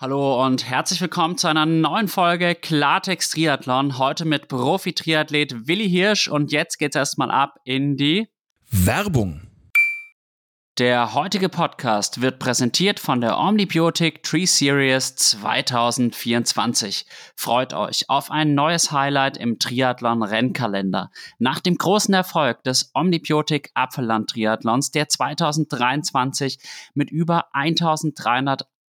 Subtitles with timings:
[0.00, 3.98] Hallo und herzlich willkommen zu einer neuen Folge Klartext Triathlon.
[3.98, 8.28] Heute mit Profi-Triathlet Willi Hirsch und jetzt geht's erstmal ab in die
[8.70, 9.40] Werbung.
[10.78, 17.04] Der heutige Podcast wird präsentiert von der Omnibiotic Tree Series 2024.
[17.34, 21.10] Freut euch auf ein neues Highlight im Triathlon Rennkalender.
[21.40, 26.60] Nach dem großen Erfolg des Omnibiotic Apfelland Triathlons, der 2023
[26.94, 28.68] mit über 1300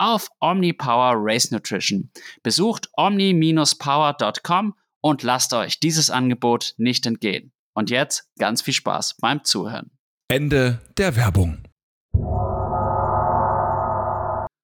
[0.00, 2.10] auf OmniPower Race Nutrition.
[2.42, 7.52] Besucht omni-power.com und lasst euch dieses Angebot nicht entgehen.
[7.74, 9.90] Und jetzt ganz viel Spaß beim Zuhören.
[10.28, 11.62] Ende der Werbung.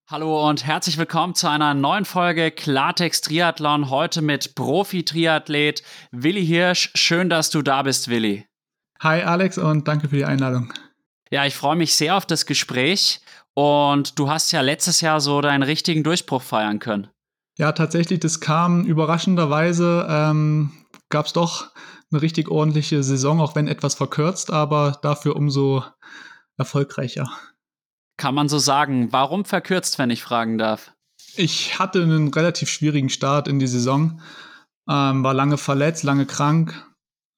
[0.09, 3.91] Hallo und herzlich willkommen zu einer neuen Folge Klartext Triathlon.
[3.91, 5.83] Heute mit Profi-Triathlet
[6.13, 6.93] Willi Hirsch.
[6.95, 8.47] Schön, dass du da bist, Willi.
[9.01, 10.73] Hi Alex und danke für die Einladung.
[11.31, 13.21] Ja, ich freue mich sehr auf das Gespräch
[13.55, 17.09] und du hast ja letztes Jahr so deinen richtigen Durchbruch feiern können.
[17.59, 20.73] Ja, tatsächlich, das kam überraschenderweise, ähm,
[21.09, 21.71] gab es doch
[22.13, 25.83] eine richtig ordentliche Saison, auch wenn etwas verkürzt, aber dafür umso
[26.57, 27.31] erfolgreicher.
[28.19, 29.13] Kann man so sagen.
[29.13, 30.93] Warum verkürzt, wenn ich fragen darf?
[31.35, 34.21] Ich hatte einen relativ schwierigen Start in die Saison,
[34.89, 36.86] ähm, war lange verletzt, lange krank,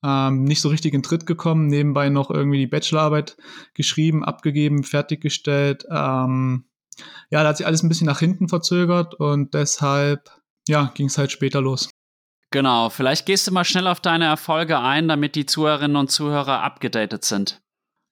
[0.05, 3.37] ähm, nicht so richtig in Tritt gekommen, nebenbei noch irgendwie die Bachelorarbeit
[3.75, 5.85] geschrieben, abgegeben, fertiggestellt.
[5.91, 6.65] Ähm,
[7.31, 10.31] ja, da hat sich alles ein bisschen nach hinten verzögert und deshalb,
[10.69, 11.91] ja, ging es halt später los.
[12.51, 16.63] Genau, vielleicht gehst du mal schnell auf deine Erfolge ein, damit die Zuhörerinnen und Zuhörer
[16.63, 17.61] abgedatet sind.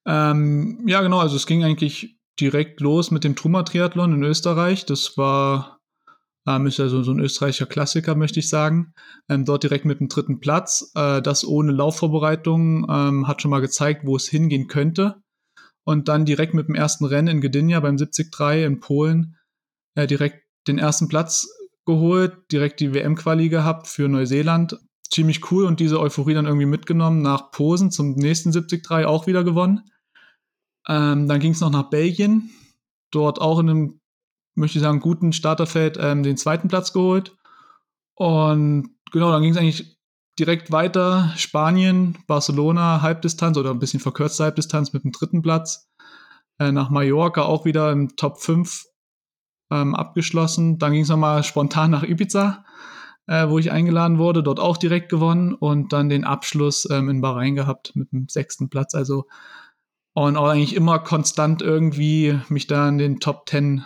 [0.07, 4.85] Ähm, ja, genau, also es ging eigentlich direkt los mit dem Truma-Triathlon in Österreich.
[4.85, 5.75] Das war
[6.47, 8.95] ähm, ist ja so, so ein österreichischer Klassiker, möchte ich sagen.
[9.29, 10.93] Ähm, dort direkt mit dem dritten Platz.
[10.95, 15.23] Äh, das ohne Laufvorbereitung ähm, hat schon mal gezeigt, wo es hingehen könnte.
[15.85, 19.37] Und dann direkt mit dem ersten Rennen in Gdynia beim 73 in Polen
[19.95, 21.49] äh, direkt den ersten Platz
[21.85, 24.79] geholt, direkt die WM-Quali gehabt für Neuseeland.
[25.11, 29.45] Ziemlich cool und diese Euphorie dann irgendwie mitgenommen nach Posen zum nächsten 73 auch wieder
[29.45, 29.83] gewonnen.
[30.89, 32.51] Ähm, dann ging es noch nach Belgien,
[33.12, 34.01] dort auch in einem
[34.56, 37.37] möchte ich sagen, guten Starterfeld ähm, den zweiten Platz geholt.
[38.15, 39.99] Und genau, dann ging es eigentlich
[40.39, 41.33] direkt weiter.
[41.37, 45.89] Spanien, Barcelona, Halbdistanz oder ein bisschen verkürzte Halbdistanz mit dem dritten Platz.
[46.59, 48.84] Äh, nach Mallorca auch wieder im Top 5
[49.71, 50.78] ähm, abgeschlossen.
[50.78, 52.65] Dann ging es nochmal spontan nach Ibiza,
[53.27, 57.21] äh, wo ich eingeladen wurde, dort auch direkt gewonnen und dann den Abschluss ähm, in
[57.21, 58.94] Bahrain gehabt mit dem sechsten Platz.
[58.94, 59.27] Also
[60.15, 63.85] und auch eigentlich immer konstant irgendwie mich da in den Top 10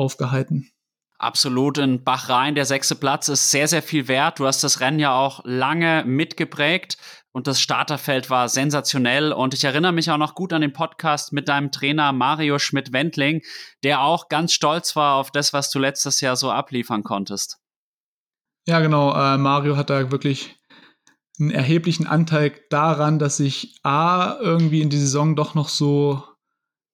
[0.00, 0.70] aufgehalten.
[1.18, 2.54] Absolut in Bahrain.
[2.54, 4.38] Der sechste Platz ist sehr, sehr viel wert.
[4.38, 6.96] Du hast das Rennen ja auch lange mitgeprägt
[7.32, 9.32] und das Starterfeld war sensationell.
[9.32, 13.42] Und ich erinnere mich auch noch gut an den Podcast mit deinem Trainer Mario Schmidt-Wendling,
[13.84, 17.58] der auch ganz stolz war auf das, was du letztes Jahr so abliefern konntest.
[18.66, 19.12] Ja, genau.
[19.14, 20.56] Äh, Mario hat da wirklich
[21.38, 26.22] einen erheblichen Anteil daran, dass ich A, irgendwie in die Saison doch noch so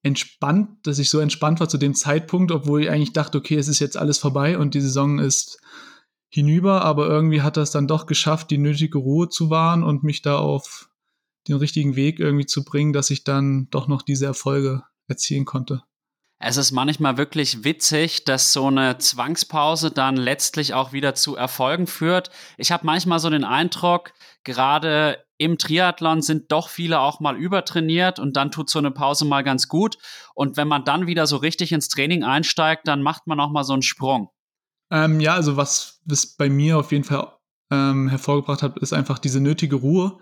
[0.07, 3.67] entspannt, dass ich so entspannt war zu dem Zeitpunkt, obwohl ich eigentlich dachte, okay, es
[3.67, 5.61] ist jetzt alles vorbei und die Saison ist
[6.29, 10.23] hinüber, aber irgendwie hat es dann doch geschafft, die nötige Ruhe zu wahren und mich
[10.23, 10.89] da auf
[11.49, 15.83] den richtigen Weg irgendwie zu bringen, dass ich dann doch noch diese Erfolge erzielen konnte.
[16.39, 21.87] Es ist manchmal wirklich witzig, dass so eine Zwangspause dann letztlich auch wieder zu Erfolgen
[21.87, 22.31] führt.
[22.59, 24.13] Ich habe manchmal so den Eindruck,
[24.45, 29.25] gerade im Triathlon sind doch viele auch mal übertrainiert und dann tut so eine Pause
[29.25, 29.97] mal ganz gut.
[30.35, 33.65] Und wenn man dann wieder so richtig ins Training einsteigt, dann macht man auch mal
[33.65, 34.29] so einen Sprung.
[34.91, 37.33] Ähm, ja, also was es bei mir auf jeden Fall
[37.71, 40.19] ähm, hervorgebracht hat, ist einfach diese nötige Ruhe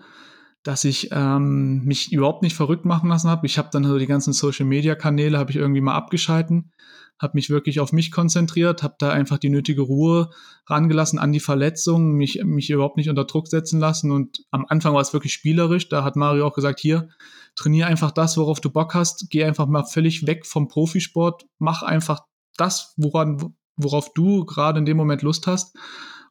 [0.65, 3.45] dass ich ähm, mich überhaupt nicht verrückt machen lassen habe.
[3.45, 6.71] Ich habe dann so die ganzen Social-Media-Kanäle habe ich irgendwie mal abgeschalten,
[7.19, 10.31] habe mich wirklich auf mich konzentriert, habe da einfach die nötige Ruhe
[10.65, 14.09] rangelassen an die Verletzung, mich, mich überhaupt nicht unter Druck setzen lassen.
[14.09, 15.87] Und am Anfang war es wirklich spielerisch.
[15.87, 17.09] Da hat Mario auch gesagt, hier,
[17.53, 21.83] trainier einfach das, worauf du Bock hast, geh einfach mal völlig weg vom Profisport, mach
[21.83, 22.21] einfach
[22.57, 25.77] das, woran, worauf du gerade in dem Moment Lust hast,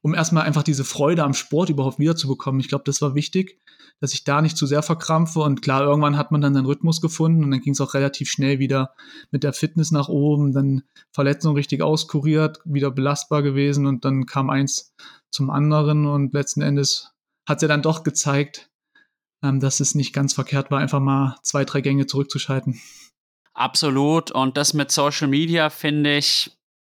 [0.05, 2.61] um erstmal einfach diese Freude am Sport überhaupt wiederzubekommen.
[2.61, 3.59] Ich glaube, das war wichtig
[4.01, 5.41] dass ich da nicht zu sehr verkrampfe.
[5.41, 8.31] Und klar, irgendwann hat man dann seinen Rhythmus gefunden und dann ging es auch relativ
[8.31, 8.95] schnell wieder
[9.31, 14.51] mit der Fitness nach oben, dann Verletzung richtig auskuriert, wieder belastbar gewesen und dann kam
[14.51, 14.93] eins
[15.31, 17.13] zum anderen und letzten Endes
[17.49, 18.71] hat es ja dann doch gezeigt,
[19.43, 22.81] ähm, dass es nicht ganz verkehrt war, einfach mal zwei, drei Gänge zurückzuschalten.
[23.53, 24.31] Absolut.
[24.33, 26.51] Und das mit Social Media finde ich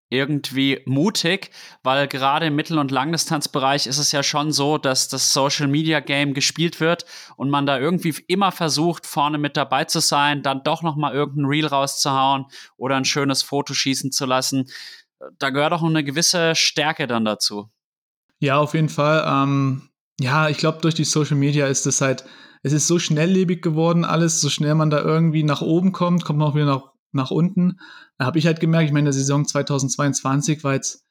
[0.09, 1.51] irgendwie mutig,
[1.83, 6.01] weil gerade im Mittel- und Langdistanzbereich ist es ja schon so, dass das Social Media
[6.01, 7.05] Game gespielt wird
[7.37, 11.13] und man da irgendwie immer versucht, vorne mit dabei zu sein, dann doch noch mal
[11.13, 14.69] irgendein Reel rauszuhauen oder ein schönes Foto schießen zu lassen.
[15.39, 17.71] Da gehört auch eine gewisse Stärke dann dazu.
[18.39, 19.25] Ja, auf jeden Fall.
[19.27, 19.89] Ähm,
[20.21, 22.25] ja, ich glaube, durch die Social Media ist es halt,
[22.63, 26.39] es ist so schnelllebig geworden, alles, so schnell man da irgendwie nach oben kommt, kommt
[26.39, 27.81] man auch wieder nach nach unten.
[28.19, 31.07] Da habe ich halt gemerkt, ich meine, der Saison 2022 war jetzt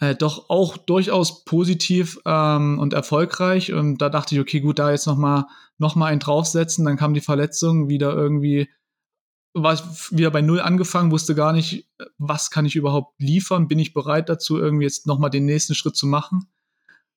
[0.00, 3.72] äh, doch auch durchaus positiv ähm, und erfolgreich.
[3.72, 5.46] Und da dachte ich, okay, gut, da jetzt nochmal
[5.78, 6.84] noch mal einen draufsetzen.
[6.84, 8.68] Dann kam die Verletzung wieder irgendwie,
[9.54, 9.78] war
[10.10, 11.88] wieder bei Null angefangen, wusste gar nicht,
[12.18, 13.68] was kann ich überhaupt liefern?
[13.68, 16.46] Bin ich bereit dazu, irgendwie jetzt nochmal den nächsten Schritt zu machen?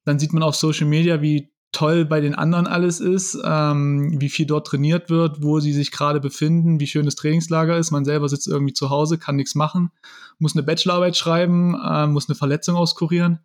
[0.05, 4.29] Dann sieht man auf Social Media, wie toll bei den anderen alles ist, ähm, wie
[4.29, 7.91] viel dort trainiert wird, wo sie sich gerade befinden, wie schön das Trainingslager ist.
[7.91, 9.91] Man selber sitzt irgendwie zu Hause, kann nichts machen,
[10.39, 13.39] muss eine Bachelorarbeit schreiben, äh, muss eine Verletzung auskurieren.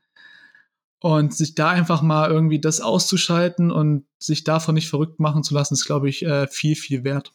[1.00, 5.52] Und sich da einfach mal irgendwie das auszuschalten und sich davon nicht verrückt machen zu
[5.52, 7.32] lassen, ist, glaube ich, äh, viel, viel wert.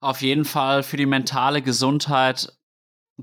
[0.00, 2.56] Auf jeden Fall für die mentale Gesundheit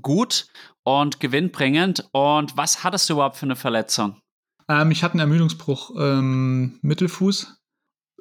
[0.00, 0.48] gut
[0.82, 2.08] und gewinnbringend.
[2.12, 4.20] Und was hattest du überhaupt für eine Verletzung?
[4.70, 7.56] Ähm, ich hatte einen Ermüdungsbruch ähm, Mittelfuß.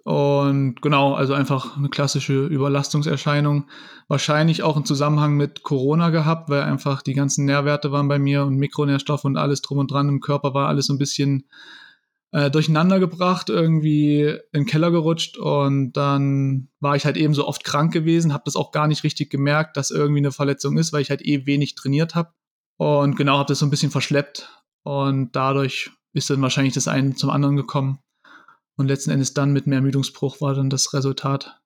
[0.04, 3.70] Und genau, also einfach eine klassische Überlastungserscheinung.
[4.08, 8.46] Wahrscheinlich auch einen Zusammenhang mit Corona gehabt, weil einfach die ganzen Nährwerte waren bei mir
[8.46, 11.48] und Mikronährstoffe und alles drum und dran im Körper war alles so ein bisschen
[12.32, 17.48] äh, durcheinander gebracht, irgendwie in den Keller gerutscht und dann war ich halt eben so
[17.48, 20.94] oft krank gewesen, habe das auch gar nicht richtig gemerkt, dass irgendwie eine Verletzung ist,
[20.94, 22.32] weil ich halt eh wenig trainiert habe
[22.78, 24.50] und genau habe das so ein bisschen verschleppt
[24.84, 28.00] und dadurch ist dann wahrscheinlich das eine zum anderen gekommen.
[28.78, 31.60] Und letzten Endes dann mit mehr Ermüdungsbruch war dann das Resultat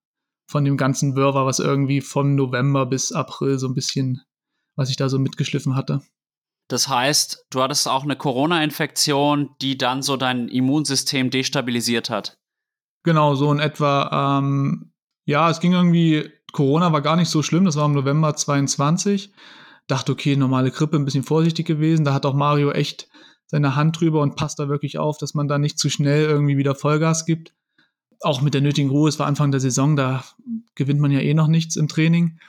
[0.50, 4.22] von dem ganzen Wirrwarr, was irgendwie von November bis April so ein bisschen,
[4.76, 6.02] was ich da so mitgeschliffen hatte.
[6.70, 12.38] Das heißt, du hattest auch eine Corona-Infektion, die dann so dein Immunsystem destabilisiert hat.
[13.04, 14.40] Genau, so in etwa.
[14.40, 14.94] Ähm,
[15.26, 19.34] ja, es ging irgendwie, Corona war gar nicht so schlimm, das war im November 22.
[19.88, 22.06] Dachte, okay, normale Grippe, ein bisschen vorsichtig gewesen.
[22.06, 23.10] Da hat auch Mario echt
[23.48, 26.58] seine Hand drüber und passt da wirklich auf, dass man da nicht zu schnell irgendwie
[26.58, 27.54] wieder Vollgas gibt.
[28.22, 30.24] Auch mit der nötigen Ruhe, es war Anfang der Saison, da
[30.76, 32.40] gewinnt man ja eh noch nichts im Training.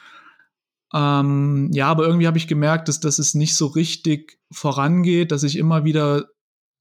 [0.95, 5.43] Ähm, ja, aber irgendwie habe ich gemerkt, dass, dass es nicht so richtig vorangeht, dass
[5.43, 6.29] ich immer wieder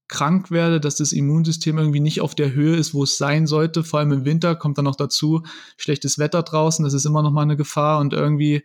[0.06, 3.82] krank werde, dass das Immunsystem irgendwie nicht auf der Höhe ist, wo es sein sollte.
[3.82, 5.42] Vor allem im Winter kommt dann noch dazu
[5.76, 8.64] schlechtes Wetter draußen, das ist immer noch mal eine Gefahr und irgendwie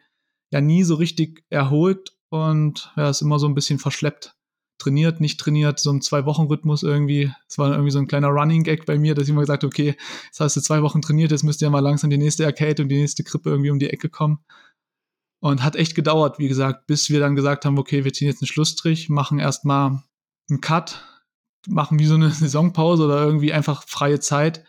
[0.52, 4.36] ja nie so richtig erholt und ja, ist immer so ein bisschen verschleppt
[4.80, 7.32] trainiert, nicht trainiert, so ein Zwei-Wochen-Rhythmus irgendwie.
[7.48, 9.96] Es war irgendwie so ein kleiner Running-Gag bei mir, dass ich immer gesagt okay,
[10.26, 12.90] jetzt hast du zwei Wochen trainiert, jetzt müsste ja mal langsam die nächste Arcade und
[12.90, 14.40] die nächste Krippe irgendwie um die Ecke kommen.
[15.42, 18.42] Und hat echt gedauert, wie gesagt, bis wir dann gesagt haben, okay, wir ziehen jetzt
[18.42, 20.04] einen Schlussstrich, machen erstmal
[20.50, 21.06] einen Cut,
[21.68, 24.66] machen wie so eine Saisonpause oder irgendwie einfach freie Zeit,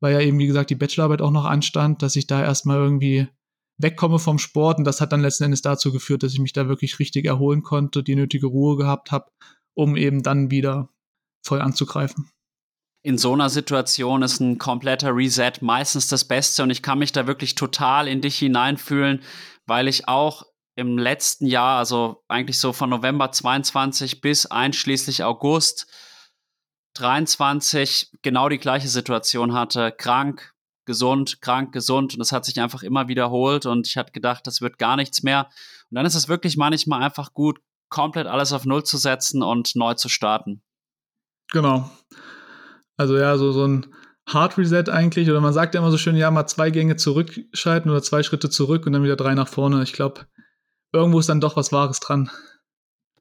[0.00, 3.28] weil ja eben, wie gesagt, die Bachelorarbeit auch noch anstand, dass ich da erstmal irgendwie
[3.78, 4.78] wegkomme vom Sport.
[4.78, 7.62] Und das hat dann letzten Endes dazu geführt, dass ich mich da wirklich richtig erholen
[7.62, 9.30] konnte, die nötige Ruhe gehabt habe,
[9.74, 10.88] um eben dann wieder
[11.44, 12.30] voll anzugreifen.
[13.02, 17.12] In so einer Situation ist ein kompletter Reset meistens das Beste und ich kann mich
[17.12, 19.22] da wirklich total in dich hineinfühlen,
[19.64, 20.42] weil ich auch
[20.74, 25.86] im letzten Jahr, also eigentlich so von November 22 bis einschließlich August
[26.94, 29.92] 23 genau die gleiche Situation hatte.
[29.92, 30.52] Krank,
[30.86, 34.60] gesund, krank, gesund und das hat sich einfach immer wiederholt und ich hatte gedacht, das
[34.60, 35.48] wird gar nichts mehr.
[35.90, 39.76] Und dann ist es wirklich manchmal einfach gut, komplett alles auf Null zu setzen und
[39.76, 40.62] neu zu starten.
[41.52, 41.90] Genau.
[42.96, 43.94] Also ja, so, so ein
[44.28, 47.90] Hard Reset eigentlich, oder man sagt ja immer so schön, ja, mal zwei Gänge zurückschalten
[47.90, 49.82] oder zwei Schritte zurück und dann wieder drei nach vorne.
[49.82, 50.26] Ich glaube,
[50.92, 52.30] irgendwo ist dann doch was Wahres dran.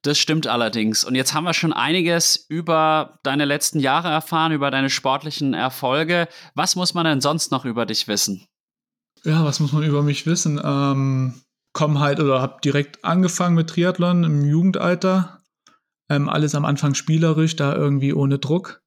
[0.06, 1.04] Das stimmt allerdings.
[1.04, 6.28] Und jetzt haben wir schon einiges über deine letzten Jahre erfahren, über deine sportlichen Erfolge.
[6.54, 8.46] Was muss man denn sonst noch über dich wissen?
[9.24, 10.62] Ja, was muss man über mich wissen?
[10.64, 11.42] Ähm,
[11.74, 15.42] komm halt oder hab direkt angefangen mit Triathlon im Jugendalter.
[16.08, 18.84] Ähm, alles am Anfang spielerisch, da irgendwie ohne Druck.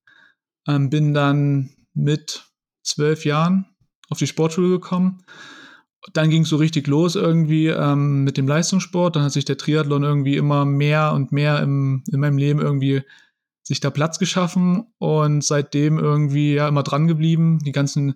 [0.69, 2.45] Ähm, bin dann mit
[2.85, 3.67] zwölf Jahren
[4.09, 5.25] auf die Sportschule gekommen
[6.13, 9.17] dann ging es so richtig los irgendwie ähm, mit dem Leistungssport.
[9.17, 13.03] Dann hat sich der Triathlon irgendwie immer mehr und mehr im, in meinem Leben irgendwie
[13.63, 17.59] sich da Platz geschaffen und seitdem irgendwie ja immer dran geblieben.
[17.65, 18.15] Die ganzen,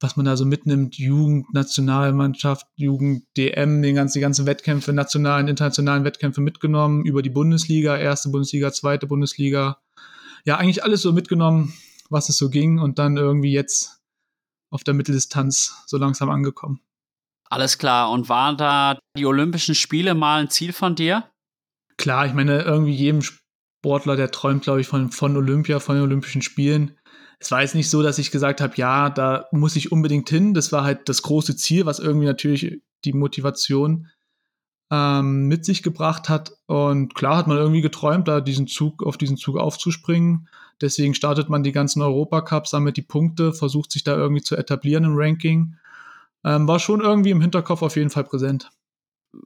[0.00, 5.46] was man da so mitnimmt, Jugend, Nationalmannschaft, Jugend, DM, den ganzen, die ganzen Wettkämpfe, nationalen,
[5.46, 9.78] internationalen Wettkämpfe mitgenommen, über die Bundesliga, erste Bundesliga, zweite Bundesliga.
[10.44, 11.72] Ja, eigentlich alles so mitgenommen,
[12.08, 14.00] was es so ging und dann irgendwie jetzt
[14.70, 16.80] auf der Mitteldistanz so langsam angekommen.
[17.50, 18.10] Alles klar.
[18.10, 21.24] Und waren da die Olympischen Spiele mal ein Ziel von dir?
[21.98, 26.04] Klar, ich meine, irgendwie jedem Sportler, der träumt, glaube ich, von, von Olympia, von den
[26.04, 26.96] Olympischen Spielen.
[27.40, 30.54] Es war jetzt nicht so, dass ich gesagt habe, ja, da muss ich unbedingt hin.
[30.54, 34.08] Das war halt das große Ziel, was irgendwie natürlich die Motivation
[34.92, 36.52] ähm, mit sich gebracht hat.
[36.66, 40.48] Und klar hat man irgendwie geträumt, da diesen Zug, auf diesen Zug aufzuspringen.
[40.80, 45.04] Deswegen startet man die ganzen Europacups, sammelt die Punkte, versucht sich da irgendwie zu etablieren
[45.04, 45.76] im Ranking
[46.44, 48.70] ähm, war schon irgendwie im Hinterkopf auf jeden Fall präsent.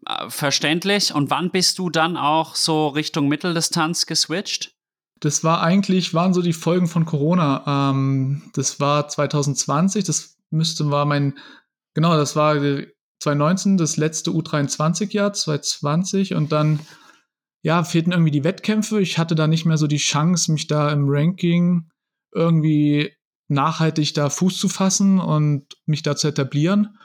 [0.07, 1.15] Äh, verständlich.
[1.15, 4.75] Und wann bist du dann auch so Richtung Mitteldistanz geswitcht?
[5.21, 7.91] Das war eigentlich, waren so die Folgen von Corona.
[7.91, 11.39] Ähm, das war 2020, das müsste, war mein,
[11.95, 12.55] genau, das war
[13.21, 16.81] 2019, das letzte U23-Jahr, 2020 und dann,
[17.63, 19.01] ja, fehlten irgendwie die Wettkämpfe.
[19.01, 21.89] Ich hatte da nicht mehr so die Chance, mich da im Ranking
[22.35, 23.13] irgendwie
[23.54, 26.99] nachhaltig da Fuß zu fassen und mich da zu etablieren.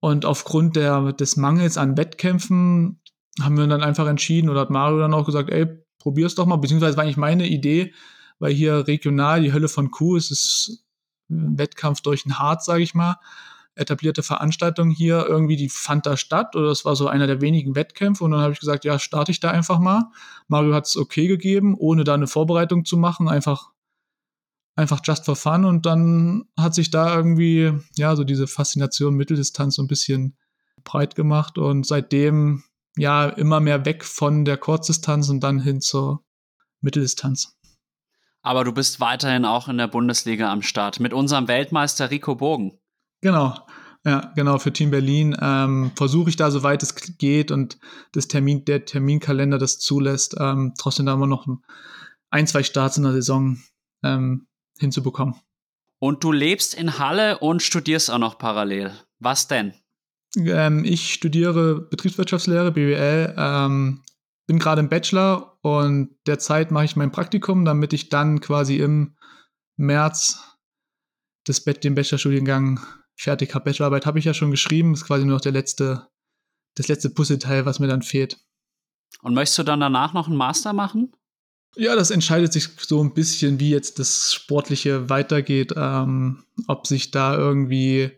[0.00, 3.00] Und aufgrund der, des Mangels an Wettkämpfen
[3.40, 5.66] haben wir dann einfach entschieden oder hat Mario dann auch gesagt, ey,
[5.98, 7.94] probier's doch mal, beziehungsweise war eigentlich meine Idee,
[8.38, 10.84] weil hier regional die Hölle von Kuh ist, ist
[11.30, 13.16] ein Wettkampf durch ein Hart, sage ich mal,
[13.74, 17.76] etablierte Veranstaltung hier, irgendwie die fand da statt oder das war so einer der wenigen
[17.76, 20.10] Wettkämpfe und dann habe ich gesagt, ja, starte ich da einfach mal.
[20.48, 23.70] Mario hat es okay gegeben, ohne da eine Vorbereitung zu machen, einfach
[24.76, 29.76] einfach just for fun und dann hat sich da irgendwie, ja, so diese Faszination Mitteldistanz
[29.76, 30.36] so ein bisschen
[30.84, 32.64] breit gemacht und seitdem
[32.96, 36.24] ja immer mehr weg von der Kurzdistanz und dann hin zur
[36.80, 37.56] Mitteldistanz.
[38.42, 42.78] Aber du bist weiterhin auch in der Bundesliga am Start mit unserem Weltmeister Rico Bogen.
[43.20, 43.54] Genau,
[44.04, 47.78] ja, genau, für Team Berlin ähm, versuche ich da, soweit es geht und
[48.12, 51.46] das Termin, der Terminkalender das zulässt, ähm, trotzdem da immer noch
[52.30, 53.58] ein, zwei Starts in der Saison
[54.02, 54.46] ähm,
[54.80, 55.36] hinzubekommen.
[55.98, 58.92] Und du lebst in Halle und studierst auch noch parallel.
[59.18, 59.74] Was denn?
[60.36, 64.02] Ähm, ich studiere Betriebswirtschaftslehre, BWL, ähm,
[64.46, 69.16] bin gerade im Bachelor und derzeit mache ich mein Praktikum, damit ich dann quasi im
[69.76, 70.58] März
[71.44, 72.80] das, den Bachelorstudiengang
[73.16, 73.66] fertig habe.
[73.66, 76.08] Bachelorarbeit habe ich ja schon geschrieben, ist quasi nur noch der letzte,
[76.76, 78.38] das letzte Puzzleteil, was mir dann fehlt.
[79.22, 81.12] Und möchtest du dann danach noch einen Master machen?
[81.76, 87.12] Ja, das entscheidet sich so ein bisschen, wie jetzt das Sportliche weitergeht, ähm, ob sich
[87.12, 88.10] da irgendwie,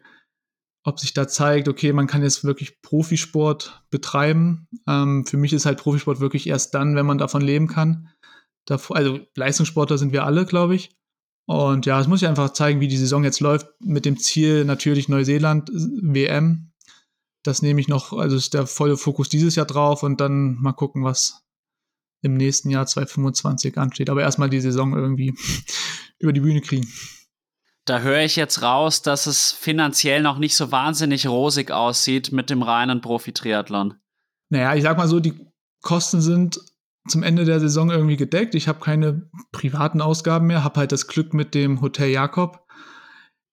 [0.84, 4.68] ob sich da zeigt, okay, man kann jetzt wirklich Profisport betreiben.
[4.88, 8.08] Ähm, für mich ist halt Profisport wirklich erst dann, wenn man davon leben kann.
[8.64, 10.96] Davor, also Leistungssportler sind wir alle, glaube ich.
[11.46, 14.64] Und ja, es muss ich einfach zeigen, wie die Saison jetzt läuft, mit dem Ziel
[14.64, 16.72] natürlich Neuseeland WM.
[17.42, 20.72] Das nehme ich noch, also ist der volle Fokus dieses Jahr drauf und dann mal
[20.72, 21.42] gucken, was,
[22.22, 24.08] im nächsten Jahr 2025 ansteht.
[24.08, 25.34] Aber erstmal die Saison irgendwie
[26.18, 26.88] über die Bühne kriegen.
[27.84, 32.48] Da höre ich jetzt raus, dass es finanziell noch nicht so wahnsinnig rosig aussieht mit
[32.48, 33.94] dem reinen Profi-Triathlon.
[34.50, 35.34] Naja, ich sag mal so, die
[35.82, 36.60] Kosten sind
[37.08, 38.54] zum Ende der Saison irgendwie gedeckt.
[38.54, 42.64] Ich habe keine privaten Ausgaben mehr, habe halt das Glück mit dem Hotel Jakob,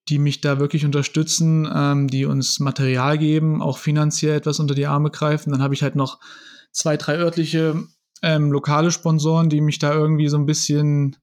[0.10, 4.86] die mich da wirklich unterstützen, ähm, die uns Material geben, auch finanziell etwas unter die
[4.86, 5.52] Arme greifen.
[5.52, 6.20] Dann habe ich halt noch
[6.72, 7.88] zwei, drei örtliche
[8.22, 11.18] ähm, lokale Sponsoren, die mich da irgendwie so ein bisschen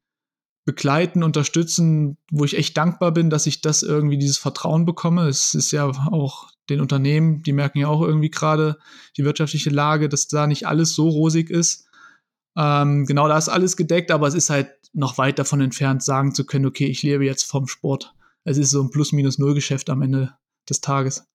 [0.64, 5.28] begleiten, unterstützen, wo ich echt dankbar bin, dass ich das irgendwie dieses Vertrauen bekomme.
[5.28, 8.76] Es ist ja auch den Unternehmen, die merken ja auch irgendwie gerade
[9.16, 11.86] die wirtschaftliche Lage, dass da nicht alles so rosig ist.
[12.56, 16.34] Ähm, genau, da ist alles gedeckt, aber es ist halt noch weit davon entfernt, sagen
[16.34, 18.14] zu können, okay, ich lebe jetzt vom Sport.
[18.44, 20.34] es ist so ein Plus-Minus-Null-Geschäft am Ende
[20.68, 21.26] des Tages.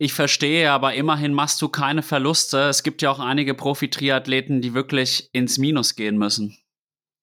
[0.00, 2.68] Ich verstehe, aber immerhin machst du keine Verluste.
[2.68, 6.56] Es gibt ja auch einige Profi-Triathleten, die wirklich ins Minus gehen müssen.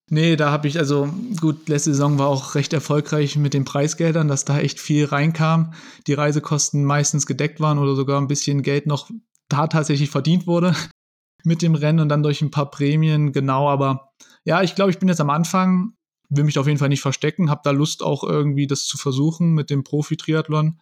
[0.09, 4.27] Nee, da habe ich, also gut, letzte Saison war auch recht erfolgreich mit den Preisgeldern,
[4.27, 5.73] dass da echt viel reinkam.
[6.05, 9.09] Die Reisekosten meistens gedeckt waren oder sogar ein bisschen Geld noch
[9.47, 10.75] da tatsächlich verdient wurde
[11.43, 13.69] mit dem Rennen und dann durch ein paar Prämien, genau.
[13.69, 14.11] Aber
[14.43, 15.93] ja, ich glaube, ich bin jetzt am Anfang,
[16.29, 19.53] will mich auf jeden Fall nicht verstecken, habe da Lust auch irgendwie das zu versuchen
[19.53, 20.79] mit dem Profi-Triathlon.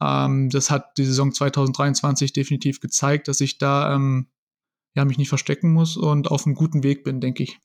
[0.00, 4.28] Ähm, das hat die Saison 2023 definitiv gezeigt, dass ich da ähm,
[4.94, 7.58] ja, mich nicht verstecken muss und auf einem guten Weg bin, denke ich.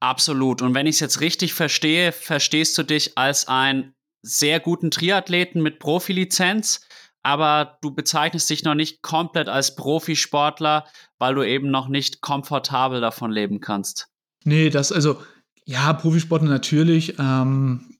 [0.00, 0.62] Absolut.
[0.62, 5.62] Und wenn ich es jetzt richtig verstehe, verstehst du dich als einen sehr guten Triathleten
[5.62, 6.86] mit Profilizenz,
[7.22, 10.86] aber du bezeichnest dich noch nicht komplett als Profisportler,
[11.18, 14.08] weil du eben noch nicht komfortabel davon leben kannst.
[14.44, 15.20] Nee, das, also,
[15.64, 17.18] ja, Profisportler natürlich.
[17.18, 17.95] Ähm,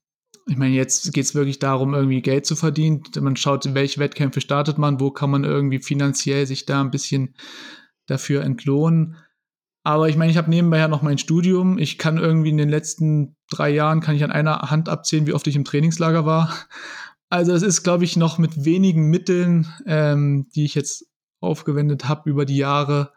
[0.49, 3.03] ich meine, jetzt geht es wirklich darum, irgendwie Geld zu verdienen.
[3.21, 7.35] Man schaut, welche Wettkämpfe startet man, wo kann man irgendwie finanziell sich da ein bisschen
[8.07, 9.17] dafür entlohnen.
[9.83, 11.79] Aber ich meine, ich habe nebenbei ja noch mein Studium.
[11.79, 15.33] Ich kann irgendwie in den letzten drei Jahren, kann ich an einer Hand abzählen, wie
[15.33, 16.55] oft ich im Trainingslager war.
[17.29, 21.07] Also es ist, glaube ich, noch mit wenigen Mitteln, ähm, die ich jetzt
[21.41, 23.13] aufgewendet habe über die Jahre,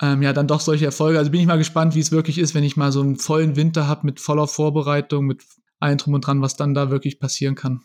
[0.00, 1.18] ähm, ja, dann doch solche Erfolge.
[1.18, 3.56] Also bin ich mal gespannt, wie es wirklich ist, wenn ich mal so einen vollen
[3.56, 5.42] Winter habe mit voller Vorbereitung, mit
[5.82, 7.82] allem drum und dran, was dann da wirklich passieren kann.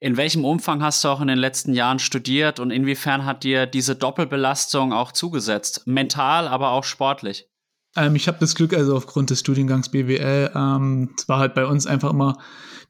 [0.00, 3.66] In welchem Umfang hast du auch in den letzten Jahren studiert und inwiefern hat dir
[3.66, 5.86] diese Doppelbelastung auch zugesetzt?
[5.86, 7.46] Mental, aber auch sportlich?
[7.94, 11.66] Ähm, ich habe das Glück, also aufgrund des Studiengangs BWL, ähm, es war halt bei
[11.66, 12.38] uns einfach immer,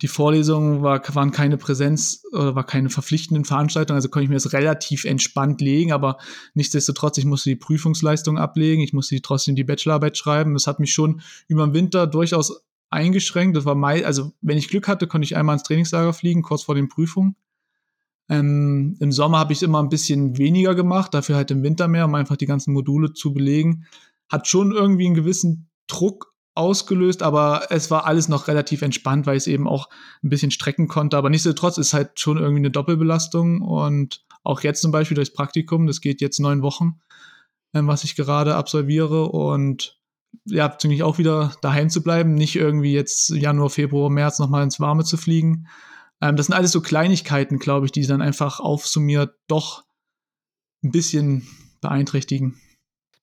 [0.01, 4.37] die Vorlesungen war, waren keine Präsenz oder war keine verpflichtenden Veranstaltungen, also konnte ich mir
[4.37, 6.19] das relativ entspannt legen, aber
[6.55, 10.55] nichtsdestotrotz, ich musste die Prüfungsleistung ablegen, ich musste trotzdem die Bachelorarbeit schreiben.
[10.55, 13.57] Das hat mich schon über den Winter durchaus eingeschränkt.
[13.57, 16.63] Das war mai, also wenn ich Glück hatte, konnte ich einmal ins Trainingslager fliegen, kurz
[16.63, 17.37] vor den Prüfungen.
[18.29, 21.89] Ähm, Im Sommer habe ich es immer ein bisschen weniger gemacht, dafür halt im Winter
[21.89, 23.87] mehr, um einfach die ganzen Module zu belegen.
[24.31, 29.37] Hat schon irgendwie einen gewissen Druck ausgelöst, aber es war alles noch relativ entspannt, weil
[29.37, 29.89] ich es eben auch
[30.23, 31.17] ein bisschen strecken konnte.
[31.17, 35.87] Aber nichtsdestotrotz ist halt schon irgendwie eine Doppelbelastung und auch jetzt zum Beispiel durchs Praktikum,
[35.87, 37.01] das geht jetzt neun Wochen,
[37.75, 40.02] ähm, was ich gerade absolviere und
[40.45, 44.81] ja, ziemlich auch wieder daheim zu bleiben, nicht irgendwie jetzt Januar, Februar, März nochmal ins
[44.81, 45.69] Warme zu fliegen.
[46.21, 49.85] Ähm, das sind alles so Kleinigkeiten, glaube ich, die dann einfach aufsummiert doch
[50.83, 51.47] ein bisschen
[51.81, 52.61] beeinträchtigen.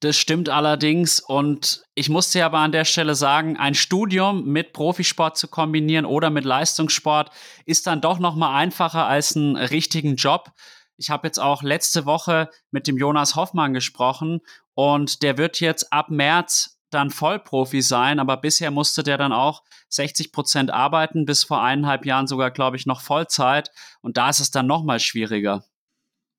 [0.01, 4.71] Das stimmt allerdings und ich muss dir aber an der Stelle sagen, ein Studium mit
[4.71, 7.31] Profisport zu kombinieren oder mit Leistungssport
[7.65, 10.53] ist dann doch noch mal einfacher als einen richtigen Job.
[10.95, 14.39] Ich habe jetzt auch letzte Woche mit dem Jonas Hoffmann gesprochen
[14.73, 19.63] und der wird jetzt ab März dann Vollprofi sein, aber bisher musste der dann auch
[19.89, 23.71] 60 Prozent arbeiten, bis vor eineinhalb Jahren sogar, glaube ich, noch Vollzeit.
[24.01, 25.63] Und da ist es dann noch mal schwieriger.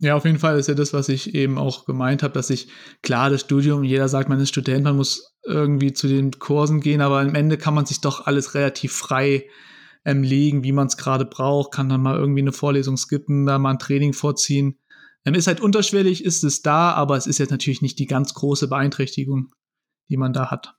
[0.02, 2.68] Ja, auf jeden Fall ist ja das, was ich eben auch gemeint habe, dass ich,
[3.02, 7.02] klar, das Studium, jeder sagt, man ist Student, man muss irgendwie zu den Kursen gehen,
[7.02, 9.46] aber am Ende kann man sich doch alles relativ frei
[10.06, 13.58] ähm, legen, wie man es gerade braucht, kann dann mal irgendwie eine Vorlesung skippen, da
[13.58, 14.78] mal ein Training vorziehen.
[15.26, 18.32] Ähm, ist halt unterschwellig, ist es da, aber es ist jetzt natürlich nicht die ganz
[18.32, 19.52] große Beeinträchtigung
[20.10, 20.74] die man da hat.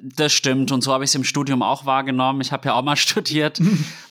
[0.00, 2.40] Das stimmt und so habe ich es im Studium auch wahrgenommen.
[2.40, 3.60] Ich habe ja auch mal studiert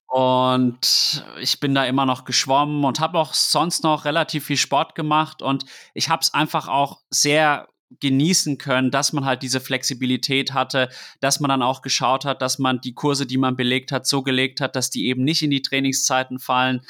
[0.08, 4.96] und ich bin da immer noch geschwommen und habe auch sonst noch relativ viel Sport
[4.96, 7.68] gemacht und ich habe es einfach auch sehr
[8.00, 12.58] genießen können, dass man halt diese Flexibilität hatte, dass man dann auch geschaut hat, dass
[12.58, 15.50] man die Kurse, die man belegt hat, so gelegt hat, dass die eben nicht in
[15.50, 16.82] die Trainingszeiten fallen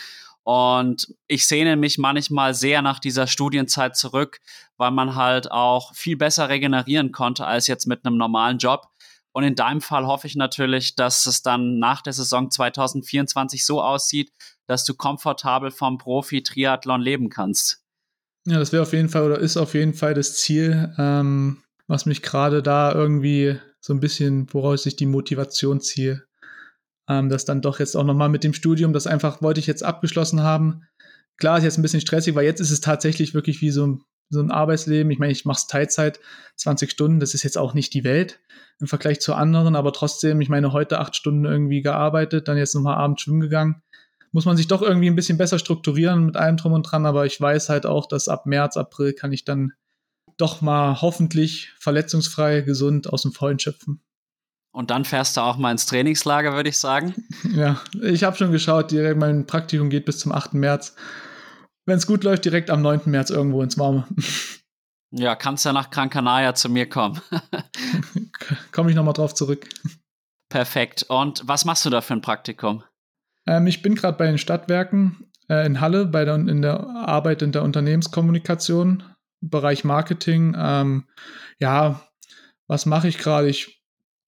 [0.51, 4.41] und ich sehne mich manchmal sehr nach dieser Studienzeit zurück,
[4.75, 8.89] weil man halt auch viel besser regenerieren konnte als jetzt mit einem normalen Job.
[9.31, 13.81] Und in deinem Fall hoffe ich natürlich, dass es dann nach der Saison 2024 so
[13.81, 14.33] aussieht,
[14.67, 17.85] dass du komfortabel vom Profi-Triathlon leben kannst.
[18.45, 22.05] Ja, das wäre auf jeden Fall oder ist auf jeden Fall das Ziel, ähm, was
[22.05, 26.25] mich gerade da irgendwie so ein bisschen, woraus ich die Motivation ziehe
[27.07, 29.83] ähm, das dann doch jetzt auch nochmal mit dem Studium, das einfach wollte ich jetzt
[29.83, 30.83] abgeschlossen haben.
[31.37, 34.01] Klar ist jetzt ein bisschen stressig, weil jetzt ist es tatsächlich wirklich wie so ein,
[34.29, 35.11] so ein Arbeitsleben.
[35.11, 36.19] Ich meine, ich mache es Teilzeit,
[36.57, 38.39] 20 Stunden, das ist jetzt auch nicht die Welt
[38.79, 42.75] im Vergleich zu anderen, aber trotzdem, ich meine, heute acht Stunden irgendwie gearbeitet, dann jetzt
[42.75, 43.81] nochmal abends schwimmen gegangen.
[44.31, 47.25] Muss man sich doch irgendwie ein bisschen besser strukturieren mit allem drum und dran, aber
[47.25, 49.73] ich weiß halt auch, dass ab März, April kann ich dann
[50.37, 54.01] doch mal hoffentlich verletzungsfrei, gesund aus dem Vollen schöpfen.
[54.71, 57.13] Und dann fährst du auch mal ins Trainingslager, würde ich sagen.
[57.53, 60.53] Ja, ich habe schon geschaut, direkt mein Praktikum geht bis zum 8.
[60.53, 60.95] März.
[61.85, 63.01] Wenn es gut läuft, direkt am 9.
[63.05, 64.07] März irgendwo ins Warme.
[65.11, 67.19] Ja, kannst ja nach Gran Canaria zu mir kommen.
[68.71, 69.67] Komme ich nochmal drauf zurück.
[70.47, 71.03] Perfekt.
[71.09, 72.83] Und was machst du da für ein Praktikum?
[73.45, 77.41] Ähm, ich bin gerade bei den Stadtwerken äh, in Halle, bei der, in der Arbeit
[77.41, 79.03] in der Unternehmenskommunikation,
[79.41, 80.55] Bereich Marketing.
[80.57, 81.07] Ähm,
[81.59, 82.01] ja,
[82.67, 83.49] was mache ich gerade?
[83.49, 83.80] Ich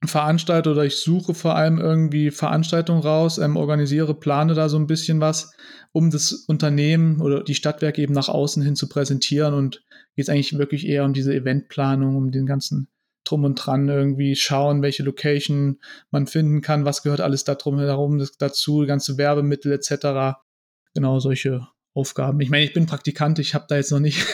[0.09, 4.87] veranstalte oder ich suche vor allem irgendwie Veranstaltungen raus, ähm, organisiere, plane da so ein
[4.87, 5.53] bisschen was,
[5.91, 9.83] um das Unternehmen oder die Stadtwerke eben nach außen hin zu präsentieren und
[10.15, 12.87] geht es eigentlich wirklich eher um diese Eventplanung, um den ganzen
[13.23, 15.79] drum und dran irgendwie schauen, welche Location
[16.11, 20.37] man finden kann, was gehört alles da drum herum dazu, ganze Werbemittel etc.
[20.93, 22.39] Genau solche Aufgaben.
[22.41, 24.25] Ich meine, ich bin Praktikant, ich habe da jetzt noch nicht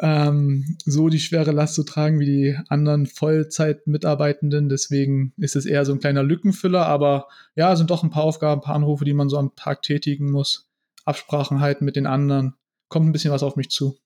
[0.00, 4.68] ähm, so die schwere Last zu tragen wie die anderen Vollzeit-Mitarbeitenden.
[4.68, 8.60] Deswegen ist es eher so ein kleiner Lückenfüller, aber ja, sind doch ein paar Aufgaben,
[8.60, 10.68] ein paar Anrufe, die man so am Tag tätigen muss.
[11.04, 12.54] Absprachen halten mit den anderen.
[12.88, 13.98] Kommt ein bisschen was auf mich zu.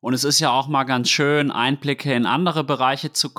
[0.00, 3.30] Und es ist ja auch mal ganz schön, Einblicke in andere Bereiche zu,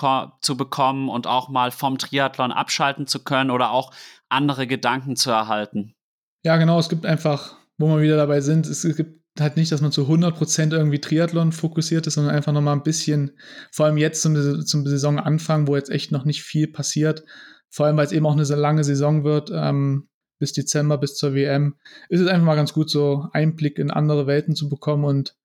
[0.42, 3.94] zu bekommen und auch mal vom Triathlon abschalten zu können oder auch
[4.28, 5.96] andere Gedanken zu erhalten.
[6.44, 6.80] Ja, genau.
[6.80, 10.04] Es gibt einfach, wo wir wieder dabei sind, es gibt halt nicht, dass man zu
[10.08, 13.38] 100% irgendwie Triathlon fokussiert ist, sondern einfach nochmal ein bisschen,
[13.72, 17.24] vor allem jetzt zum, zum Saisonanfang, wo jetzt echt noch nicht viel passiert,
[17.70, 21.16] vor allem weil es eben auch eine sehr lange Saison wird, ähm, bis Dezember, bis
[21.16, 21.76] zur WM,
[22.10, 25.36] ist es einfach mal ganz gut, so Einblick in andere Welten zu bekommen und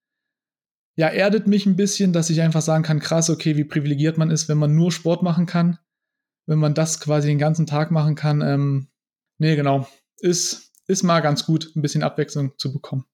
[0.95, 4.31] ja, erdet mich ein bisschen, dass ich einfach sagen kann, krass, okay, wie privilegiert man
[4.31, 5.79] ist, wenn man nur Sport machen kann,
[6.47, 8.43] wenn man das quasi den ganzen Tag machen kann.
[8.43, 8.89] Ähm,
[9.39, 13.07] nee, genau, ist, ist mal ganz gut, ein bisschen Abwechslung zu bekommen.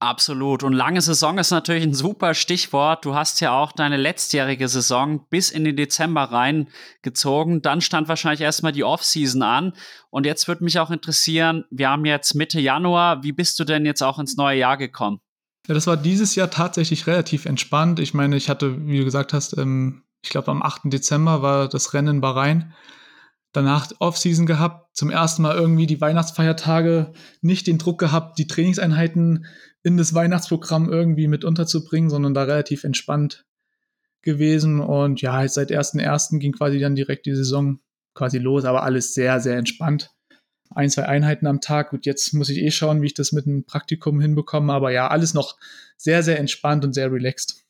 [0.00, 0.62] Absolut.
[0.62, 3.04] Und lange Saison ist natürlich ein super Stichwort.
[3.04, 7.62] Du hast ja auch deine letztjährige Saison bis in den Dezember reingezogen.
[7.62, 9.72] Dann stand wahrscheinlich erstmal die Offseason an.
[10.10, 13.24] Und jetzt würde mich auch interessieren, wir haben jetzt Mitte Januar.
[13.24, 15.18] Wie bist du denn jetzt auch ins neue Jahr gekommen?
[15.66, 17.98] Ja, das war dieses Jahr tatsächlich relativ entspannt.
[17.98, 20.82] Ich meine, ich hatte, wie du gesagt hast, ähm, ich glaube am 8.
[20.84, 22.72] Dezember war das Rennen in Bahrain
[23.52, 29.46] danach Offseason gehabt, zum ersten Mal irgendwie die Weihnachtsfeiertage nicht den Druck gehabt, die Trainingseinheiten
[29.88, 33.46] in das Weihnachtsprogramm irgendwie mit unterzubringen, sondern da relativ entspannt
[34.22, 34.80] gewesen.
[34.80, 36.38] Und ja, seit 1.1.
[36.38, 37.80] ging quasi dann direkt die Saison
[38.14, 40.10] quasi los, aber alles sehr, sehr entspannt.
[40.70, 41.90] Ein, zwei Einheiten am Tag.
[41.90, 44.72] Gut, jetzt muss ich eh schauen, wie ich das mit einem Praktikum hinbekomme.
[44.72, 45.56] Aber ja, alles noch
[45.96, 47.64] sehr, sehr entspannt und sehr relaxed.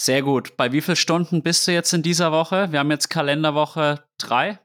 [0.00, 0.56] Sehr gut.
[0.56, 2.72] Bei wie vielen Stunden bist du jetzt in dieser Woche?
[2.72, 4.58] Wir haben jetzt Kalenderwoche drei.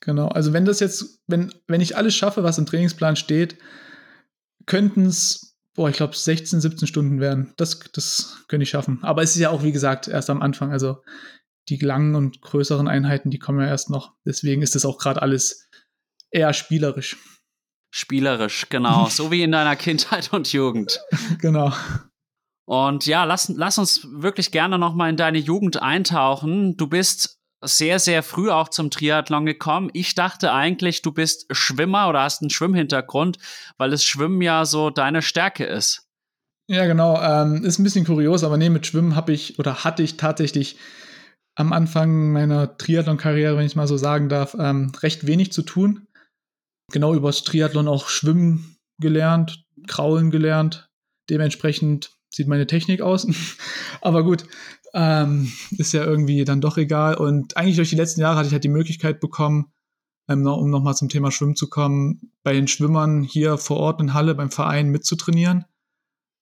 [0.00, 3.58] Genau, also wenn das jetzt, wenn, wenn ich alles schaffe, was im Trainingsplan steht,
[4.64, 5.49] könnten es,
[5.80, 7.54] boah, ich glaube, 16, 17 Stunden werden.
[7.56, 8.98] Das, das könnte ich schaffen.
[9.00, 10.72] Aber es ist ja auch, wie gesagt, erst am Anfang.
[10.72, 11.02] Also
[11.70, 14.12] die langen und größeren Einheiten, die kommen ja erst noch.
[14.26, 15.70] Deswegen ist das auch gerade alles
[16.30, 17.16] eher spielerisch.
[17.90, 19.06] Spielerisch, genau.
[19.06, 21.00] so wie in deiner Kindheit und Jugend.
[21.40, 21.72] genau.
[22.66, 26.76] Und ja, lass, lass uns wirklich gerne noch mal in deine Jugend eintauchen.
[26.76, 29.90] Du bist sehr, sehr früh auch zum Triathlon gekommen.
[29.92, 33.38] Ich dachte eigentlich, du bist Schwimmer oder hast einen Schwimmhintergrund,
[33.76, 36.06] weil das Schwimmen ja so deine Stärke ist.
[36.68, 37.20] Ja, genau.
[37.20, 40.78] Ähm, ist ein bisschen kurios, aber nee, mit Schwimmen habe ich oder hatte ich tatsächlich
[41.56, 46.06] am Anfang meiner Triathlon-Karriere, wenn ich mal so sagen darf, ähm, recht wenig zu tun.
[46.92, 50.88] Genau übers Triathlon auch Schwimmen gelernt, Kraulen gelernt.
[51.28, 53.26] Dementsprechend sieht meine Technik aus.
[54.00, 54.44] aber gut,
[54.94, 57.16] ähm, ist ja irgendwie dann doch egal.
[57.16, 59.72] Und eigentlich durch die letzten Jahre hatte ich halt die Möglichkeit bekommen,
[60.28, 64.14] ähm, um nochmal zum Thema Schwimmen zu kommen, bei den Schwimmern hier vor Ort in
[64.14, 65.64] Halle beim Verein mitzutrainieren.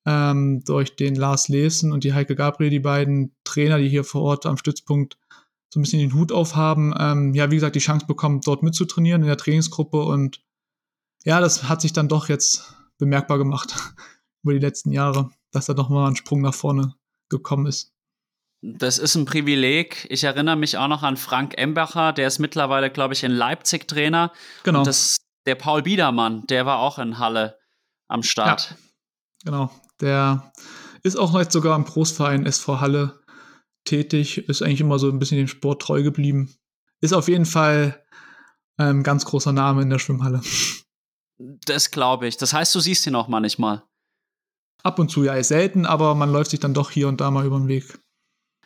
[0.06, 4.22] Ähm, durch den Lars Lesen und die Heike Gabriel, die beiden Trainer, die hier vor
[4.22, 5.18] Ort am Stützpunkt
[5.72, 6.94] so ein bisschen den Hut aufhaben.
[6.98, 10.00] Ähm, ja, wie gesagt, die Chance bekommen, dort mitzutrainieren in der Trainingsgruppe.
[10.00, 10.42] Und
[11.24, 13.74] ja, das hat sich dann doch jetzt bemerkbar gemacht
[14.42, 16.94] über die letzten Jahre, dass da doch mal ein Sprung nach vorne
[17.28, 17.92] gekommen ist.
[18.60, 20.06] Das ist ein Privileg.
[20.10, 23.86] Ich erinnere mich auch noch an Frank Embacher, der ist mittlerweile, glaube ich, in Leipzig
[23.86, 24.32] Trainer.
[24.64, 24.80] Genau.
[24.80, 27.58] Und das, der Paul Biedermann, der war auch in Halle
[28.08, 28.70] am Start.
[28.70, 28.76] Ja,
[29.44, 29.70] genau.
[30.00, 30.52] Der
[31.02, 33.20] ist auch jetzt sogar im Großverein SV Halle
[33.84, 36.54] tätig, ist eigentlich immer so ein bisschen dem Sport treu geblieben.
[37.00, 38.04] Ist auf jeden Fall
[38.76, 40.42] ein ähm, ganz großer Name in der Schwimmhalle.
[41.38, 42.36] Das glaube ich.
[42.36, 43.84] Das heißt, du siehst ihn auch manchmal.
[44.82, 47.30] Ab und zu, ja, ist selten, aber man läuft sich dann doch hier und da
[47.30, 47.98] mal über den Weg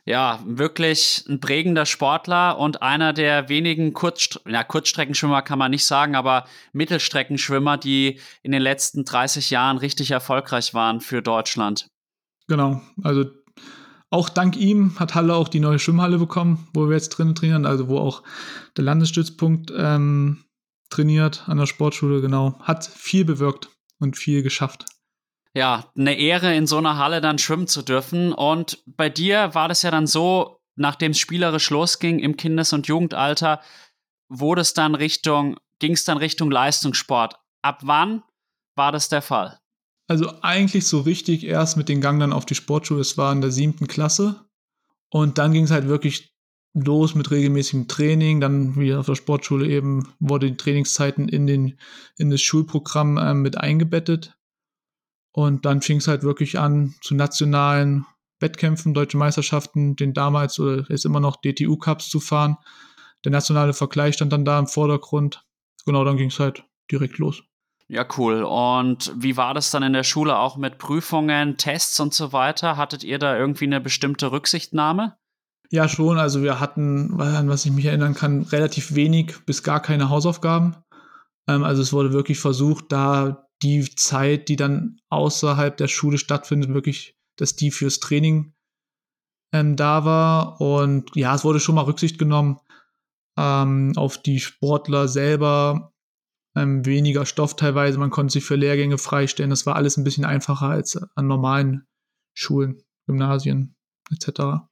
[0.05, 5.87] ja, wirklich ein prägender Sportler und einer der wenigen Kurzst ja, Kurzstreckenschwimmer kann man nicht
[5.87, 11.87] sagen, aber Mittelstreckenschwimmer, die in den letzten 30 Jahren richtig erfolgreich waren für Deutschland.
[12.49, 13.27] Genau, also
[14.11, 17.65] auch dank ihm hat Halle auch die neue Schwimmhalle bekommen, wo wir jetzt drin trainieren,
[17.65, 18.23] also wo auch
[18.77, 20.45] der Landesstützpunkt ähm,
[20.91, 22.59] trainiert an der Sportschule, genau.
[22.61, 24.85] Hat viel bewirkt und viel geschafft
[25.55, 28.33] ja, eine Ehre, in so einer Halle dann schwimmen zu dürfen.
[28.33, 32.87] Und bei dir war das ja dann so, nachdem es spielerisch losging im Kindes- und
[32.87, 33.61] Jugendalter,
[34.29, 37.37] wurde es dann Richtung, ging es dann Richtung Leistungssport.
[37.61, 38.23] ab wann
[38.75, 39.59] war das der Fall?
[40.09, 43.01] Also eigentlich so richtig erst mit dem Gang dann auf die Sportschule.
[43.01, 44.47] Es war in der siebten Klasse.
[45.11, 46.35] Und dann ging es halt wirklich
[46.75, 48.41] los mit regelmäßigem Training.
[48.41, 51.79] Dann, wie auf der Sportschule eben, wurde die Trainingszeiten in, den,
[52.17, 54.35] in das Schulprogramm äh, mit eingebettet.
[55.33, 58.07] Und dann fing es halt wirklich an zu nationalen
[58.41, 62.59] Wettkämpfen, deutsche Meisterschaften, den damals oder jetzt immer noch DTU-Cups zu fahren.
[63.25, 65.45] Der nationale Vergleich stand dann da im Vordergrund.
[65.87, 67.43] Genau, dann ging es halt direkt los.
[67.89, 68.43] Ja, cool.
[68.43, 72.77] Und wie war das dann in der Schule auch mit Prüfungen, Tests und so weiter?
[72.77, 75.17] Hattet ihr da irgendwie eine bestimmte Rücksichtnahme?
[75.71, 76.19] Ja, schon.
[76.19, 80.77] Also wir hatten, an was ich mich erinnern kann, relativ wenig bis gar keine Hausaufgaben.
[81.49, 86.73] Ähm, also es wurde wirklich versucht, da die Zeit, die dann außerhalb der Schule stattfindet,
[86.73, 88.55] wirklich, dass die fürs Training
[89.53, 90.61] ähm, da war.
[90.61, 92.61] Und ja, es wurde schon mal Rücksicht genommen
[93.37, 95.93] ähm, auf die Sportler selber.
[96.55, 99.51] Ähm, weniger Stoff teilweise, man konnte sich für Lehrgänge freistellen.
[99.51, 101.87] Das war alles ein bisschen einfacher als an normalen
[102.35, 103.75] Schulen, Gymnasien
[104.11, 104.67] etc.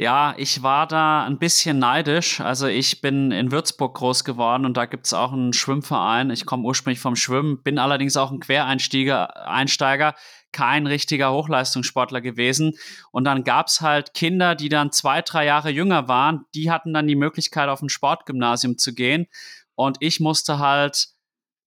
[0.00, 2.40] Ja, ich war da ein bisschen neidisch.
[2.40, 6.30] Also ich bin in Würzburg groß geworden und da gibt's auch einen Schwimmverein.
[6.30, 10.14] Ich komme ursprünglich vom Schwimmen, bin allerdings auch ein Quereinsteiger, Einsteiger,
[10.52, 12.78] kein richtiger Hochleistungssportler gewesen.
[13.12, 17.06] Und dann gab's halt Kinder, die dann zwei, drei Jahre jünger waren, die hatten dann
[17.06, 19.26] die Möglichkeit, auf ein Sportgymnasium zu gehen.
[19.74, 21.08] Und ich musste halt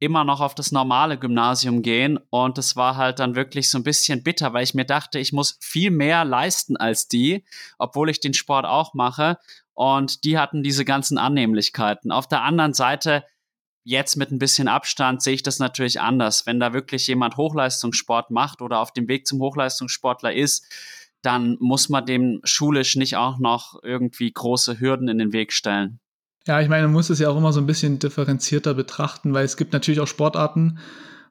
[0.03, 2.19] immer noch auf das normale Gymnasium gehen.
[2.29, 5.31] Und das war halt dann wirklich so ein bisschen bitter, weil ich mir dachte, ich
[5.31, 7.45] muss viel mehr leisten als die,
[7.77, 9.37] obwohl ich den Sport auch mache.
[9.73, 12.11] Und die hatten diese ganzen Annehmlichkeiten.
[12.11, 13.23] Auf der anderen Seite,
[13.85, 16.45] jetzt mit ein bisschen Abstand, sehe ich das natürlich anders.
[16.45, 20.65] Wenn da wirklich jemand Hochleistungssport macht oder auf dem Weg zum Hochleistungssportler ist,
[21.21, 26.01] dann muss man dem schulisch nicht auch noch irgendwie große Hürden in den Weg stellen.
[26.45, 29.45] Ja, ich meine, man muss es ja auch immer so ein bisschen differenzierter betrachten, weil
[29.45, 30.79] es gibt natürlich auch Sportarten,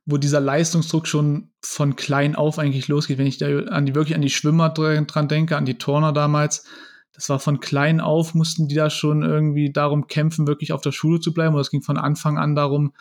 [0.07, 3.19] wo dieser Leistungsdruck schon von klein auf eigentlich losgeht.
[3.19, 6.65] Wenn ich da an die, wirklich an die Schwimmer dran denke, an die Turner damals,
[7.13, 10.93] das war von klein auf, mussten die da schon irgendwie darum kämpfen, wirklich auf der
[10.93, 11.55] Schule zu bleiben.
[11.55, 12.95] Oder es ging von Anfang an darum,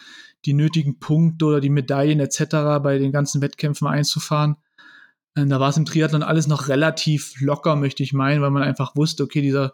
[0.43, 2.81] die nötigen Punkte oder die Medaillen etc.
[2.83, 4.57] bei den ganzen Wettkämpfen einzufahren.
[5.37, 8.63] Und da war es im Triathlon alles noch relativ locker, möchte ich meinen, weil man
[8.63, 9.73] einfach wusste, okay, dieser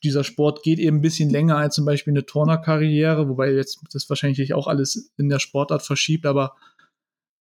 [0.00, 4.08] dieser Sport geht eben ein bisschen länger als zum Beispiel eine Turnerkarriere, wobei jetzt das
[4.08, 6.56] wahrscheinlich auch alles in der Sportart verschiebt, aber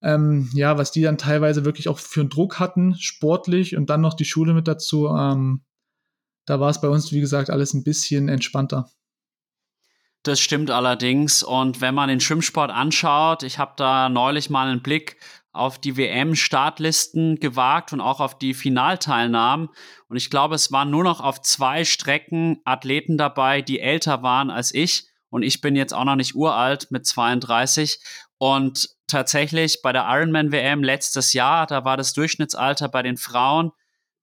[0.01, 4.01] ähm, ja, was die dann teilweise wirklich auch für einen Druck hatten, sportlich und dann
[4.01, 5.63] noch die Schule mit dazu, ähm,
[6.45, 8.89] da war es bei uns, wie gesagt, alles ein bisschen entspannter.
[10.23, 11.43] Das stimmt allerdings.
[11.43, 15.17] Und wenn man den Schwimmsport anschaut, ich habe da neulich mal einen Blick
[15.51, 19.69] auf die WM-Startlisten gewagt und auch auf die Finalteilnahmen.
[20.07, 24.51] Und ich glaube, es waren nur noch auf zwei Strecken Athleten dabei, die älter waren
[24.51, 25.07] als ich.
[25.29, 27.99] Und ich bin jetzt auch noch nicht uralt mit 32.
[28.37, 33.71] Und tatsächlich bei der Ironman WM letztes Jahr, da war das Durchschnittsalter bei den Frauen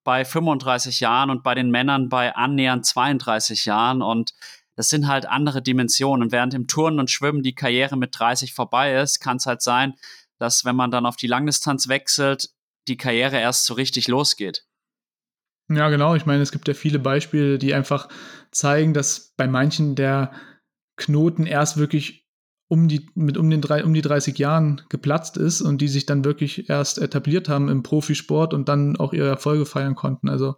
[0.03, 4.01] bei 35 Jahren und bei den Männern bei annähernd 32 Jahren.
[4.01, 4.33] Und
[4.75, 6.31] das sind halt andere Dimensionen.
[6.31, 9.95] Während im Turnen und Schwimmen die Karriere mit 30 vorbei ist, kann es halt sein,
[10.39, 12.49] dass wenn man dann auf die Langdistanz wechselt,
[12.87, 14.65] die Karriere erst so richtig losgeht.
[15.69, 16.15] Ja, genau.
[16.15, 18.07] Ich meine, es gibt ja viele Beispiele, die einfach
[18.51, 20.31] zeigen, dass bei manchen der
[20.95, 22.25] Knoten erst wirklich
[22.69, 26.05] um die, mit um, den drei, um die 30 Jahren geplatzt ist und die sich
[26.05, 30.29] dann wirklich erst etabliert haben im Profisport und dann auch ihre Erfolge feiern konnten.
[30.29, 30.55] Also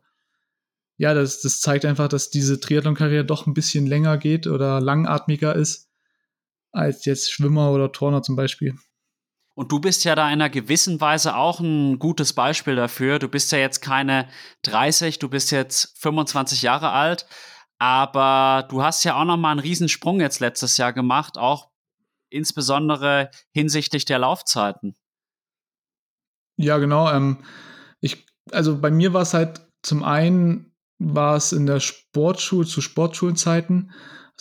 [0.98, 5.56] ja, das, das zeigt einfach, dass diese Triathlon-Karriere doch ein bisschen länger geht oder langatmiger
[5.56, 5.90] ist
[6.72, 8.76] als jetzt Schwimmer oder Turner zum Beispiel.
[9.60, 13.20] Und du bist ja da in einer gewissen Weise auch ein gutes Beispiel dafür.
[13.20, 14.30] Du bist ja jetzt keine
[14.62, 17.28] 30, du bist jetzt 25 Jahre alt,
[17.78, 21.72] aber du hast ja auch noch mal einen Riesensprung jetzt letztes Jahr gemacht, auch
[22.30, 24.96] insbesondere hinsichtlich der Laufzeiten.
[26.56, 27.12] Ja, genau.
[27.12, 27.44] Ähm,
[28.00, 32.80] ich, also bei mir war es halt zum einen war es in der Sportschule zu
[32.80, 33.92] Sportschulenzeiten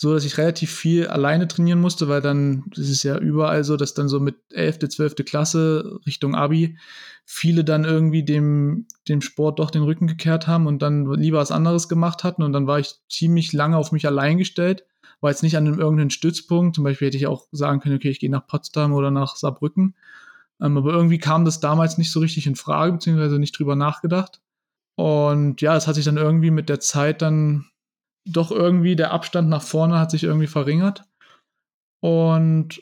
[0.01, 3.75] so, dass ich relativ viel alleine trainieren musste, weil dann, das ist ja überall so,
[3.75, 5.15] dass dann so mit 11., 12.
[5.25, 6.77] Klasse Richtung Abi
[7.25, 11.51] viele dann irgendwie dem, dem Sport doch den Rücken gekehrt haben und dann lieber was
[11.51, 14.85] anderes gemacht hatten und dann war ich ziemlich lange auf mich allein gestellt,
[15.19, 18.09] war jetzt nicht an einem irgendeinen Stützpunkt, zum Beispiel hätte ich auch sagen können, okay,
[18.09, 19.95] ich gehe nach Potsdam oder nach Saarbrücken,
[20.61, 24.39] ähm, aber irgendwie kam das damals nicht so richtig in Frage, beziehungsweise nicht drüber nachgedacht.
[24.95, 27.65] Und ja, es hat sich dann irgendwie mit der Zeit dann
[28.25, 31.03] doch irgendwie der Abstand nach vorne hat sich irgendwie verringert.
[32.01, 32.81] Und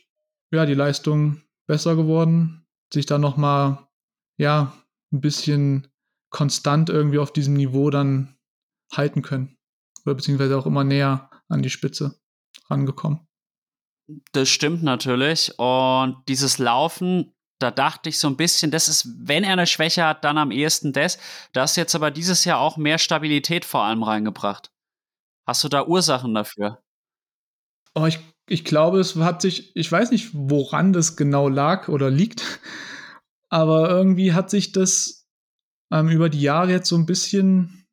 [0.51, 3.87] ja, die Leistung besser geworden, sich dann nochmal,
[4.37, 4.73] ja,
[5.11, 5.87] ein bisschen
[6.29, 8.37] konstant irgendwie auf diesem Niveau dann
[8.93, 9.57] halten können.
[10.05, 12.19] Oder beziehungsweise auch immer näher an die Spitze
[12.69, 13.27] rangekommen.
[14.31, 15.57] Das stimmt natürlich.
[15.59, 20.05] Und dieses Laufen, da dachte ich so ein bisschen, das ist, wenn er eine Schwäche
[20.05, 21.17] hat, dann am ehesten das.
[21.53, 24.71] Da ist jetzt aber dieses Jahr auch mehr Stabilität vor allem reingebracht.
[25.47, 26.83] Hast du da Ursachen dafür?
[27.95, 32.11] Oh, ich, ich glaube, es hat sich, ich weiß nicht, woran das genau lag oder
[32.11, 32.43] liegt,
[33.49, 35.25] aber irgendwie hat sich das
[35.91, 37.87] ähm, über die Jahre jetzt so ein bisschen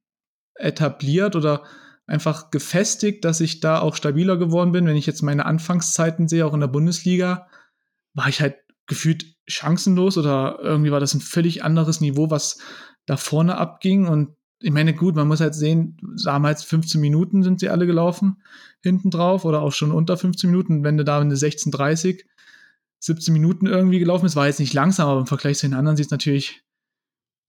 [0.56, 1.64] etabliert oder
[2.06, 4.86] einfach gefestigt, dass ich da auch stabiler geworden bin.
[4.86, 7.48] Wenn ich jetzt meine Anfangszeiten sehe, auch in der Bundesliga,
[8.14, 12.58] war ich halt gefühlt chancenlos oder irgendwie war das ein völlig anderes Niveau, was
[13.06, 14.06] da vorne abging.
[14.06, 18.42] Und ich meine, gut, man muss halt sehen, damals 15 Minuten sind sie alle gelaufen
[18.80, 20.84] hinten drauf oder auch schon unter 15 Minuten.
[20.84, 22.24] Wenn du da eine 16:30,
[22.98, 25.98] 17 Minuten irgendwie gelaufen ist, war jetzt nicht langsam, aber im Vergleich zu den anderen
[25.98, 26.62] sieht es natürlich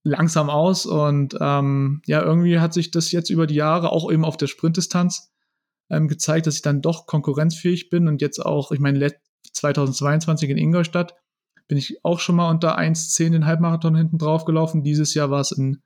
[0.04, 0.84] langsam aus.
[0.84, 4.46] Und ähm, ja, irgendwie hat sich das jetzt über die Jahre auch eben auf der
[4.46, 5.32] Sprintdistanz
[5.88, 9.10] ähm, gezeigt, dass ich dann doch konkurrenzfähig bin und jetzt auch, ich meine,
[9.52, 11.14] 2022 in Ingolstadt
[11.66, 14.82] bin ich auch schon mal unter 1,10 den Halbmarathon hinten drauf gelaufen.
[14.82, 15.82] Dieses Jahr war es in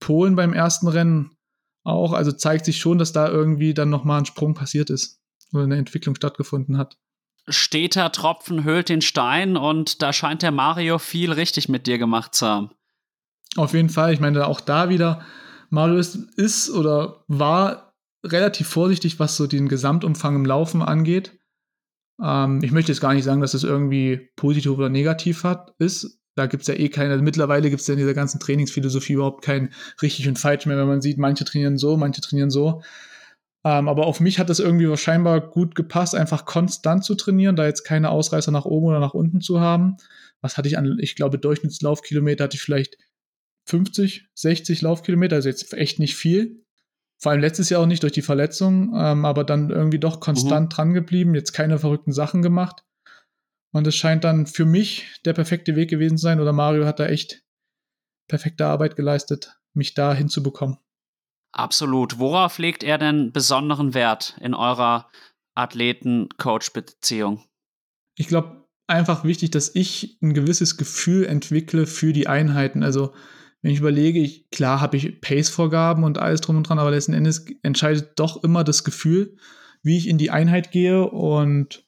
[0.00, 1.36] Polen beim ersten Rennen
[1.84, 2.12] auch.
[2.12, 5.20] Also zeigt sich schon, dass da irgendwie dann nochmal ein Sprung passiert ist
[5.52, 6.98] oder eine Entwicklung stattgefunden hat.
[7.48, 12.34] Steter Tropfen höhlt den Stein und da scheint der Mario viel richtig mit dir gemacht
[12.34, 12.70] zu haben.
[13.56, 14.12] Auf jeden Fall.
[14.12, 15.24] Ich meine, auch da wieder,
[15.70, 21.38] Mario ist, ist oder war relativ vorsichtig, was so den Gesamtumfang im Laufen angeht.
[22.22, 26.20] Ähm, ich möchte jetzt gar nicht sagen, dass es irgendwie positiv oder negativ hat, ist.
[26.34, 29.44] Da gibt es ja eh keine, mittlerweile gibt es ja in dieser ganzen Trainingsphilosophie überhaupt
[29.44, 32.82] kein richtig und falsch mehr, wenn man sieht, manche trainieren so, manche trainieren so.
[33.64, 37.66] Ähm, aber auf mich hat das irgendwie scheinbar gut gepasst, einfach konstant zu trainieren, da
[37.66, 39.96] jetzt keine Ausreißer nach oben oder nach unten zu haben.
[40.42, 42.98] Was hatte ich an, ich glaube, Durchschnittslaufkilometer hatte ich vielleicht
[43.66, 46.64] 50, 60 Laufkilometer, also jetzt echt nicht viel.
[47.18, 50.66] Vor allem letztes Jahr auch nicht durch die Verletzung, ähm, aber dann irgendwie doch konstant
[50.66, 50.74] mhm.
[50.74, 52.84] dran geblieben, jetzt keine verrückten Sachen gemacht.
[53.74, 57.00] Und es scheint dann für mich der perfekte Weg gewesen zu sein, oder Mario hat
[57.00, 57.42] da echt
[58.28, 60.78] perfekte Arbeit geleistet, mich da hinzubekommen.
[61.52, 62.20] Absolut.
[62.20, 65.10] Worauf legt er denn besonderen Wert in eurer
[65.56, 67.42] Athleten-Coach-Beziehung?
[68.16, 72.84] Ich glaube, einfach wichtig, dass ich ein gewisses Gefühl entwickle für die Einheiten.
[72.84, 73.12] Also
[73.60, 77.12] wenn ich überlege, ich, klar habe ich Pace-Vorgaben und alles drum und dran, aber letzten
[77.12, 79.36] Endes entscheidet doch immer das Gefühl,
[79.82, 81.08] wie ich in die Einheit gehe.
[81.08, 81.83] Und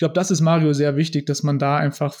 [0.00, 2.16] ich glaube, das ist Mario sehr wichtig, dass man da einfach,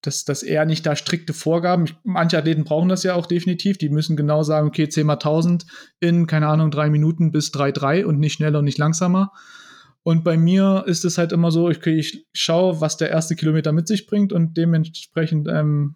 [0.00, 3.78] dass, dass er nicht da strikte Vorgaben, ich, manche Athleten brauchen das ja auch definitiv,
[3.78, 5.64] die müssen genau sagen, okay, 10 mal 1000
[6.00, 9.30] in, keine Ahnung, drei Minuten bis 3,3 und nicht schneller und nicht langsamer.
[10.02, 13.70] Und bei mir ist es halt immer so, ich, ich schaue, was der erste Kilometer
[13.70, 15.94] mit sich bringt und dementsprechend ähm,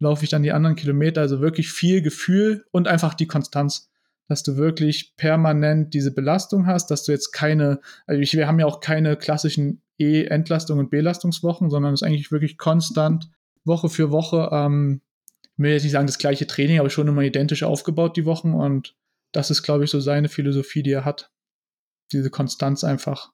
[0.00, 1.22] laufe ich dann die anderen Kilometer.
[1.22, 3.90] Also wirklich viel Gefühl und einfach die Konstanz,
[4.28, 8.60] dass du wirklich permanent diese Belastung hast, dass du jetzt keine, also ich, wir haben
[8.60, 13.30] ja auch keine klassischen E-Entlastung und Belastungswochen, sondern es ist eigentlich wirklich konstant
[13.64, 14.50] Woche für Woche.
[14.52, 15.00] Ähm,
[15.42, 18.52] ich will jetzt nicht sagen das gleiche Training, aber schon immer identisch aufgebaut die Wochen
[18.54, 18.96] und
[19.32, 21.30] das ist, glaube ich, so seine Philosophie, die er hat.
[22.12, 23.32] Diese Konstanz einfach.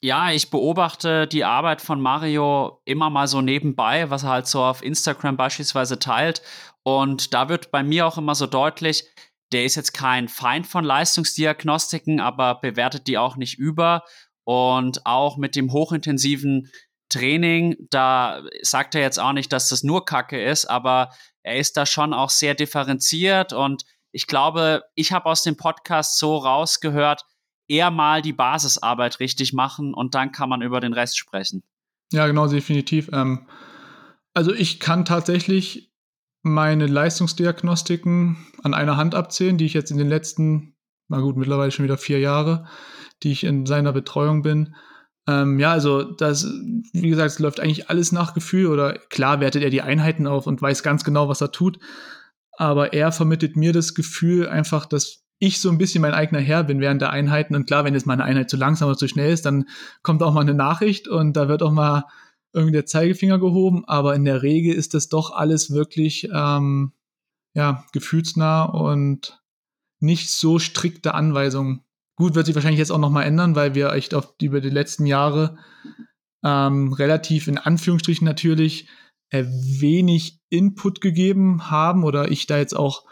[0.00, 4.62] Ja, ich beobachte die Arbeit von Mario immer mal so nebenbei, was er halt so
[4.62, 6.40] auf Instagram beispielsweise teilt.
[6.84, 9.04] Und da wird bei mir auch immer so deutlich,
[9.50, 14.04] der ist jetzt kein Feind von Leistungsdiagnostiken, aber bewertet die auch nicht über.
[14.48, 16.70] Und auch mit dem hochintensiven
[17.10, 21.10] Training, da sagt er jetzt auch nicht, dass das nur Kacke ist, aber
[21.42, 23.52] er ist da schon auch sehr differenziert.
[23.52, 27.26] Und ich glaube, ich habe aus dem Podcast so rausgehört,
[27.68, 31.62] eher mal die Basisarbeit richtig machen und dann kann man über den Rest sprechen.
[32.10, 33.10] Ja, genau, definitiv.
[33.12, 33.46] Ähm,
[34.32, 35.92] also ich kann tatsächlich
[36.40, 40.74] meine Leistungsdiagnostiken an einer Hand abzählen, die ich jetzt in den letzten,
[41.08, 42.66] na gut, mittlerweile schon wieder vier Jahre,
[43.22, 44.74] die ich in seiner Betreuung bin.
[45.26, 46.44] Ähm, ja, also das,
[46.92, 50.46] wie gesagt, es läuft eigentlich alles nach Gefühl oder klar wertet er die Einheiten auf
[50.46, 51.78] und weiß ganz genau, was er tut.
[52.52, 56.64] Aber er vermittelt mir das Gefühl einfach, dass ich so ein bisschen mein eigener Herr
[56.64, 57.54] bin während der Einheiten.
[57.54, 59.66] Und klar, wenn jetzt mal eine Einheit zu langsam oder zu schnell ist, dann
[60.02, 62.04] kommt auch mal eine Nachricht und da wird auch mal
[62.52, 63.84] irgendwie der Zeigefinger gehoben.
[63.86, 66.92] Aber in der Regel ist das doch alles wirklich ähm,
[67.54, 69.42] ja, gefühlsnah und
[70.00, 71.84] nicht so strikte Anweisungen.
[72.18, 74.70] Gut, wird sich wahrscheinlich jetzt auch noch mal ändern, weil wir echt auf, über die
[74.70, 75.56] letzten Jahre
[76.44, 78.88] ähm, relativ in Anführungsstrichen natürlich
[79.30, 83.04] äh, wenig Input gegeben haben oder ich da jetzt auch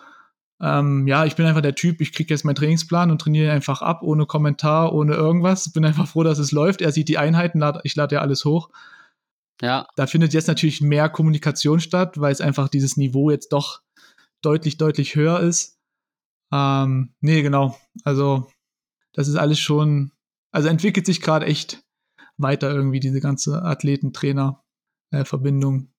[0.61, 3.83] ähm, ja, ich bin einfach der Typ, ich kriege jetzt meinen Trainingsplan und trainiere einfach
[3.83, 5.71] ab, ohne Kommentar, ohne irgendwas.
[5.73, 6.81] Bin einfach froh, dass es läuft.
[6.81, 8.71] Er sieht die Einheiten, ich lade ja alles hoch.
[9.61, 9.87] Ja.
[9.97, 13.83] Da findet jetzt natürlich mehr Kommunikation statt, weil es einfach dieses Niveau jetzt doch
[14.43, 15.79] deutlich, deutlich höher ist.
[16.53, 17.77] Ähm, nee, genau.
[18.05, 18.49] Also,
[19.17, 20.13] das ist alles schon,
[20.53, 21.83] also entwickelt sich gerade echt
[22.37, 25.91] weiter irgendwie diese ganze Athleten-Trainer-Verbindung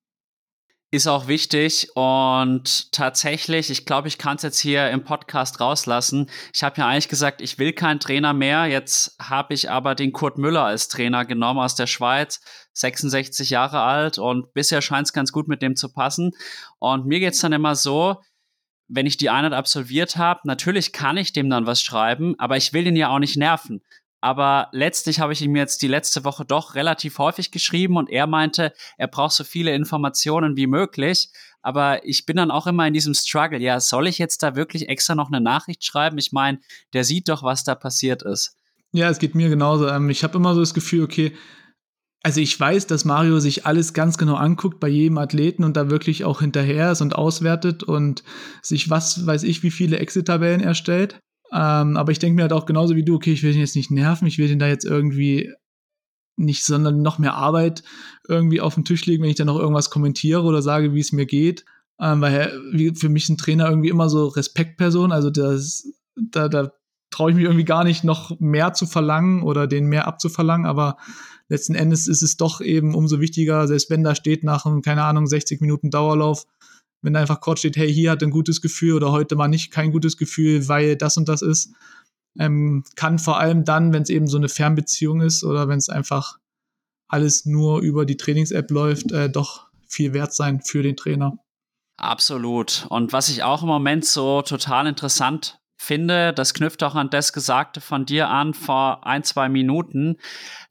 [0.90, 6.30] ist auch wichtig und tatsächlich, ich glaube, ich kann es jetzt hier im Podcast rauslassen.
[6.54, 8.68] Ich habe ja eigentlich gesagt, ich will keinen Trainer mehr.
[8.68, 12.40] Jetzt habe ich aber den Kurt Müller als Trainer genommen aus der Schweiz,
[12.74, 16.32] 66 Jahre alt und bisher scheint es ganz gut mit dem zu passen.
[16.80, 18.22] Und mir geht's dann immer so,
[18.88, 22.74] wenn ich die Einheit absolviert habe, natürlich kann ich dem dann was schreiben, aber ich
[22.74, 23.82] will ihn ja auch nicht nerven.
[24.20, 28.26] Aber letztlich habe ich ihm jetzt die letzte Woche doch relativ häufig geschrieben und er
[28.26, 31.30] meinte, er braucht so viele Informationen wie möglich.
[31.62, 33.60] Aber ich bin dann auch immer in diesem Struggle.
[33.60, 36.18] Ja, soll ich jetzt da wirklich extra noch eine Nachricht schreiben?
[36.18, 36.60] Ich meine,
[36.94, 38.56] der sieht doch, was da passiert ist.
[38.92, 39.88] Ja, es geht mir genauso.
[39.88, 41.36] Ähm, ich habe immer so das Gefühl, okay,
[42.24, 45.90] also ich weiß, dass Mario sich alles ganz genau anguckt bei jedem Athleten und da
[45.90, 48.24] wirklich auch hinterher ist und auswertet und
[48.62, 51.20] sich was weiß ich, wie viele Exit-Tabellen erstellt.
[51.54, 53.76] Ähm, aber ich denke mir halt auch genauso wie du, okay, ich will den jetzt
[53.76, 55.54] nicht nerven, ich will den da jetzt irgendwie
[56.36, 57.84] nicht, sondern noch mehr Arbeit
[58.28, 61.12] irgendwie auf den Tisch legen, wenn ich dann noch irgendwas kommentiere oder sage, wie es
[61.12, 61.66] mir geht.
[62.00, 62.52] Ähm, weil
[62.96, 66.72] für mich ein Trainer irgendwie immer so Respektperson, also das, da, da
[67.10, 70.98] traue ich mich irgendwie gar nicht noch mehr zu verlangen oder den mehr abzuverlangen, aber
[71.50, 75.04] letzten Endes ist es doch eben umso wichtiger, selbst wenn da steht nach einem, keine
[75.04, 76.46] Ahnung, 60 Minuten Dauerlauf,
[77.02, 79.72] wenn da einfach kurz steht, hey, hier hat ein gutes Gefühl oder heute mal nicht
[79.72, 81.74] kein gutes Gefühl, weil das und das ist,
[82.40, 85.90] ähm, kann vor allem dann, wenn es eben so eine Fernbeziehung ist oder wenn es
[85.90, 86.38] einfach
[87.08, 91.38] alles nur über die Trainings-App läuft, äh, doch viel wert sein für den Trainer.
[91.98, 92.86] Absolut.
[92.90, 97.34] Und was ich auch im Moment so total interessant finde, das knüpft auch an das
[97.34, 100.18] Gesagte von dir an vor ein, zwei Minuten,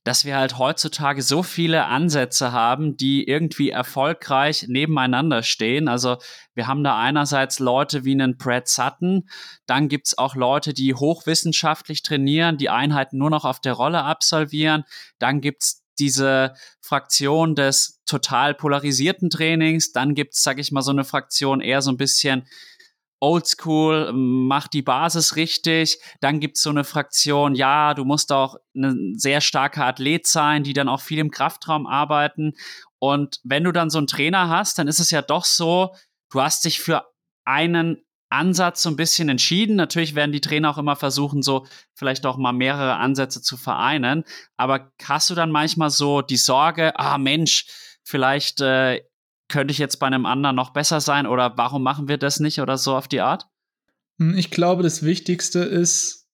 [0.05, 5.89] dass wir halt heutzutage so viele Ansätze haben, die irgendwie erfolgreich nebeneinander stehen.
[5.89, 6.19] Also
[6.55, 9.29] wir haben da einerseits Leute wie einen Brad Sutton,
[9.67, 14.85] dann gibt's auch Leute, die hochwissenschaftlich trainieren, die Einheiten nur noch auf der Rolle absolvieren,
[15.19, 21.05] dann gibt's diese Fraktion des total polarisierten Trainings, dann gibt's, sag ich mal, so eine
[21.05, 22.47] Fraktion eher so ein bisschen
[23.21, 25.99] oldschool, macht die Basis richtig.
[26.21, 30.73] Dann gibt's so eine Fraktion, ja, du musst auch ein sehr starker Athlet sein, die
[30.73, 32.53] dann auch viel im Kraftraum arbeiten.
[32.99, 35.95] Und wenn du dann so einen Trainer hast, dann ist es ja doch so,
[36.31, 37.05] du hast dich für
[37.45, 39.77] einen Ansatz so ein bisschen entschieden.
[39.77, 44.25] Natürlich werden die Trainer auch immer versuchen, so vielleicht auch mal mehrere Ansätze zu vereinen.
[44.57, 47.67] Aber hast du dann manchmal so die Sorge, ah Mensch,
[48.03, 49.03] vielleicht äh,
[49.49, 52.61] könnte ich jetzt bei einem anderen noch besser sein oder warum machen wir das nicht
[52.61, 53.47] oder so auf die Art?
[54.19, 56.27] Hm, ich glaube, das Wichtigste ist,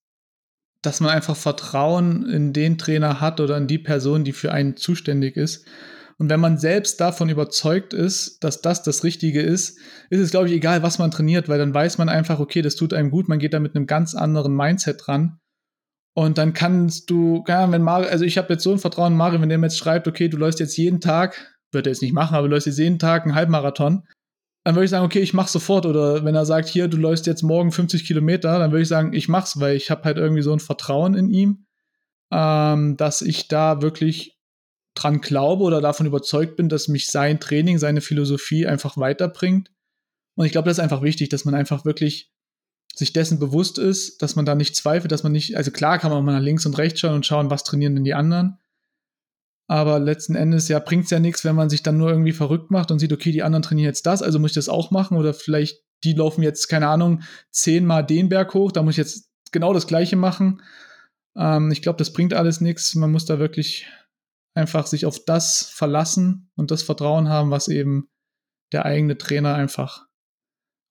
[0.82, 4.76] dass man einfach Vertrauen in den Trainer hat oder in die Person, die für einen
[4.76, 5.64] zuständig ist.
[6.18, 9.78] Und wenn man selbst davon überzeugt ist, dass das das Richtige ist,
[10.10, 12.76] ist es, glaube ich, egal, was man trainiert, weil dann weiß man einfach, okay, das
[12.76, 15.38] tut einem gut, man geht da mit einem ganz anderen Mindset dran.
[16.14, 19.18] Und dann kannst du, ja, wenn Mario, also ich habe jetzt so ein Vertrauen in
[19.18, 22.02] Mario, wenn der mir jetzt schreibt, okay, du läufst jetzt jeden Tag wird er jetzt
[22.02, 24.06] nicht machen, aber du läufst jetzt jeden Tag einen Halbmarathon,
[24.64, 25.86] dann würde ich sagen, okay, ich mach's sofort.
[25.86, 29.12] Oder wenn er sagt, hier, du läufst jetzt morgen 50 Kilometer, dann würde ich sagen,
[29.12, 31.66] ich mach's, weil ich habe halt irgendwie so ein Vertrauen in ihm,
[32.32, 34.38] ähm, dass ich da wirklich
[34.94, 39.70] dran glaube oder davon überzeugt bin, dass mich sein Training, seine Philosophie einfach weiterbringt.
[40.36, 42.30] Und ich glaube, das ist einfach wichtig, dass man einfach wirklich
[42.94, 46.10] sich dessen bewusst ist, dass man da nicht zweifelt, dass man nicht, also klar kann
[46.10, 48.58] man auch mal nach links und rechts schauen und schauen, was trainieren denn die anderen.
[49.72, 52.70] Aber letzten Endes ja bringt es ja nichts, wenn man sich dann nur irgendwie verrückt
[52.70, 55.16] macht und sieht, okay, die anderen trainieren jetzt das, also muss ich das auch machen.
[55.16, 59.30] Oder vielleicht, die laufen jetzt, keine Ahnung, zehnmal den Berg hoch, da muss ich jetzt
[59.50, 60.60] genau das gleiche machen.
[61.38, 62.94] Ähm, ich glaube, das bringt alles nichts.
[62.96, 63.88] Man muss da wirklich
[64.54, 68.10] einfach sich auf das verlassen und das Vertrauen haben, was eben
[68.74, 70.06] der eigene Trainer einfach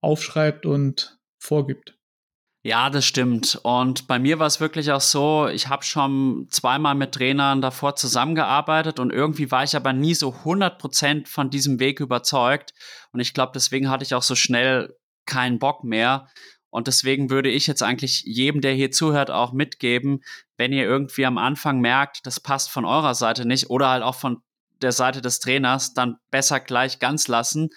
[0.01, 1.99] aufschreibt und vorgibt.
[2.63, 3.59] Ja, das stimmt.
[3.63, 7.95] Und bei mir war es wirklich auch so, ich habe schon zweimal mit Trainern davor
[7.95, 12.73] zusammengearbeitet und irgendwie war ich aber nie so 100% von diesem Weg überzeugt.
[13.13, 14.95] Und ich glaube, deswegen hatte ich auch so schnell
[15.25, 16.27] keinen Bock mehr.
[16.69, 20.23] Und deswegen würde ich jetzt eigentlich jedem, der hier zuhört, auch mitgeben,
[20.55, 24.15] wenn ihr irgendwie am Anfang merkt, das passt von eurer Seite nicht oder halt auch
[24.15, 24.43] von
[24.83, 27.69] der Seite des Trainers, dann besser gleich ganz lassen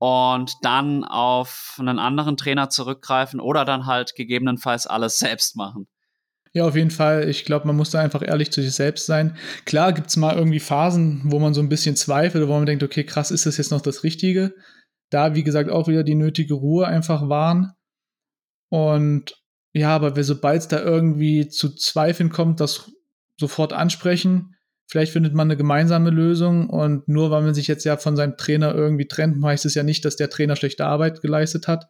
[0.00, 5.88] und dann auf einen anderen Trainer zurückgreifen oder dann halt gegebenenfalls alles selbst machen.
[6.54, 7.28] Ja, auf jeden Fall.
[7.28, 9.36] Ich glaube, man muss da einfach ehrlich zu sich selbst sein.
[9.66, 12.82] Klar gibt es mal irgendwie Phasen, wo man so ein bisschen zweifelt, wo man denkt,
[12.82, 14.54] okay, krass, ist das jetzt noch das Richtige?
[15.10, 17.74] Da, wie gesagt, auch wieder die nötige Ruhe einfach wahren.
[18.70, 19.36] Und
[19.74, 22.90] ja, aber sobald es da irgendwie zu Zweifeln kommt, das
[23.38, 24.56] sofort ansprechen,
[24.90, 28.36] Vielleicht findet man eine gemeinsame Lösung und nur weil man sich jetzt ja von seinem
[28.36, 31.88] Trainer irgendwie trennt, heißt es ja nicht, dass der Trainer schlechte Arbeit geleistet hat.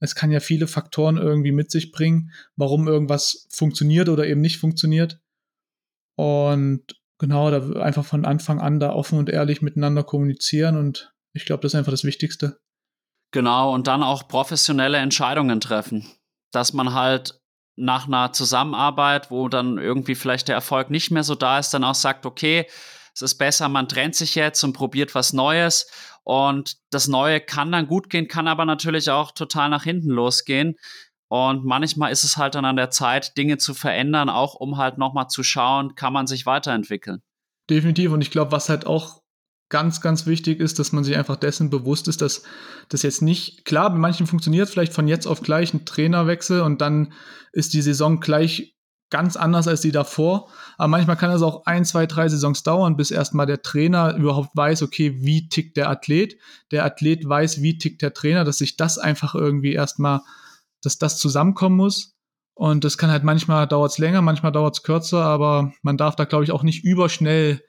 [0.00, 4.58] Es kann ja viele Faktoren irgendwie mit sich bringen, warum irgendwas funktioniert oder eben nicht
[4.58, 5.20] funktioniert.
[6.16, 11.44] Und Genau, da einfach von Anfang an da offen und ehrlich miteinander kommunizieren und ich
[11.44, 12.58] glaube, das ist einfach das Wichtigste.
[13.30, 16.06] Genau, und dann auch professionelle Entscheidungen treffen.
[16.50, 17.38] Dass man halt
[17.80, 21.84] nach einer Zusammenarbeit, wo dann irgendwie vielleicht der Erfolg nicht mehr so da ist, dann
[21.84, 22.66] auch sagt, okay,
[23.14, 25.90] es ist besser, man trennt sich jetzt und probiert was Neues.
[26.22, 30.76] Und das Neue kann dann gut gehen, kann aber natürlich auch total nach hinten losgehen.
[31.28, 34.98] Und manchmal ist es halt dann an der Zeit, Dinge zu verändern, auch um halt
[34.98, 37.22] nochmal zu schauen, kann man sich weiterentwickeln.
[37.68, 38.12] Definitiv.
[38.12, 39.19] Und ich glaube, was halt auch
[39.70, 42.42] ganz, ganz wichtig ist, dass man sich einfach dessen bewusst ist, dass
[42.88, 46.80] das jetzt nicht, klar, bei manchen funktioniert vielleicht von jetzt auf gleich ein Trainerwechsel und
[46.80, 47.12] dann
[47.52, 48.76] ist die Saison gleich
[49.10, 50.48] ganz anders als die davor.
[50.76, 54.50] Aber manchmal kann es auch ein, zwei, drei Saisons dauern, bis erstmal der Trainer überhaupt
[54.54, 56.36] weiß, okay, wie tickt der Athlet.
[56.70, 60.20] Der Athlet weiß, wie tickt der Trainer, dass sich das einfach irgendwie erstmal
[60.82, 62.16] dass das zusammenkommen muss.
[62.54, 66.16] Und das kann halt manchmal dauert es länger, manchmal dauert es kürzer, aber man darf
[66.16, 67.62] da, glaube ich, auch nicht überschnell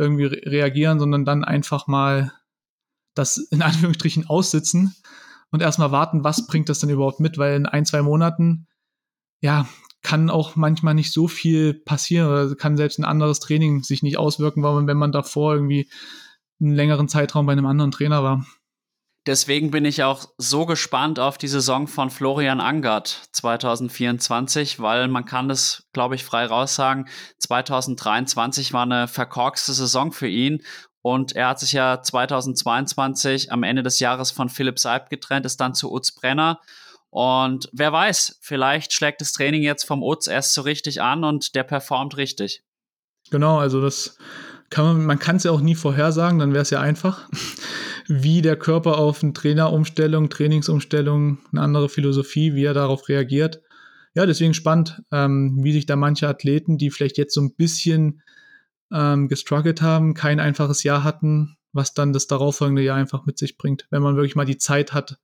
[0.00, 2.32] irgendwie re reagieren, sondern dann einfach mal
[3.14, 4.94] das in Anführungsstrichen aussitzen
[5.50, 8.66] und erstmal warten, was bringt das denn überhaupt mit, weil in ein, zwei Monaten,
[9.40, 9.68] ja,
[10.02, 14.16] kann auch manchmal nicht so viel passieren oder kann selbst ein anderes Training sich nicht
[14.16, 15.90] auswirken, weil man, wenn man davor irgendwie
[16.60, 18.46] einen längeren Zeitraum bei einem anderen Trainer war.
[19.26, 25.26] Deswegen bin ich auch so gespannt auf die Saison von Florian Angert 2024, weil man
[25.26, 27.06] kann das, glaube ich, frei raussagen.
[27.38, 30.62] 2023 war eine verkorkste Saison für ihn
[31.02, 35.60] und er hat sich ja 2022 am Ende des Jahres von Philipp Seib getrennt, ist
[35.60, 36.58] dann zu Utz Brenner.
[37.10, 41.54] Und wer weiß, vielleicht schlägt das Training jetzt vom Utz erst so richtig an und
[41.54, 42.62] der performt richtig.
[43.30, 44.16] Genau, also das
[44.70, 47.28] kann man, man kann es ja auch nie vorhersagen, dann wäre es ja einfach
[48.10, 53.62] wie der Körper auf eine Trainerumstellung, Trainingsumstellung, eine andere Philosophie, wie er darauf reagiert.
[54.14, 58.22] Ja, deswegen spannend, ähm, wie sich da manche Athleten, die vielleicht jetzt so ein bisschen
[58.92, 63.56] ähm, gestruggelt haben, kein einfaches Jahr hatten, was dann das darauffolgende Jahr einfach mit sich
[63.56, 65.18] bringt, wenn man wirklich mal die Zeit hat,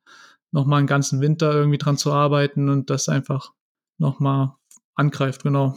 [0.53, 3.51] nochmal einen ganzen Winter irgendwie dran zu arbeiten und das einfach
[3.99, 4.53] nochmal
[4.95, 5.77] angreift, genau.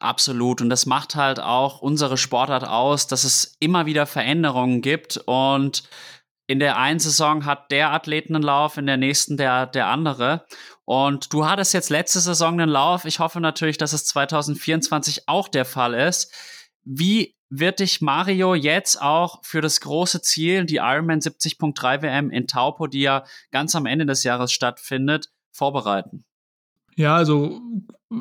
[0.00, 0.60] Absolut.
[0.60, 5.84] Und das macht halt auch unsere Sportart aus, dass es immer wieder Veränderungen gibt und
[6.46, 10.44] in der einen Saison hat der Athleten einen Lauf, in der nächsten der, der andere.
[10.84, 13.06] Und du hattest jetzt letzte Saison einen Lauf.
[13.06, 16.32] Ich hoffe natürlich, dass es 2024 auch der Fall ist.
[16.84, 22.46] Wie wird dich Mario jetzt auch für das große Ziel, die Ironman 70.3 WM in
[22.46, 26.24] Taupo, die ja ganz am Ende des Jahres stattfindet, vorbereiten?
[26.96, 27.60] Ja, also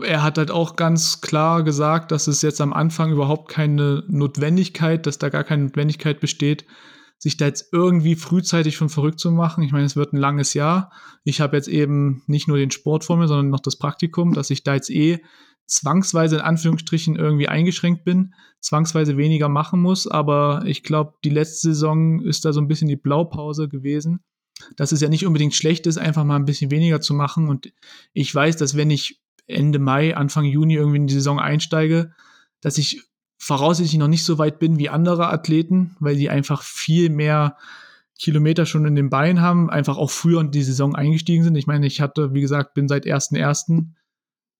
[0.03, 5.05] er hat halt auch ganz klar gesagt, dass es jetzt am Anfang überhaupt keine Notwendigkeit,
[5.05, 6.65] dass da gar keine Notwendigkeit besteht,
[7.23, 9.63] sich da jetzt irgendwie frühzeitig schon verrückt zu machen.
[9.63, 10.91] Ich meine, es wird ein langes Jahr.
[11.23, 14.49] Ich habe jetzt eben nicht nur den Sport vor mir, sondern noch das Praktikum, dass
[14.49, 15.23] ich da jetzt eh
[15.65, 20.05] zwangsweise in Anführungsstrichen irgendwie eingeschränkt bin, zwangsweise weniger machen muss.
[20.05, 24.19] Aber ich glaube, die letzte Saison ist da so ein bisschen die Blaupause gewesen,
[24.75, 27.47] dass es ja nicht unbedingt schlecht ist, einfach mal ein bisschen weniger zu machen.
[27.47, 27.71] Und
[28.11, 32.11] ich weiß, dass wenn ich Ende Mai, Anfang Juni irgendwie in die Saison einsteige,
[32.59, 33.01] dass ich
[33.43, 37.57] voraussichtlich noch nicht so weit bin wie andere Athleten, weil die einfach viel mehr
[38.17, 41.55] Kilometer schon in den Beinen haben, einfach auch früher in die Saison eingestiegen sind.
[41.55, 43.87] Ich meine, ich hatte, wie gesagt, bin seit 1.1.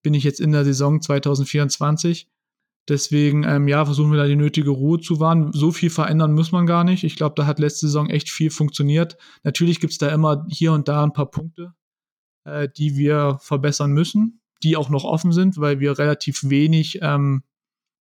[0.01, 2.27] bin ich jetzt in der Saison 2024.
[2.89, 5.53] Deswegen, ähm, ja, versuchen wir da die nötige Ruhe zu wahren.
[5.53, 7.05] So viel verändern muss man gar nicht.
[7.05, 9.15] Ich glaube, da hat letzte Saison echt viel funktioniert.
[9.43, 11.73] Natürlich gibt es da immer hier und da ein paar Punkte,
[12.43, 17.43] äh, die wir verbessern müssen, die auch noch offen sind, weil wir relativ wenig ähm,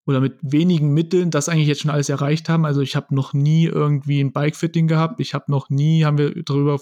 [0.04, 2.64] oder mit wenigen Mitteln das eigentlich jetzt schon alles erreicht haben.
[2.64, 5.20] Also ich habe noch nie irgendwie ein Bikefitting gehabt.
[5.20, 6.78] Ich habe noch nie, haben wir darüber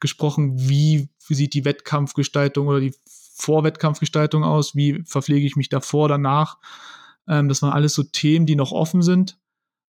[0.00, 2.94] gesprochen, wie, sieht die Wettkampfgestaltung oder die
[3.34, 6.58] Vorwettkampfgestaltung aus, wie verpflege ich mich davor, danach.
[7.26, 9.38] Ähm, das waren alles so Themen, die noch offen sind,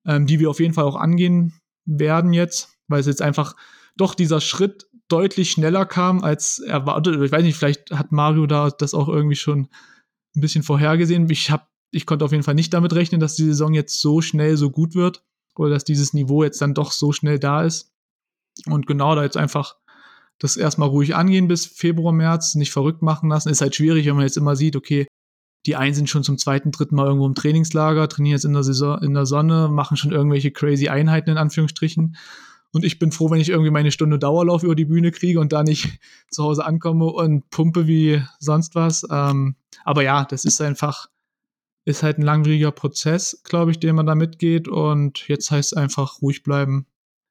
[0.06, 1.54] ähm, die wir auf jeden Fall auch angehen
[1.86, 3.56] werden jetzt, weil es jetzt einfach
[3.96, 7.22] doch dieser Schritt deutlich schneller kam als erwartet.
[7.22, 9.70] Ich weiß nicht, vielleicht hat Mario da das auch irgendwie schon
[10.36, 11.30] ein bisschen vorhergesehen.
[11.30, 11.64] Ich habe
[11.96, 14.70] ich konnte auf jeden Fall nicht damit rechnen, dass die Saison jetzt so schnell so
[14.70, 15.24] gut wird
[15.56, 17.94] oder dass dieses Niveau jetzt dann doch so schnell da ist.
[18.68, 19.76] Und genau da jetzt einfach
[20.40, 23.50] das erstmal ruhig angehen bis Februar, März, nicht verrückt machen lassen.
[23.50, 25.08] Ist halt schwierig, wenn man jetzt immer sieht, okay,
[25.66, 28.64] die einen sind schon zum zweiten, dritten Mal irgendwo im Trainingslager, trainieren jetzt in der
[28.64, 32.18] Saison, in der Sonne, machen schon irgendwelche crazy Einheiten in Anführungsstrichen.
[32.72, 35.54] Und ich bin froh, wenn ich irgendwie meine Stunde Dauerlauf über die Bühne kriege und
[35.54, 35.98] da nicht
[36.30, 39.08] zu Hause ankomme und pumpe wie sonst was.
[39.10, 41.08] Ähm, aber ja, das ist einfach,
[41.86, 44.68] ist halt ein langwieriger Prozess, glaube ich, den man da mitgeht.
[44.68, 46.88] Und jetzt heißt es einfach ruhig bleiben,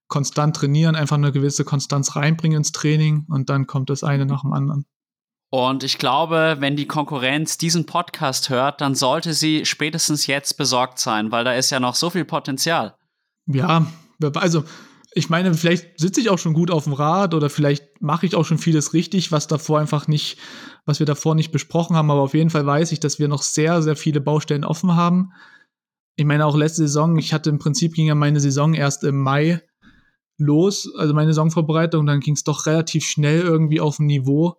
[0.09, 4.43] konstant trainieren, einfach eine gewisse Konstanz reinbringen ins Training und dann kommt das eine nach
[4.43, 4.87] dem anderen.
[5.51, 10.99] Und ich glaube, wenn die Konkurrenz diesen Podcast hört, dann sollte sie spätestens jetzt besorgt
[10.99, 12.97] sein, weil da ist ja noch so viel Potenzial.
[13.47, 13.87] Ja,
[14.35, 14.65] also
[15.17, 18.35] ich meine, vielleicht sitze ich auch schon gut auf dem Rad oder vielleicht mache ich
[18.35, 20.39] auch schon vieles richtig, was davor einfach nicht,
[20.87, 22.11] was wir davor nicht besprochen haben.
[22.11, 25.31] Aber auf jeden Fall weiß ich, dass wir noch sehr, sehr viele Baustellen offen haben.
[26.17, 29.21] Ich meine, auch letzte Saison, ich hatte im Prinzip ging ja meine Saison erst im
[29.21, 29.63] Mai
[30.37, 34.57] los, also meine Saisonvorbereitung, dann ging es doch relativ schnell irgendwie auf ein Niveau.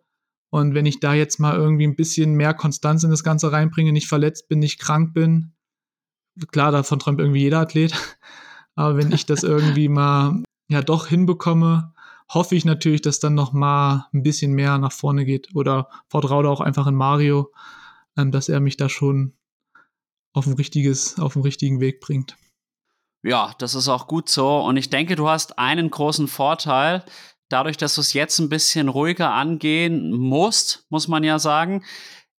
[0.51, 3.91] Und wenn ich da jetzt mal irgendwie ein bisschen mehr Konstanz in das Ganze reinbringe,
[3.91, 5.53] nicht verletzt bin, nicht krank bin,
[6.49, 7.93] klar, davon träumt irgendwie jeder Athlet.
[8.75, 11.93] Aber wenn ich das irgendwie mal ja doch hinbekomme,
[12.29, 15.55] hoffe ich natürlich, dass dann noch mal ein bisschen mehr nach vorne geht.
[15.55, 17.51] Oder vertraue auch einfach in Mario,
[18.17, 19.33] ähm, dass er mich da schon
[20.33, 22.35] auf ein richtiges, auf den richtigen Weg bringt.
[23.23, 24.59] Ja, das ist auch gut so.
[24.59, 27.03] Und ich denke, du hast einen großen Vorteil.
[27.49, 31.83] Dadurch, dass du es jetzt ein bisschen ruhiger angehen musst, muss man ja sagen,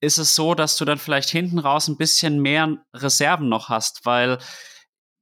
[0.01, 4.05] ist es so, dass du dann vielleicht hinten raus ein bisschen mehr Reserven noch hast,
[4.05, 4.39] weil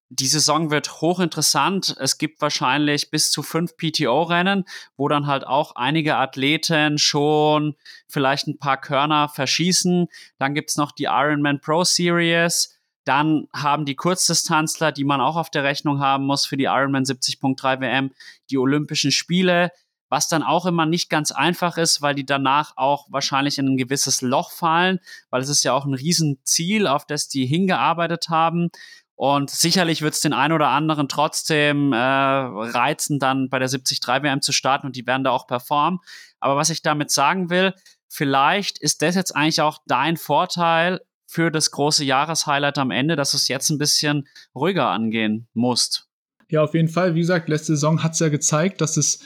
[0.09, 1.95] die Saison wird hochinteressant.
[1.99, 7.75] Es gibt wahrscheinlich bis zu fünf PTO-Rennen, wo dann halt auch einige Athleten schon
[8.07, 10.07] vielleicht ein paar Körner verschießen.
[10.37, 12.79] Dann gibt's noch die Ironman Pro Series.
[13.05, 17.03] Dann haben die Kurzdistanzler, die man auch auf der Rechnung haben muss für die Ironman
[17.03, 18.11] 70.3 WM,
[18.49, 19.71] die Olympischen Spiele,
[20.09, 23.77] was dann auch immer nicht ganz einfach ist, weil die danach auch wahrscheinlich in ein
[23.77, 24.99] gewisses Loch fallen,
[25.31, 28.69] weil es ist ja auch ein Riesenziel, auf das die hingearbeitet haben.
[29.15, 33.99] Und sicherlich wird es den einen oder anderen trotzdem äh, reizen, dann bei der 73
[34.07, 35.99] WM zu starten und die werden da auch performen.
[36.39, 37.73] Aber was ich damit sagen will,
[38.09, 43.31] vielleicht ist das jetzt eigentlich auch dein Vorteil für das große Jahreshighlight am Ende, dass
[43.31, 46.07] du es jetzt ein bisschen ruhiger angehen musst.
[46.49, 47.15] Ja, auf jeden Fall.
[47.15, 49.19] Wie gesagt, letzte Saison hat es ja gezeigt, dass es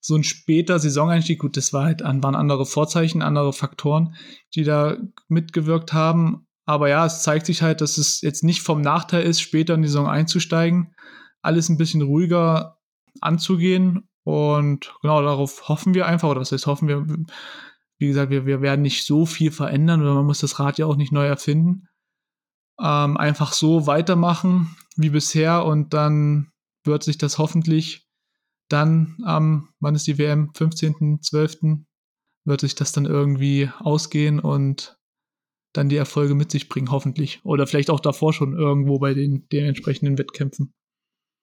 [0.00, 4.16] so ein später Saisoneinstieg, gut, das war halt, waren andere Vorzeichen, andere Faktoren,
[4.54, 4.96] die da
[5.28, 6.46] mitgewirkt haben.
[6.70, 9.82] Aber ja, es zeigt sich halt, dass es jetzt nicht vom Nachteil ist, später in
[9.82, 10.94] die Saison einzusteigen,
[11.42, 12.78] alles ein bisschen ruhiger
[13.20, 14.08] anzugehen.
[14.22, 17.04] Und genau darauf hoffen wir einfach, oder was heißt hoffen wir,
[17.98, 20.86] wie gesagt, wir, wir werden nicht so viel verändern oder man muss das Rad ja
[20.86, 21.88] auch nicht neu erfinden.
[22.80, 26.52] Ähm, einfach so weitermachen wie bisher und dann
[26.84, 28.06] wird sich das hoffentlich
[28.68, 30.52] dann am, ähm, wann ist die WM?
[30.52, 31.84] 15.12.
[32.44, 34.99] wird sich das dann irgendwie ausgehen und
[35.72, 37.40] dann die Erfolge mit sich bringen, hoffentlich.
[37.44, 40.72] Oder vielleicht auch davor schon irgendwo bei den, den entsprechenden Wettkämpfen.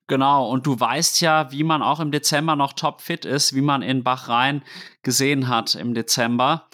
[0.09, 3.81] Genau, und du weißt ja, wie man auch im Dezember noch topfit ist, wie man
[3.81, 4.63] in Bachrhein
[5.03, 6.69] gesehen hat im Dezember.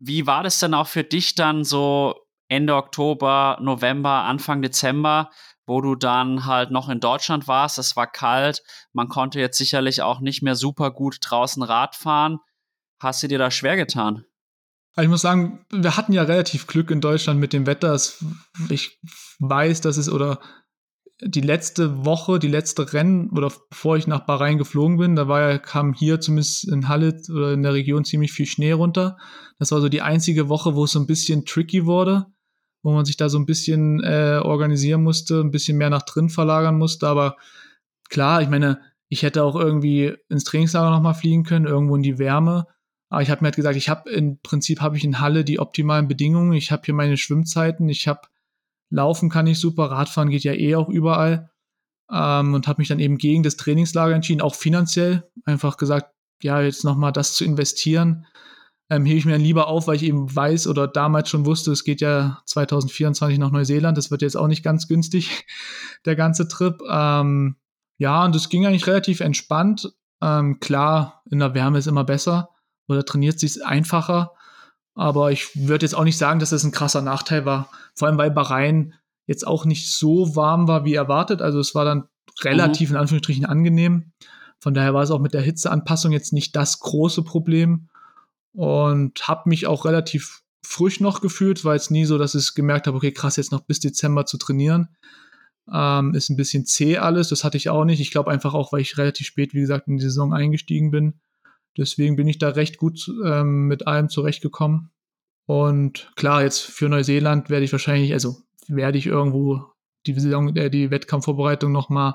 [0.00, 2.16] Wie war das denn auch für dich dann so
[2.48, 5.30] Ende Oktober, November, Anfang Dezember,
[5.64, 7.78] wo du dann halt noch in Deutschland warst?
[7.78, 8.62] Es war kalt,
[8.92, 12.40] man konnte jetzt sicherlich auch nicht mehr super gut draußen Rad fahren.
[13.00, 14.25] Hast du dir da schwer getan?
[14.98, 17.98] Ich muss sagen, wir hatten ja relativ Glück in Deutschland mit dem Wetter.
[18.70, 18.98] Ich
[19.40, 20.40] weiß, dass es oder
[21.20, 25.40] die letzte Woche, die letzte Rennen oder bevor ich nach Bahrain geflogen bin, da war
[25.40, 29.16] ja, kam hier zumindest in Halle oder in der Region ziemlich viel Schnee runter.
[29.58, 32.26] Das war so die einzige Woche, wo es so ein bisschen tricky wurde,
[32.82, 36.28] wo man sich da so ein bisschen äh, organisieren musste, ein bisschen mehr nach drin
[36.28, 37.08] verlagern musste.
[37.08, 37.36] Aber
[38.10, 42.18] klar, ich meine, ich hätte auch irgendwie ins Trainingslager nochmal fliegen können, irgendwo in die
[42.18, 42.66] Wärme.
[43.08, 45.60] Aber ich habe mir halt gesagt, ich habe im Prinzip habe ich in Halle die
[45.60, 46.52] optimalen Bedingungen.
[46.54, 48.22] Ich habe hier meine Schwimmzeiten, ich habe
[48.88, 51.50] Laufen kann ich super, Radfahren geht ja eh auch überall.
[52.10, 55.28] Ähm, und habe mich dann eben gegen das Trainingslager entschieden, auch finanziell.
[55.44, 58.26] Einfach gesagt, ja, jetzt nochmal das zu investieren,
[58.90, 61.72] ähm, hebe ich mir dann lieber auf, weil ich eben weiß oder damals schon wusste,
[61.72, 63.98] es geht ja 2024 nach Neuseeland.
[63.98, 65.46] Das wird jetzt auch nicht ganz günstig,
[66.04, 66.80] der ganze Trip.
[66.88, 67.56] Ähm,
[67.98, 69.92] ja, und das ging eigentlich relativ entspannt.
[70.22, 72.50] Ähm, klar, in der Wärme ist immer besser
[72.88, 74.32] oder trainiert sich einfacher.
[74.94, 77.70] Aber ich würde jetzt auch nicht sagen, dass das ein krasser Nachteil war.
[77.94, 78.94] Vor allem, weil Bahrain
[79.26, 81.42] jetzt auch nicht so warm war wie erwartet.
[81.42, 82.08] Also es war dann
[82.42, 82.96] relativ mhm.
[82.96, 84.12] in Anführungsstrichen angenehm.
[84.58, 87.88] Von daher war es auch mit der Hitzeanpassung jetzt nicht das große Problem.
[88.52, 91.64] Und habe mich auch relativ frisch noch gefühlt.
[91.64, 94.38] War jetzt nie so, dass ich gemerkt habe, okay, krass, jetzt noch bis Dezember zu
[94.38, 94.88] trainieren.
[95.70, 97.28] Ähm, ist ein bisschen zäh alles.
[97.28, 98.00] Das hatte ich auch nicht.
[98.00, 101.20] Ich glaube einfach auch, weil ich relativ spät, wie gesagt, in die Saison eingestiegen bin.
[101.76, 104.90] Deswegen bin ich da recht gut ähm, mit allem zurechtgekommen.
[105.46, 108.36] Und klar, jetzt für Neuseeland werde ich wahrscheinlich, also
[108.68, 109.64] werde ich irgendwo
[110.06, 112.14] die Saison, äh, die Wettkampfvorbereitung nochmal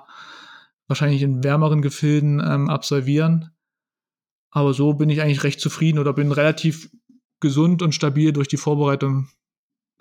[0.87, 3.51] wahrscheinlich in wärmeren Gefilden ähm, absolvieren.
[4.49, 6.89] Aber so bin ich eigentlich recht zufrieden oder bin relativ
[7.39, 9.29] gesund und stabil durch die Vorbereitung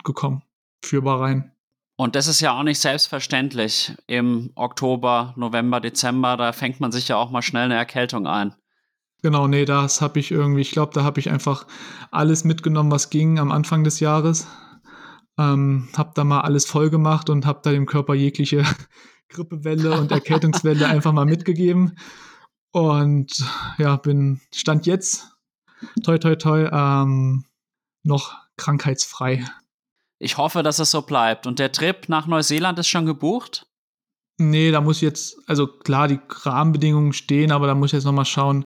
[0.03, 0.43] gekommen
[0.83, 1.51] für Bahrain.
[1.95, 3.93] Und das ist ja auch nicht selbstverständlich.
[4.07, 8.55] Im Oktober, November, Dezember, da fängt man sich ja auch mal schnell eine Erkältung ein.
[9.23, 11.67] Genau, nee, das habe ich irgendwie, ich glaube, da habe ich einfach
[12.09, 14.47] alles mitgenommen, was ging am Anfang des Jahres.
[15.37, 18.65] Ähm, habe da mal alles voll gemacht und habe da dem Körper jegliche
[19.29, 21.97] Grippewelle und Erkältungswelle einfach mal mitgegeben.
[22.71, 23.45] Und
[23.77, 25.27] ja, bin, stand jetzt,
[26.03, 27.45] toi, toi, toi, ähm,
[28.03, 29.45] noch krankheitsfrei.
[30.17, 31.47] Ich hoffe, dass es so bleibt.
[31.47, 33.67] Und der Trip nach Neuseeland ist schon gebucht?
[34.37, 38.05] Nee, da muss ich jetzt, also klar, die Rahmenbedingungen stehen, aber da muss ich jetzt
[38.05, 38.63] nochmal schauen,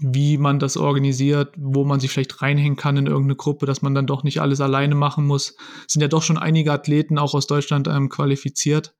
[0.00, 3.94] wie man das organisiert, wo man sich vielleicht reinhängen kann in irgendeine Gruppe, dass man
[3.94, 5.56] dann doch nicht alles alleine machen muss.
[5.86, 8.94] Es sind ja doch schon einige Athleten auch aus Deutschland ähm, qualifiziert,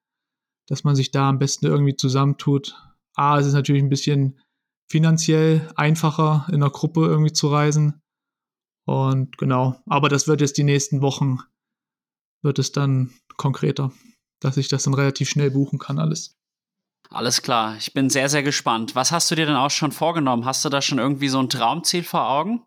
[0.68, 2.74] dass man sich da am besten irgendwie zusammentut.
[3.14, 4.40] A, es ist natürlich ein bisschen
[4.90, 8.02] finanziell einfacher, in einer Gruppe irgendwie zu reisen.
[8.86, 11.38] Und genau, aber das wird jetzt die nächsten Wochen,
[12.42, 13.92] wird es dann konkreter,
[14.40, 16.35] dass ich das dann relativ schnell buchen kann, alles.
[17.16, 18.94] Alles klar, ich bin sehr, sehr gespannt.
[18.94, 20.44] Was hast du dir denn auch schon vorgenommen?
[20.44, 22.60] Hast du da schon irgendwie so ein Traumziel vor Augen?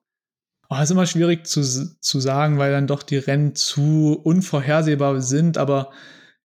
[0.69, 5.59] Oh, ist immer schwierig zu, zu sagen, weil dann doch die Rennen zu unvorhersehbar sind.
[5.59, 5.91] Aber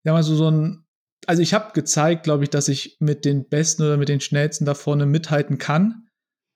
[0.02, 0.84] ja, mal so, so ein.
[1.26, 4.66] Also, ich habe gezeigt, glaube ich, dass ich mit den Besten oder mit den Schnellsten
[4.66, 6.08] da vorne mithalten kann.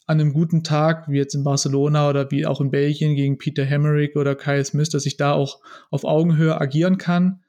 [0.05, 3.65] An einem guten Tag, wie jetzt in Barcelona oder wie auch in Belgien gegen Peter
[3.65, 7.43] Hemmerich oder Kyle Smith, dass ich da auch auf Augenhöhe agieren kann.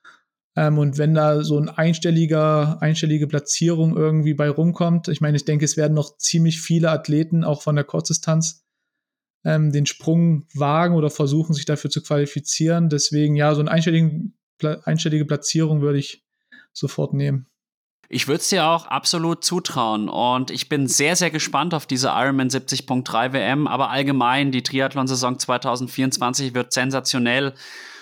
[0.55, 5.45] Ähm, und wenn da so ein einstelliger, einstellige Platzierung irgendwie bei rumkommt, ich meine, ich
[5.45, 8.65] denke, es werden noch ziemlich viele Athleten auch von der Kurzdistanz
[9.45, 12.89] ähm, den Sprung wagen oder versuchen, sich dafür zu qualifizieren.
[12.89, 16.25] Deswegen, ja, so eine einstellige Platzierung würde ich
[16.73, 17.47] sofort nehmen.
[18.11, 22.07] Ich würde es dir auch absolut zutrauen und ich bin sehr, sehr gespannt auf diese
[22.07, 27.53] Ironman 70.3 WM, aber allgemein die Triathlon-Saison 2024 wird sensationell.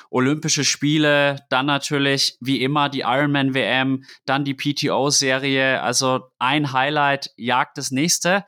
[0.10, 5.82] Olympische Spiele, dann natürlich wie immer die Ironman WM, dann die PTO-Serie.
[5.82, 8.46] Also ein Highlight jagt das nächste.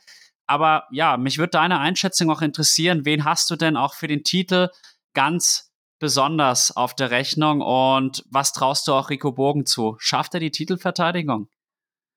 [0.47, 3.05] Aber ja, mich würde deine Einschätzung auch interessieren.
[3.05, 4.69] Wen hast du denn auch für den Titel
[5.13, 9.95] ganz besonders auf der Rechnung und was traust du auch Rico Bogen zu?
[9.99, 11.49] Schafft er die Titelverteidigung?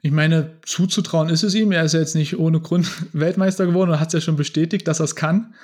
[0.02, 1.70] Ich meine, zuzutrauen ist es ihm.
[1.70, 4.88] Er ist ja jetzt nicht ohne Grund Weltmeister geworden und hat es ja schon bestätigt,
[4.88, 5.54] dass er es kann.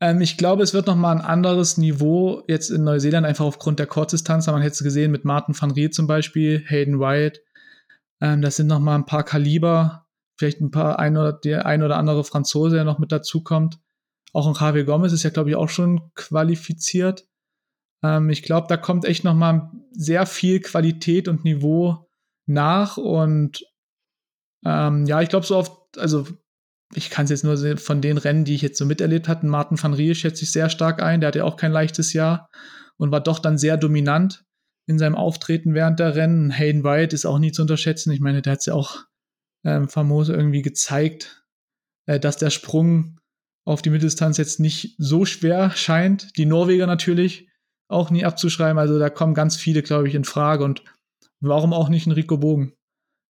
[0.00, 3.86] Ähm, ich glaube, es wird nochmal ein anderes Niveau jetzt in Neuseeland, einfach aufgrund der
[3.86, 4.46] Kurzdistanz.
[4.46, 7.40] Man hätte es gesehen mit Martin van Riet zum Beispiel, Hayden Wyatt.
[8.20, 10.06] Ähm, das sind nochmal ein paar Kaliber,
[10.38, 13.78] vielleicht ein paar, ein oder, der ein oder andere Franzose, der noch mit dazukommt.
[14.32, 17.26] Auch ein Javier Gomez ist ja, glaube ich, auch schon qualifiziert.
[18.02, 22.08] Ähm, ich glaube, da kommt echt nochmal sehr viel Qualität und Niveau
[22.46, 23.64] nach und
[24.64, 26.26] ähm, ja, ich glaube so oft, also
[26.94, 29.80] ich kann es jetzt nur von den Rennen, die ich jetzt so miterlebt hatte, Martin
[29.80, 31.20] van Rie schätze ich sehr stark ein.
[31.20, 32.50] Der hatte auch kein leichtes Jahr
[32.96, 34.44] und war doch dann sehr dominant
[34.86, 36.50] in seinem Auftreten während der Rennen.
[36.50, 38.10] Hayden White ist auch nie zu unterschätzen.
[38.10, 39.04] Ich meine, der hat es ja auch
[39.64, 41.44] ähm, famos irgendwie gezeigt,
[42.06, 43.20] äh, dass der Sprung
[43.64, 46.36] auf die Mitteldistanz jetzt nicht so schwer scheint.
[46.36, 47.48] Die Norweger natürlich
[47.88, 48.78] auch nie abzuschreiben.
[48.78, 50.64] Also da kommen ganz viele, glaube ich, in Frage.
[50.64, 50.82] Und
[51.40, 52.72] warum auch nicht ein Rico Bogen?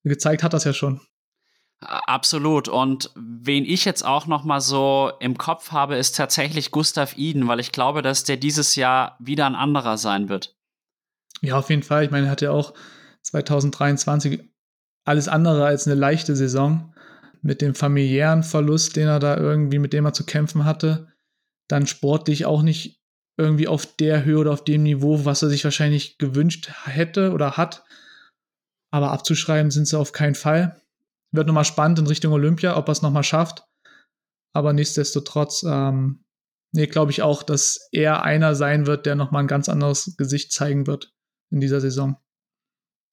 [0.03, 1.03] Gezeigt hat das ja schon.
[1.81, 2.69] Absolut.
[2.69, 7.49] Und wen ich jetzt auch noch mal so im Kopf habe, ist tatsächlich Gustav Iden,
[7.49, 10.55] weil ich glaube, dass der dieses Jahr wieder ein anderer sein wird.
[11.41, 12.05] Ja, auf jeden Fall.
[12.05, 12.75] Ich meine, er hatte ja auch
[13.23, 14.43] 2023
[15.05, 16.95] alles andere als eine leichte Saison
[17.41, 21.09] mit dem familiären Verlust, den er da irgendwie, mit dem er zu kämpfen hatte.
[21.69, 23.01] Dann sportlich auch nicht
[23.39, 27.57] irgendwie auf der Höhe oder auf dem Niveau, was er sich wahrscheinlich gewünscht hätte oder
[27.57, 27.85] hat.
[28.91, 30.80] Aber abzuschreiben sind sie auf keinen Fall.
[31.33, 33.65] Wird nochmal spannend in Richtung Olympia, ob er es nochmal schafft.
[34.53, 36.25] Aber nichtsdestotrotz, ähm,
[36.73, 40.53] nee, glaube ich auch, dass er einer sein wird, der nochmal ein ganz anderes Gesicht
[40.53, 41.13] zeigen wird
[41.53, 42.17] in dieser Saison.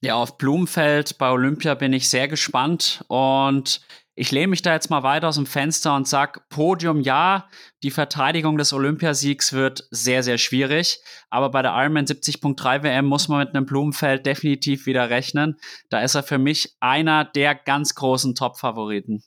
[0.04, 3.82] Ja, auf Blumenfeld bei Olympia bin ich sehr gespannt und
[4.20, 7.48] ich lehne mich da jetzt mal weiter aus dem Fenster und sag Podium ja,
[7.84, 11.00] die Verteidigung des Olympiasiegs wird sehr, sehr schwierig.
[11.30, 15.60] Aber bei der Ironman 70.3 WM muss man mit einem Blumenfeld definitiv wieder rechnen.
[15.90, 19.24] Da ist er für mich einer der ganz großen Top-Favoriten.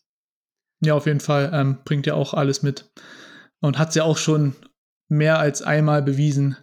[0.81, 1.53] Ja, auf jeden Fall.
[1.55, 2.91] Ähm, bringt ja auch alles mit.
[3.61, 4.57] Und hat es ja auch schon
[5.09, 6.57] mehr als einmal bewiesen,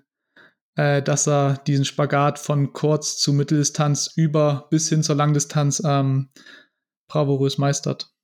[0.75, 6.29] äh, dass er diesen Spagat von Kurz zu Mitteldistanz über bis hin zur Langdistanz ähm,
[7.07, 8.16] bravourös meistert.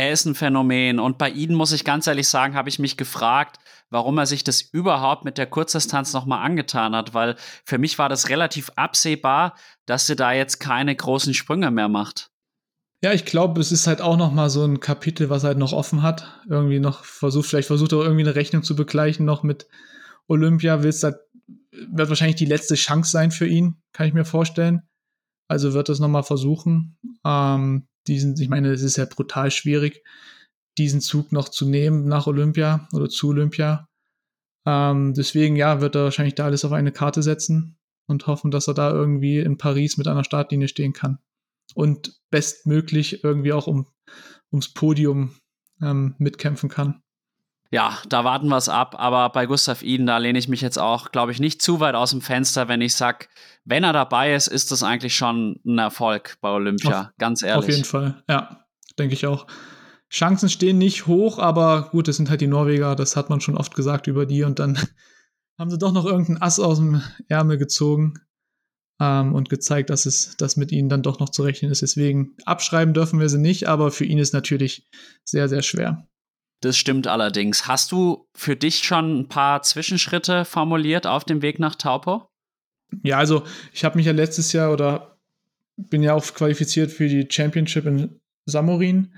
[0.00, 0.98] Er ist ein Phänomen.
[0.98, 3.58] Und bei Ihnen muss ich ganz ehrlich sagen, habe ich mich gefragt,
[3.90, 7.36] warum er sich das überhaupt mit der Kurzdistanz nochmal angetan hat, weil
[7.66, 12.30] für mich war das relativ absehbar, dass sie da jetzt keine großen Sprünge mehr macht.
[13.02, 15.58] Ja, ich glaube, es ist halt auch noch mal so ein Kapitel, was er halt
[15.58, 16.40] noch offen hat.
[16.48, 19.68] Irgendwie noch versucht, vielleicht versucht er irgendwie eine Rechnung zu begleichen noch mit
[20.28, 20.82] Olympia.
[20.82, 21.12] Will's da,
[21.72, 24.80] wird wahrscheinlich die letzte Chance sein für ihn, kann ich mir vorstellen.
[25.46, 26.96] Also wird es noch mal versuchen.
[27.22, 30.02] Ähm, diesen, ich meine, es ist ja brutal schwierig,
[30.78, 33.88] diesen Zug noch zu nehmen nach Olympia oder zu Olympia.
[34.66, 38.68] Ähm, deswegen, ja, wird er wahrscheinlich da alles auf eine Karte setzen und hoffen, dass
[38.68, 41.18] er da irgendwie in Paris mit einer Startlinie stehen kann.
[41.74, 43.86] Und bestmöglich irgendwie auch um,
[44.50, 45.36] ums Podium
[45.80, 47.02] ähm, mitkämpfen kann.
[47.72, 50.78] Ja, da warten wir es ab, aber bei Gustav Iden, da lehne ich mich jetzt
[50.78, 53.26] auch, glaube ich, nicht zu weit aus dem Fenster, wenn ich sage,
[53.64, 57.64] wenn er dabei ist, ist das eigentlich schon ein Erfolg bei Olympia, auf, ganz ehrlich.
[57.64, 58.64] Auf jeden Fall, ja,
[58.98, 59.46] denke ich auch.
[60.10, 63.56] Chancen stehen nicht hoch, aber gut, es sind halt die Norweger, das hat man schon
[63.56, 64.76] oft gesagt über die und dann
[65.58, 68.14] haben sie doch noch irgendeinen Ass aus dem Ärmel gezogen
[69.00, 71.82] ähm, und gezeigt, dass es dass mit ihnen dann doch noch zu rechnen ist.
[71.82, 74.88] Deswegen abschreiben dürfen wir sie nicht, aber für ihn ist natürlich
[75.24, 76.09] sehr, sehr schwer.
[76.60, 77.66] Das stimmt allerdings.
[77.66, 82.28] Hast du für dich schon ein paar Zwischenschritte formuliert auf dem Weg nach Taupo?
[83.02, 85.18] Ja, also ich habe mich ja letztes Jahr oder
[85.76, 89.14] bin ja auch qualifiziert für die Championship in Samorin.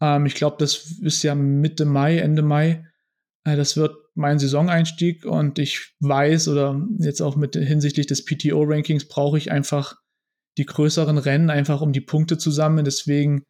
[0.00, 2.86] Ähm, ich glaube, das ist ja Mitte Mai, Ende Mai.
[3.44, 9.08] Äh, das wird mein Saisoneinstieg und ich weiß oder jetzt auch mit hinsichtlich des PTO-Rankings
[9.08, 9.96] brauche ich einfach
[10.56, 12.86] die größeren Rennen, einfach um die Punkte zu sammeln.
[12.86, 13.44] Deswegen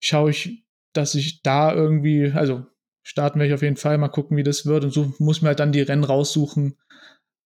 [0.00, 0.63] schaue ich
[0.96, 2.66] dass ich da irgendwie, also
[3.02, 4.84] starten werde ich auf jeden Fall, mal gucken, wie das wird.
[4.84, 6.78] Und so muss mir halt dann die Rennen raussuchen,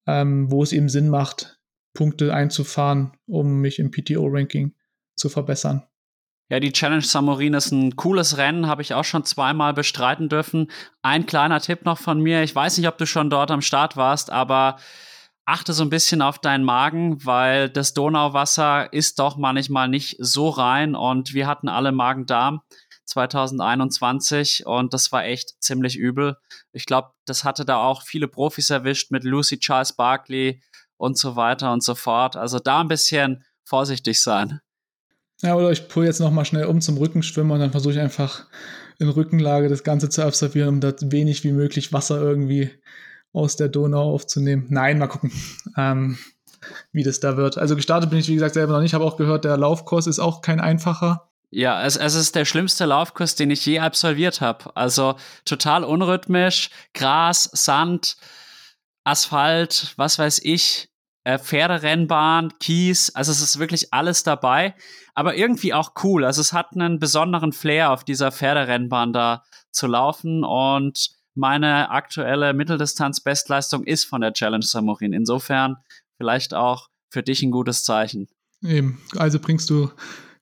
[0.07, 1.61] ähm, wo es eben Sinn macht,
[1.95, 4.75] Punkte einzufahren, um mich im PTO-Ranking
[5.17, 5.83] zu verbessern.
[6.51, 10.71] Ja, die Challenge Samorin ist ein cooles Rennen, habe ich auch schon zweimal bestreiten dürfen.
[11.03, 12.43] Ein kleiner Tipp noch von mir.
[12.43, 14.77] Ich weiß nicht, ob du schon dort am Start warst, aber
[15.45, 20.49] achte so ein bisschen auf deinen Magen, weil das Donauwasser ist doch manchmal nicht so
[20.49, 22.61] rein und wir hatten alle Magen-Darm.
[23.09, 26.37] 2021 und das war echt ziemlich übel.
[26.73, 30.63] Ich glaube, das hatte da auch viele Profis erwischt mit Lucy Charles Barkley
[30.97, 32.37] und so weiter und so fort.
[32.37, 34.61] Also da ein bisschen vorsichtig sein.
[35.43, 38.47] Ja, oder ich pull jetzt nochmal schnell um zum Rückenschwimmen und dann versuche ich einfach
[38.99, 42.71] in Rückenlage das Ganze zu absolvieren, um da wenig wie möglich Wasser irgendwie
[43.33, 44.67] aus der Donau aufzunehmen.
[44.69, 45.33] Nein, mal gucken,
[45.77, 46.19] ähm,
[46.93, 47.57] wie das da wird.
[47.57, 48.91] Also gestartet bin ich, wie gesagt, selber noch nicht.
[48.91, 51.29] Ich habe auch gehört, der Laufkurs ist auch kein einfacher.
[51.51, 54.77] Ja, es, es ist der schlimmste Laufkurs, den ich je absolviert habe.
[54.77, 58.17] Also total unrhythmisch, Gras, Sand,
[59.05, 60.91] Asphalt, was weiß ich,
[61.25, 63.15] äh, Pferderennbahn, Kies.
[63.15, 64.75] Also es ist wirklich alles dabei,
[65.15, 66.25] aber irgendwie auch cool.
[66.25, 72.53] Also es hat einen besonderen Flair, auf dieser Pferderennbahn da zu laufen und meine aktuelle
[72.53, 75.13] Mitteldistanz-Bestleistung ist von der Challenge Samurin.
[75.13, 75.77] Insofern
[76.17, 78.29] vielleicht auch für dich ein gutes Zeichen.
[78.63, 79.91] Eben, also bringst du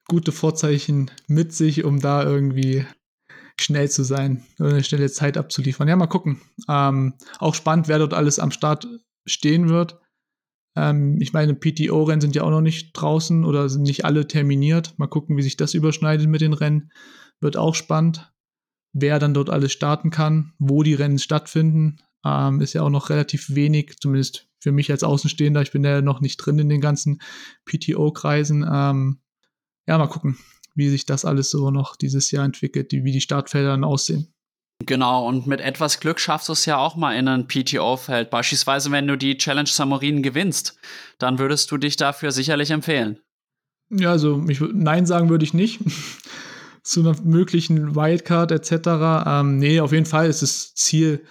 [0.09, 2.87] gute Vorzeichen mit sich, um da irgendwie
[3.61, 5.89] schnell zu sein oder eine schnelle Zeit abzuliefern.
[5.89, 6.41] Ja, mal gucken.
[6.69, 8.87] Ähm, auch spannend, wer dort alles am Start
[9.27, 9.99] stehen wird.
[10.77, 14.99] Ähm, ich meine, PTO-Rennen sind ja auch noch nicht draußen oder sind nicht alle terminiert.
[14.99, 16.91] Mal gucken, wie sich das überschneidet mit den Rennen.
[17.41, 18.33] Wird auch spannend.
[18.93, 23.11] Wer dann dort alles starten kann, wo die Rennen stattfinden, ähm, ist ja auch noch
[23.11, 25.63] relativ wenig, zumindest für mich als Außenstehender.
[25.63, 27.21] Ich bin ja noch nicht drin in den ganzen
[27.67, 28.65] PTO-Kreisen.
[29.87, 30.37] Ja, mal gucken,
[30.75, 34.33] wie sich das alles so noch dieses Jahr entwickelt, die, wie die Startfelder dann aussehen.
[34.85, 38.29] Genau, und mit etwas Glück schaffst du es ja auch mal in ein PTO-Feld.
[38.31, 40.79] Beispielsweise, wenn du die Challenge Samorin gewinnst,
[41.19, 43.19] dann würdest du dich dafür sicherlich empfehlen.
[43.89, 45.81] Ja, also ich, nein sagen würde ich nicht.
[46.83, 49.27] Zu einer möglichen Wildcard etc.
[49.27, 51.25] Ähm, nee, auf jeden Fall ist das Ziel,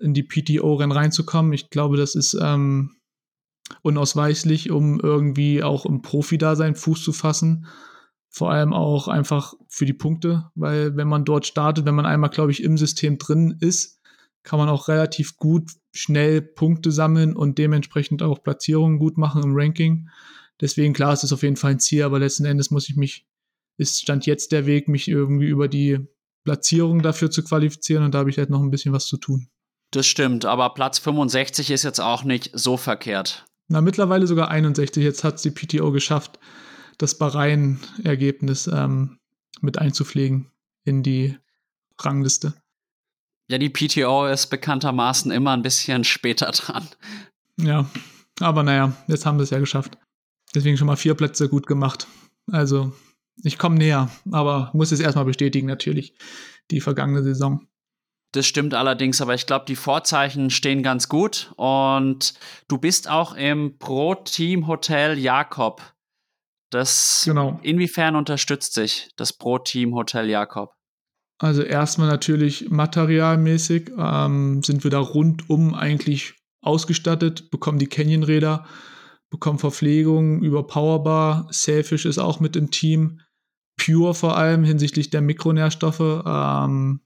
[0.00, 1.52] in die PTO-Rennen reinzukommen.
[1.52, 2.96] Ich glaube, das ist ähm,
[3.82, 7.66] unausweichlich, um irgendwie auch im Profi-Dasein Fuß zu fassen.
[8.28, 12.30] Vor allem auch einfach für die Punkte, weil wenn man dort startet, wenn man einmal,
[12.30, 14.00] glaube ich, im System drin ist,
[14.42, 19.54] kann man auch relativ gut schnell Punkte sammeln und dementsprechend auch Platzierungen gut machen im
[19.54, 20.08] Ranking.
[20.60, 23.26] Deswegen, klar, es ist auf jeden Fall ein Ziel, aber letzten Endes muss ich mich,
[23.76, 25.98] ist Stand jetzt der Weg, mich irgendwie über die
[26.44, 29.48] Platzierung dafür zu qualifizieren und da habe ich halt noch ein bisschen was zu tun.
[29.90, 33.45] Das stimmt, aber Platz 65 ist jetzt auch nicht so verkehrt.
[33.68, 35.02] Na, mittlerweile sogar 61.
[35.02, 36.38] Jetzt hat es die PTO geschafft,
[36.98, 39.18] das Bahrain-Ergebnis ähm,
[39.60, 40.50] mit einzupflegen
[40.84, 41.36] in die
[42.00, 42.54] Rangliste.
[43.48, 46.88] Ja, die PTO ist bekanntermaßen immer ein bisschen später dran.
[47.58, 47.88] Ja,
[48.40, 49.98] aber naja, jetzt haben wir es ja geschafft.
[50.54, 52.06] Deswegen schon mal vier Plätze gut gemacht.
[52.50, 52.92] Also,
[53.42, 56.14] ich komme näher, aber muss es erstmal bestätigen, natürlich,
[56.70, 57.66] die vergangene Saison.
[58.36, 61.54] Das stimmt allerdings, aber ich glaube, die Vorzeichen stehen ganz gut.
[61.56, 62.34] Und
[62.68, 65.80] du bist auch im Pro-Team-Hotel Jakob.
[66.70, 67.58] Das genau.
[67.62, 70.74] inwiefern unterstützt sich das Pro-Team-Hotel Jakob?
[71.38, 78.66] Also erstmal natürlich materialmäßig ähm, sind wir da rundum eigentlich ausgestattet, bekommen die Canyon-Räder,
[79.30, 83.22] bekommen Verpflegung über Powerbar, Selfish ist auch mit im Team.
[83.78, 86.22] pure vor allem hinsichtlich der Mikronährstoffe.
[86.26, 87.00] Ähm,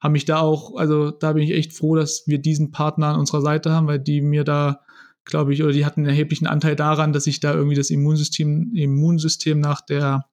[0.00, 3.20] haben mich da auch, also da bin ich echt froh, dass wir diesen Partner an
[3.20, 4.80] unserer Seite haben, weil die mir da,
[5.24, 8.74] glaube ich, oder die hatten einen erheblichen Anteil daran, dass ich da irgendwie das Immunsystem,
[8.74, 10.24] Immunsystem nach der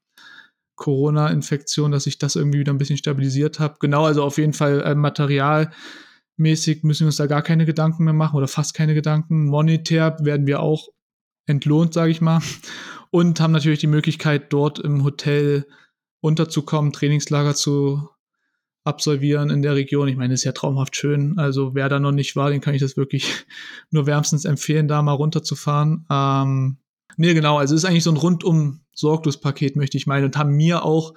[0.76, 3.76] Corona-Infektion, dass ich das irgendwie wieder ein bisschen stabilisiert habe.
[3.80, 8.13] Genau, also auf jeden Fall äh, materialmäßig müssen wir uns da gar keine Gedanken mehr
[8.13, 9.47] machen oder fast keine Gedanken.
[9.47, 10.88] Monetär werden wir auch
[11.45, 12.41] entlohnt, sage ich mal.
[13.09, 15.65] Und haben natürlich die Möglichkeit, dort im Hotel
[16.22, 18.09] unterzukommen, Trainingslager zu
[18.88, 20.08] absolvieren in der Region.
[20.08, 21.38] Ich meine, ist ja traumhaft schön.
[21.38, 23.46] Also wer da noch nicht war, den kann ich das wirklich
[23.92, 26.06] nur wärmstens empfehlen, da mal runterzufahren.
[26.10, 26.78] Ähm,
[27.18, 30.38] nee, genau, also es ist eigentlich so ein rundum sorglos Paket, möchte ich meinen, und
[30.38, 31.14] haben mir auch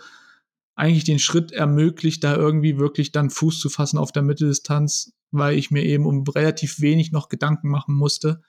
[0.75, 5.57] eigentlich den Schritt ermöglicht, da irgendwie wirklich dann Fuß zu fassen auf der Mitteldistanz, weil
[5.57, 8.43] ich mir eben um relativ wenig noch Gedanken machen musste,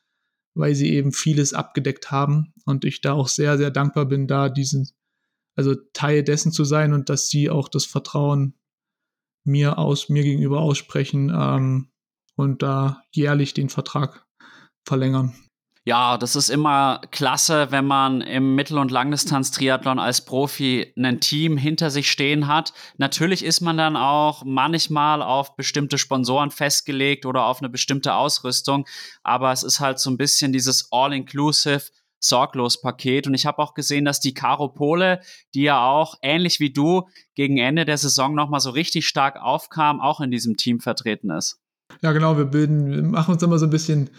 [0.54, 4.50] weil sie eben vieles abgedeckt haben und ich da auch sehr, sehr dankbar bin, da
[4.50, 4.90] diesen,
[5.56, 8.54] also Teil dessen zu sein und dass sie auch das Vertrauen
[9.44, 11.90] mir aus, mir gegenüber aussprechen ähm,
[12.36, 14.26] und da jährlich den Vertrag
[14.88, 15.34] verlängern.
[15.84, 21.58] Ja, das ist immer klasse, wenn man im Mittel- und Langdistanz-Triathlon als Profi ein Team
[21.58, 22.72] hinter sich stehen hat.
[22.98, 28.86] Natürlich ist man dann auch manchmal auf bestimmte Sponsoren festgelegt oder auf eine bestimmte Ausrüstung,
[29.24, 31.86] aber es ist halt so ein bisschen dieses All-Inclusive
[32.22, 33.28] sorglos Paket.
[33.28, 35.20] Und ich habe auch gesehen, dass die Caro Pole,
[35.54, 40.00] die ja auch ähnlich wie du gegen Ende der Saison nochmal so richtig stark aufkam,
[40.00, 41.60] auch in diesem Team vertreten ist.
[42.02, 42.38] Ja, genau.
[42.38, 44.10] Wir bilden, wir machen uns immer so ein bisschen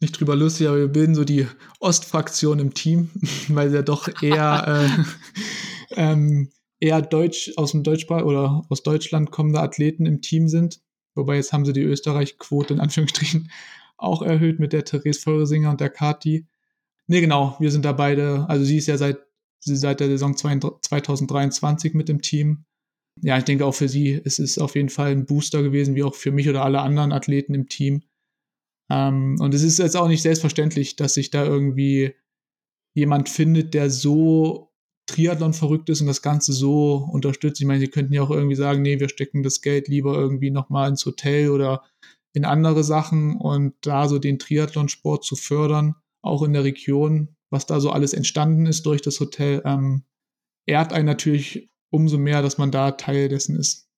[0.00, 1.46] nicht drüber lustig, aber wir bilden so die
[1.78, 3.10] Ostfraktion im Team,
[3.48, 4.86] weil sie ja doch eher,
[5.90, 10.80] äh, ähm, eher Deutsch aus dem Deutschsprach oder aus Deutschland kommende Athleten im Team sind.
[11.14, 13.50] Wobei jetzt haben sie die Österreich-Quote in Anführungsstrichen
[13.98, 16.46] auch erhöht mit der Therese Feuresinger und der Kati.
[17.10, 19.18] Nee, genau, wir sind da beide, also sie ist ja seit,
[19.58, 22.66] seit der Saison 2023 mit dem Team.
[23.20, 26.04] Ja, ich denke auch für sie ist es auf jeden Fall ein Booster gewesen, wie
[26.04, 28.04] auch für mich oder alle anderen Athleten im Team.
[28.92, 32.14] Ähm, und es ist jetzt auch nicht selbstverständlich, dass sich da irgendwie
[32.94, 34.72] jemand findet, der so
[35.06, 37.60] Triathlon verrückt ist und das Ganze so unterstützt.
[37.60, 40.52] Ich meine, sie könnten ja auch irgendwie sagen, nee, wir stecken das Geld lieber irgendwie
[40.52, 41.82] nochmal ins Hotel oder
[42.34, 47.66] in andere Sachen und da so den Triathlonsport zu fördern auch in der Region, was
[47.66, 50.04] da so alles entstanden ist durch das Hotel, ähm,
[50.66, 53.88] ehrt einen natürlich umso mehr, dass man da Teil dessen ist.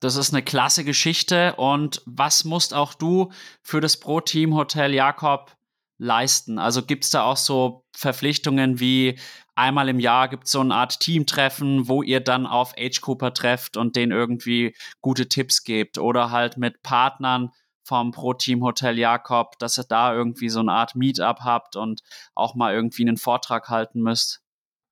[0.00, 1.54] Das ist eine klasse Geschichte.
[1.56, 3.30] Und was musst auch du
[3.62, 5.56] für das Pro-Team Hotel Jakob
[5.98, 6.58] leisten?
[6.58, 9.18] Also gibt es da auch so Verpflichtungen wie
[9.54, 13.34] einmal im Jahr gibt es so eine Art Teamtreffen, wo ihr dann auf Age Cooper
[13.34, 17.50] trefft und denen irgendwie gute Tipps gebt oder halt mit Partnern
[17.84, 22.02] vom Pro-Team Hotel Jakob, dass ihr da irgendwie so eine Art Meetup habt und
[22.34, 24.42] auch mal irgendwie einen Vortrag halten müsst?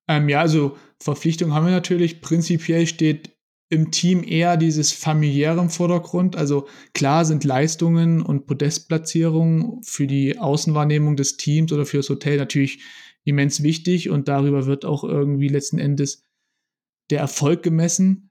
[0.07, 2.21] Ähm, ja, also Verpflichtung haben wir natürlich.
[2.21, 3.37] Prinzipiell steht
[3.69, 6.35] im Team eher dieses familiäre im Vordergrund.
[6.35, 12.37] Also klar sind Leistungen und Podestplatzierungen für die Außenwahrnehmung des Teams oder für das Hotel
[12.37, 12.83] natürlich
[13.23, 16.23] immens wichtig und darüber wird auch irgendwie letzten Endes
[17.11, 18.29] der Erfolg gemessen.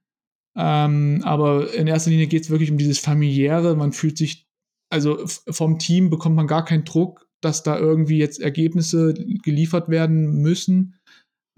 [0.57, 3.77] Ähm, aber in erster Linie geht es wirklich um dieses familiäre.
[3.77, 4.50] Man fühlt sich
[4.91, 10.43] also vom Team bekommt man gar keinen Druck, dass da irgendwie jetzt Ergebnisse geliefert werden
[10.43, 10.97] müssen.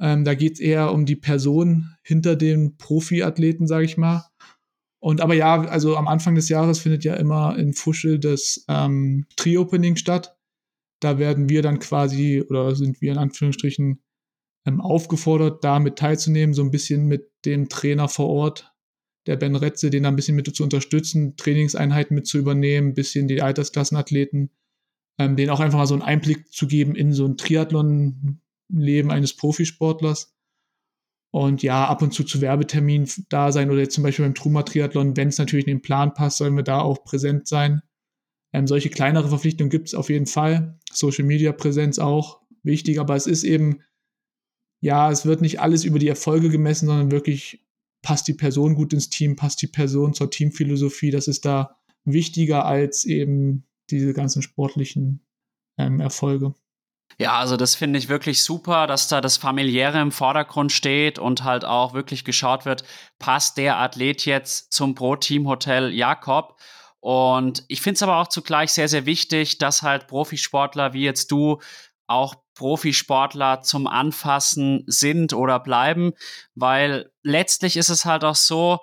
[0.01, 4.25] Ähm, da geht es eher um die Person hinter den Profiathleten, sage ich mal.
[5.01, 9.27] Und aber ja, also am Anfang des Jahres findet ja immer in Fuschel das ähm,
[9.37, 10.37] Tri-Opening statt.
[11.01, 14.01] Da werden wir dann quasi, oder sind wir in Anführungsstrichen
[14.67, 18.72] ähm, aufgefordert, da mit teilzunehmen, so ein bisschen mit dem Trainer vor Ort
[19.27, 22.95] der Ben Retze, den da ein bisschen mit zu unterstützen, Trainingseinheiten mit zu übernehmen, ein
[22.95, 24.51] bisschen die Altersklassenathleten,
[25.19, 29.37] ähm, denen auch einfach mal so einen Einblick zu geben in so ein Triathlon-Leben eines
[29.37, 30.35] Profisportlers.
[31.31, 35.17] Und ja, ab und zu zu Werbeterminen da sein oder jetzt zum Beispiel beim Truma-Triathlon,
[35.17, 37.81] wenn es natürlich in den Plan passt, sollen wir da auch präsent sein.
[38.53, 40.79] Ähm, solche kleinere Verpflichtungen gibt es auf jeden Fall.
[40.93, 43.81] Social-Media-Präsenz auch wichtig, aber es ist eben,
[44.81, 47.65] ja, es wird nicht alles über die Erfolge gemessen, sondern wirklich
[48.03, 51.11] passt die Person gut ins Team, passt die Person zur Teamphilosophie.
[51.11, 55.25] Das ist da wichtiger als eben diese ganzen sportlichen
[55.79, 56.55] ähm, Erfolge.
[57.19, 61.45] Ja, also das finde ich wirklich super, dass da das Familiäre im Vordergrund steht und
[61.45, 62.85] halt auch wirklich geschaut wird,
[63.19, 66.59] passt der Athlet jetzt zum Pro-Team-Hotel Jakob?
[67.01, 71.31] Und ich finde es aber auch zugleich sehr, sehr wichtig, dass halt Profisportler wie jetzt
[71.31, 71.61] du
[72.07, 76.13] auch Profisportler zum Anfassen sind oder bleiben,
[76.55, 78.79] weil letztlich ist es halt auch so,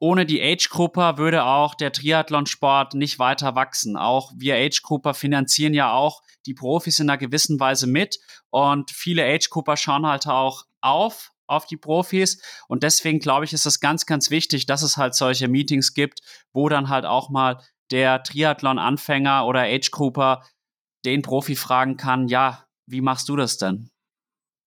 [0.00, 3.96] ohne die Age-Grupper würde auch der Triathlonsport nicht weiter wachsen.
[3.96, 8.18] Auch wir Age-Grupper finanzieren ja auch die Profis in einer gewissen Weise mit
[8.50, 12.42] und viele Age-Grupper schauen halt auch auf auf die Profis.
[12.68, 16.20] Und deswegen glaube ich, ist es ganz, ganz wichtig, dass es halt solche Meetings gibt,
[16.52, 20.42] wo dann halt auch mal der Triathlon-Anfänger oder Age-Grouper
[21.04, 23.90] den Profi fragen kann, ja, wie machst du das denn?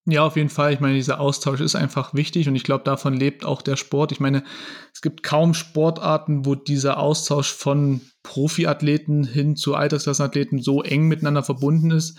[0.09, 0.71] Ja, auf jeden Fall.
[0.71, 4.13] Ich meine, dieser Austausch ist einfach wichtig und ich glaube, davon lebt auch der Sport.
[4.13, 4.45] Ich meine,
[4.93, 11.43] es gibt kaum Sportarten, wo dieser Austausch von Profiathleten hin zu Altersklassenathleten so eng miteinander
[11.43, 12.17] verbunden ist.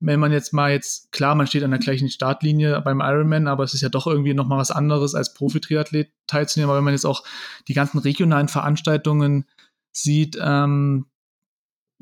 [0.00, 3.62] Wenn man jetzt mal jetzt, klar, man steht an der gleichen Startlinie beim Ironman, aber
[3.62, 6.70] es ist ja doch irgendwie nochmal was anderes als Profi-Triathlet teilzunehmen.
[6.70, 7.22] Aber wenn man jetzt auch
[7.68, 9.44] die ganzen regionalen Veranstaltungen
[9.92, 11.06] sieht, ähm,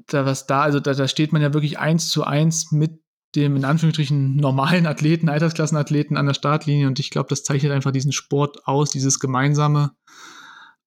[0.07, 3.01] da was da, also da, da steht man ja wirklich eins zu eins mit
[3.37, 6.87] dem in Anführungsstrichen normalen Athleten, Altersklassenathleten an der Startlinie.
[6.87, 9.93] Und ich glaube, das zeichnet einfach diesen Sport aus, dieses gemeinsame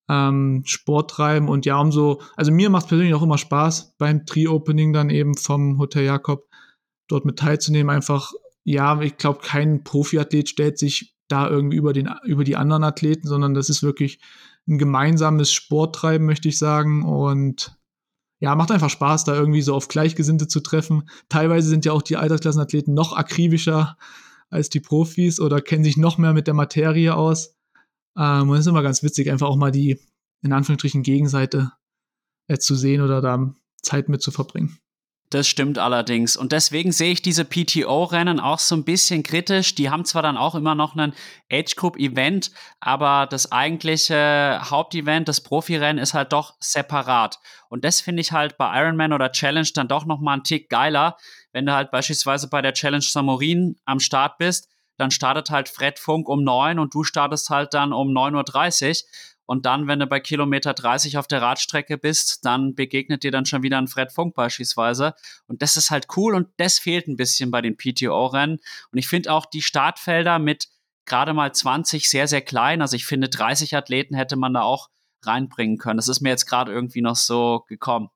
[0.10, 1.48] ähm, Sporttreiben.
[1.48, 5.38] Und ja, umso, also mir macht es persönlich auch immer Spaß, beim Tri-Opening dann eben
[5.38, 6.50] vom Hotel Jakob
[7.08, 7.96] dort mit teilzunehmen.
[7.96, 8.32] Einfach,
[8.64, 13.28] ja, ich glaube, kein Profiathlet stellt sich da irgendwie über, den, über die anderen Athleten,
[13.28, 14.20] sondern das ist wirklich
[14.68, 17.04] ein gemeinsames Sporttreiben, möchte ich sagen.
[17.04, 17.79] Und
[18.40, 21.10] ja, macht einfach Spaß, da irgendwie so auf Gleichgesinnte zu treffen.
[21.28, 23.98] Teilweise sind ja auch die Altersklassenathleten noch akribischer
[24.50, 27.56] als die Profis oder kennen sich noch mehr mit der Materie aus.
[28.18, 30.00] Ähm, und es ist immer ganz witzig, einfach auch mal die,
[30.42, 31.74] in Anführungsstrichen, Gegenseite
[32.48, 34.80] äh, zu sehen oder da Zeit mit zu verbringen.
[35.32, 36.36] Das stimmt allerdings.
[36.36, 39.76] Und deswegen sehe ich diese PTO-Rennen auch so ein bisschen kritisch.
[39.76, 41.14] Die haben zwar dann auch immer noch einen
[41.52, 42.50] Age-Group-Event,
[42.80, 47.40] aber das eigentliche Hauptevent, das Profirennen, ist halt doch separat.
[47.70, 50.68] Und das finde ich halt bei Ironman oder Challenge dann doch noch mal einen Tick
[50.68, 51.16] geiler,
[51.52, 55.98] wenn du halt beispielsweise bei der Challenge Samorin am Start bist, dann startet halt Fred
[55.98, 59.10] Funk um neun und du startest halt dann um 9.30 Uhr.
[59.50, 63.48] Und dann, wenn du bei Kilometer 30 auf der Radstrecke bist, dann begegnet dir dann
[63.48, 65.16] schon wieder ein Fred Funk beispielsweise.
[65.48, 68.60] Und das ist halt cool und das fehlt ein bisschen bei den PTO-Rennen.
[68.92, 70.68] Und ich finde auch die Startfelder mit
[71.08, 72.84] gerade mal 20 sehr, sehr klein.
[72.84, 74.90] Also ich finde 30 Athleten hätte man da auch
[75.26, 75.98] reinbringen können.
[75.98, 78.10] Das ist mir jetzt gerade irgendwie noch so gekommen.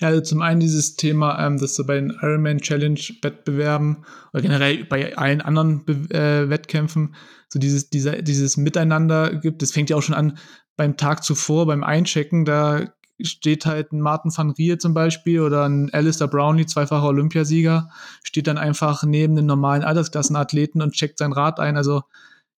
[0.00, 4.04] Ja, also zum einen dieses Thema, ähm, dass du bei den Ironman Challenge Wettbewerben
[4.34, 7.14] oder generell bei allen anderen Be äh, Wettkämpfen
[7.48, 9.62] so dieses, dieser, dieses Miteinander gibt.
[9.62, 10.36] Das fängt ja auch schon an
[10.76, 12.44] beim Tag zuvor, beim Einchecken.
[12.44, 17.90] Da steht halt ein Martin van Rier zum Beispiel oder ein Alistair Brownlee, zweifacher Olympiasieger,
[18.24, 21.76] steht dann einfach neben den normalen Altersklassenathleten und checkt sein Rad ein.
[21.76, 22.02] Also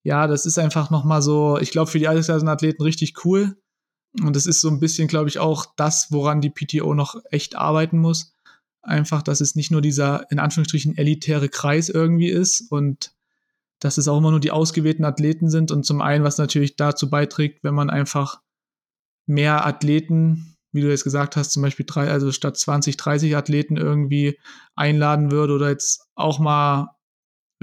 [0.02, 3.56] ja, das ist einfach nochmal so, ich glaube, für die Altersklassenathleten richtig cool
[4.22, 7.56] und das ist so ein bisschen, glaube ich, auch das, woran die PTO noch echt
[7.56, 8.32] arbeiten muss.
[8.82, 13.12] Einfach, dass es nicht nur dieser in Anführungsstrichen elitäre Kreis irgendwie ist und
[13.80, 17.10] dass es auch immer nur die ausgewählten Athleten sind und zum einen, was natürlich dazu
[17.10, 18.40] beiträgt, wenn man einfach
[19.26, 23.76] mehr Athleten, wie du jetzt gesagt hast, zum Beispiel drei, also statt 20, 30 Athleten
[23.76, 24.38] irgendwie
[24.74, 26.90] einladen würde oder jetzt auch mal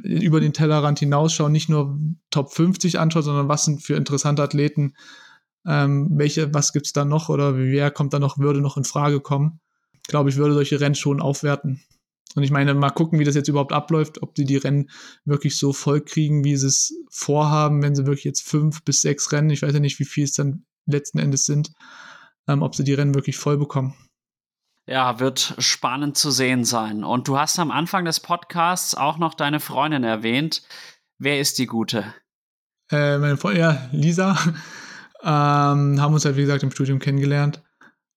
[0.01, 1.99] über den Tellerrand hinausschauen, nicht nur
[2.31, 4.93] Top 50 anschaut, sondern was sind für interessante Athleten
[5.65, 9.21] ähm, welche, was gibt's da noch oder wer kommt da noch, würde noch in Frage
[9.21, 9.59] kommen.
[10.07, 11.81] Glaube ich, würde solche Rennen schon aufwerten.
[12.35, 14.89] Und ich meine, mal gucken, wie das jetzt überhaupt abläuft, ob die die Rennen
[15.25, 19.31] wirklich so voll kriegen, wie sie es vorhaben, wenn sie wirklich jetzt fünf bis sechs
[19.31, 21.71] Rennen, ich weiß ja nicht, wie viel es dann letzten Endes sind,
[22.47, 23.93] ähm, ob sie die Rennen wirklich voll bekommen.
[24.85, 27.03] Ja, wird spannend zu sehen sein.
[27.03, 30.63] Und du hast am Anfang des Podcasts auch noch deine Freundin erwähnt.
[31.19, 32.13] Wer ist die gute?
[32.91, 34.37] Äh, meine Freundin, ja, Lisa.
[35.25, 37.63] Ähm, haben uns halt, wie gesagt, im Studium kennengelernt.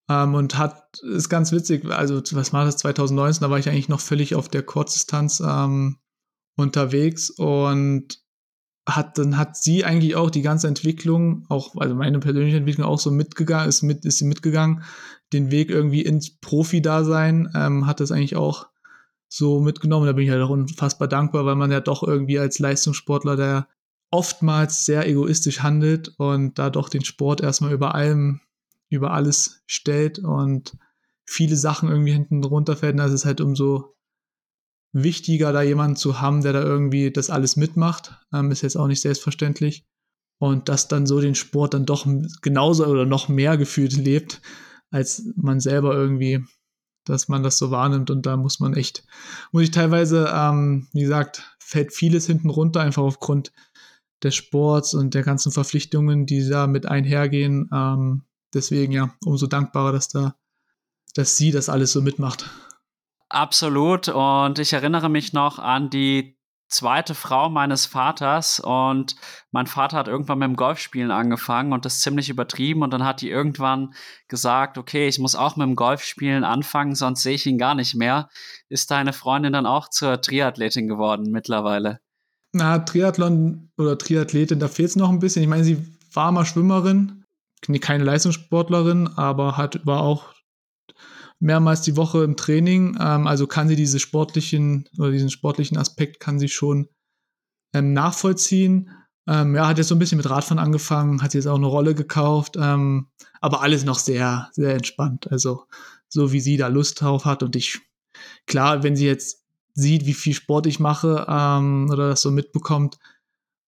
[0.09, 3.89] Ähm, und hat, ist ganz witzig, also was war das, 2019, da war ich eigentlich
[3.89, 5.99] noch völlig auf der Kurzdistanz ähm,
[6.57, 8.21] unterwegs und
[8.89, 13.01] hat, dann hat sie eigentlich auch die ganze Entwicklung, auch, also meine persönliche Entwicklung auch
[13.01, 14.85] so mitgegangen, ist mit, ist sie mitgegangen,
[15.33, 18.69] den Weg irgendwie ins Profi-Dasein, ähm, hat das eigentlich auch
[19.29, 20.07] so mitgenommen.
[20.07, 23.69] Da bin ich halt auch unfassbar dankbar, weil man ja doch irgendwie als Leistungssportler, der
[24.13, 28.41] oftmals sehr egoistisch handelt und da doch den Sport erstmal über allem,
[28.89, 30.77] über alles stellt und
[31.25, 32.99] viele Sachen irgendwie hinten runterfällt.
[33.01, 33.97] Ist es halt umso
[34.93, 38.19] wichtiger, da jemanden zu haben, der da irgendwie das alles mitmacht.
[38.33, 39.85] Ähm, ist jetzt auch nicht selbstverständlich.
[40.39, 42.07] Und das dann so den Sport dann doch
[42.43, 44.43] genauso oder noch mehr gefühlt lebt,
[44.91, 46.45] als man selber irgendwie,
[47.07, 48.11] dass man das so wahrnimmt.
[48.11, 49.05] Und da muss man echt,
[49.51, 53.53] muss ich teilweise, ähm, wie gesagt, fällt vieles hinten runter, einfach aufgrund
[54.23, 57.69] des Sports und der ganzen Verpflichtungen, die da mit einhergehen.
[57.73, 60.35] Ähm, deswegen ja, umso dankbarer, dass da,
[61.15, 62.49] dass sie das alles so mitmacht.
[63.29, 64.09] Absolut.
[64.09, 66.37] Und ich erinnere mich noch an die
[66.69, 69.17] zweite Frau meines Vaters und
[69.53, 73.21] mein Vater hat irgendwann mit dem Golfspielen angefangen und das ziemlich übertrieben und dann hat
[73.21, 73.95] die irgendwann
[74.29, 77.95] gesagt, okay, ich muss auch mit dem Golfspielen anfangen, sonst sehe ich ihn gar nicht
[77.95, 78.29] mehr.
[78.69, 82.01] Ist deine Freundin dann auch zur Triathletin geworden mittlerweile?
[82.53, 85.43] Na, Triathlon oder Triathletin, da fehlt es noch ein bisschen.
[85.43, 87.25] Ich meine, sie war mal Schwimmerin,
[87.81, 90.35] keine Leistungssportlerin, aber hat, war auch
[91.39, 92.97] mehrmals die Woche im Training.
[93.01, 96.89] Ähm, also kann sie diese sportlichen oder diesen sportlichen Aspekt kann sie schon
[97.75, 98.91] ähm, nachvollziehen.
[99.29, 101.95] Ähm, ja, hat jetzt so ein bisschen mit Radfahren angefangen, hat jetzt auch eine Rolle
[101.95, 103.09] gekauft, ähm,
[103.41, 105.31] aber alles noch sehr, sehr entspannt.
[105.31, 105.65] Also
[106.09, 107.81] so wie sie da Lust drauf hat und ich,
[108.47, 112.99] klar, wenn sie jetzt sieht, wie viel Sport ich mache ähm, oder das so mitbekommt,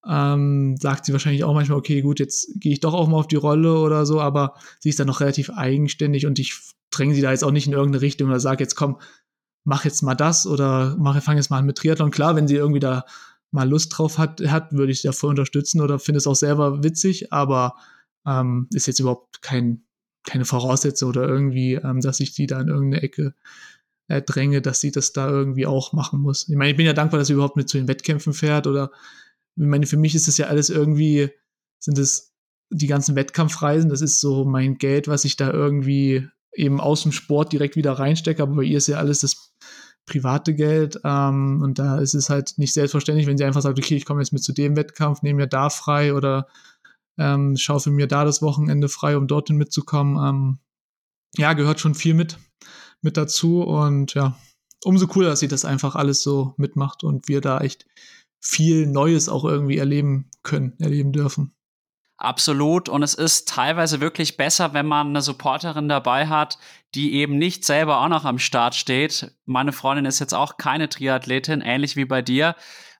[0.06, 3.28] ähm, sagt sie wahrscheinlich auch manchmal, okay, gut, jetzt gehe ich doch auch mal auf
[3.28, 6.58] die Rolle oder so, aber sie ist dann noch relativ eigenständig und ich
[6.90, 8.98] dränge sie da jetzt auch nicht in irgendeine Richtung oder sage jetzt komm,
[9.64, 12.10] mach jetzt mal das oder mach, fang jetzt mal an mit Triathlon.
[12.10, 13.04] Klar, wenn sie irgendwie da
[13.50, 16.82] mal Lust drauf hat, hat würde ich sie voll unterstützen oder finde es auch selber
[16.82, 17.74] witzig, aber
[18.26, 19.82] ähm, ist jetzt überhaupt kein,
[20.24, 23.34] keine Voraussetzung oder irgendwie, ähm, dass ich die da in irgendeine Ecke
[24.08, 26.48] äh, dränge, dass sie das da irgendwie auch machen muss.
[26.48, 28.90] Ich meine, ich bin ja dankbar, dass sie überhaupt mit zu den Wettkämpfen fährt oder
[29.58, 31.30] ich meine, für mich ist das ja alles irgendwie,
[31.82, 32.32] sind es
[32.70, 37.12] die ganzen Wettkampfreisen, das ist so mein Geld, was ich da irgendwie eben aus dem
[37.12, 39.54] Sport direkt wieder reinstecke, aber bei ihr ist ja alles das
[40.06, 43.96] private Geld ähm, und da ist es halt nicht selbstverständlich, wenn sie einfach sagt, okay,
[43.96, 46.46] ich komme jetzt mit zu dem Wettkampf, nehme mir da frei oder
[47.18, 50.16] ähm, schaufe mir da das Wochenende frei, um dorthin mitzukommen.
[50.16, 50.58] Ähm,
[51.36, 52.38] ja, gehört schon viel mit,
[53.02, 54.38] mit dazu und ja,
[54.84, 57.86] umso cooler, dass sie das einfach alles so mitmacht und wir da echt
[58.40, 61.54] viel Neues auch irgendwie erleben können, erleben dürfen.
[62.18, 62.88] Absolut.
[62.88, 66.58] Und es ist teilweise wirklich besser, wenn man eine Supporterin dabei hat,
[66.96, 69.32] die eben nicht selber auch noch am Start steht.
[69.44, 72.56] Meine Freundin ist jetzt auch keine Triathletin, ähnlich wie bei dir,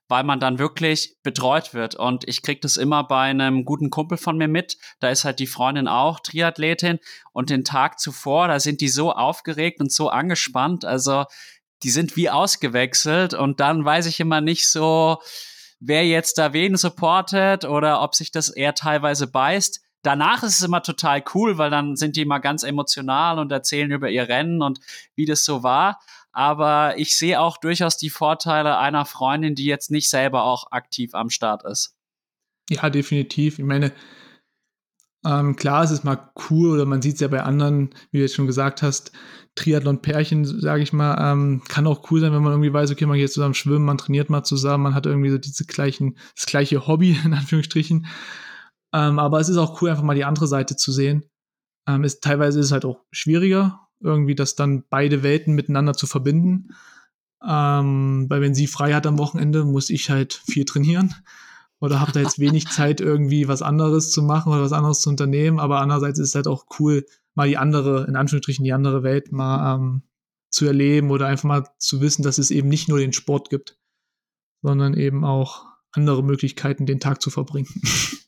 [0.07, 1.95] weil man dann wirklich betreut wird.
[1.95, 4.77] Und ich kriege das immer bei einem guten Kumpel von mir mit.
[5.01, 6.99] Da ist halt die Freundin auch Triathletin.
[7.33, 10.85] Und den Tag zuvor, da sind die so aufgeregt und so angespannt.
[10.85, 11.25] Also
[11.83, 13.33] die sind wie ausgewechselt.
[13.33, 15.19] Und dann weiß ich immer nicht so,
[15.79, 19.81] wer jetzt da wen supportet oder ob sich das eher teilweise beißt.
[20.01, 23.91] Danach ist es immer total cool, weil dann sind die immer ganz emotional und erzählen
[23.91, 24.79] über ihr Rennen und
[25.15, 25.99] wie das so war.
[26.31, 31.13] Aber ich sehe auch durchaus die Vorteile einer Freundin, die jetzt nicht selber auch aktiv
[31.15, 31.95] am Start ist.
[32.69, 33.59] Ja, definitiv.
[33.59, 33.91] Ich meine,
[35.25, 38.23] ähm, klar, es ist mal cool oder man sieht es ja bei anderen, wie du
[38.23, 39.11] jetzt schon gesagt hast,
[39.59, 43.17] Triathlon-Pärchen, sage ich mal, ähm, kann auch cool sein, wenn man irgendwie weiß, okay, man
[43.17, 46.87] geht zusammen schwimmen, man trainiert mal zusammen, man hat irgendwie so diese gleichen, das gleiche
[46.87, 48.07] Hobby, in Anführungsstrichen.
[48.93, 51.23] Ähm, aber es ist auch cool, einfach mal die andere Seite zu sehen.
[51.87, 56.07] Ähm, ist, teilweise ist es halt auch schwieriger, irgendwie das dann beide Welten miteinander zu
[56.07, 56.69] verbinden.
[57.45, 61.15] Ähm, weil wenn sie frei hat am Wochenende, muss ich halt viel trainieren
[61.79, 65.09] oder habe da jetzt wenig Zeit, irgendwie was anderes zu machen oder was anderes zu
[65.09, 65.59] unternehmen.
[65.59, 67.05] Aber andererseits ist es halt auch cool,
[67.39, 70.03] mal die andere, in Anführungsstrichen, die andere Welt mal ähm,
[70.51, 73.79] zu erleben oder einfach mal zu wissen, dass es eben nicht nur den Sport gibt,
[74.61, 77.69] sondern eben auch andere Möglichkeiten, den Tag zu verbringen.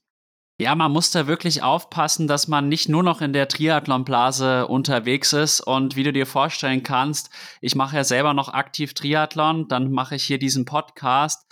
[0.59, 5.33] Ja, man muss da wirklich aufpassen, dass man nicht nur noch in der Triathlon-Blase unterwegs
[5.33, 5.59] ist.
[5.59, 7.31] Und wie du dir vorstellen kannst,
[7.61, 11.51] ich mache ja selber noch aktiv Triathlon, dann mache ich hier diesen Podcast.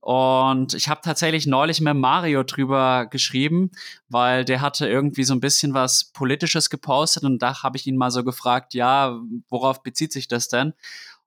[0.00, 3.70] Und ich habe tatsächlich neulich mit Mario drüber geschrieben,
[4.08, 7.96] weil der hatte irgendwie so ein bisschen was Politisches gepostet und da habe ich ihn
[7.96, 9.18] mal so gefragt, ja,
[9.48, 10.72] worauf bezieht sich das denn?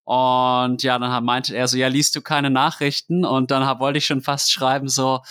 [0.04, 3.24] Und ja, dann meinte er so, ja, liest du keine Nachrichten?
[3.24, 5.22] Und dann hab, wollte ich schon fast schreiben, so,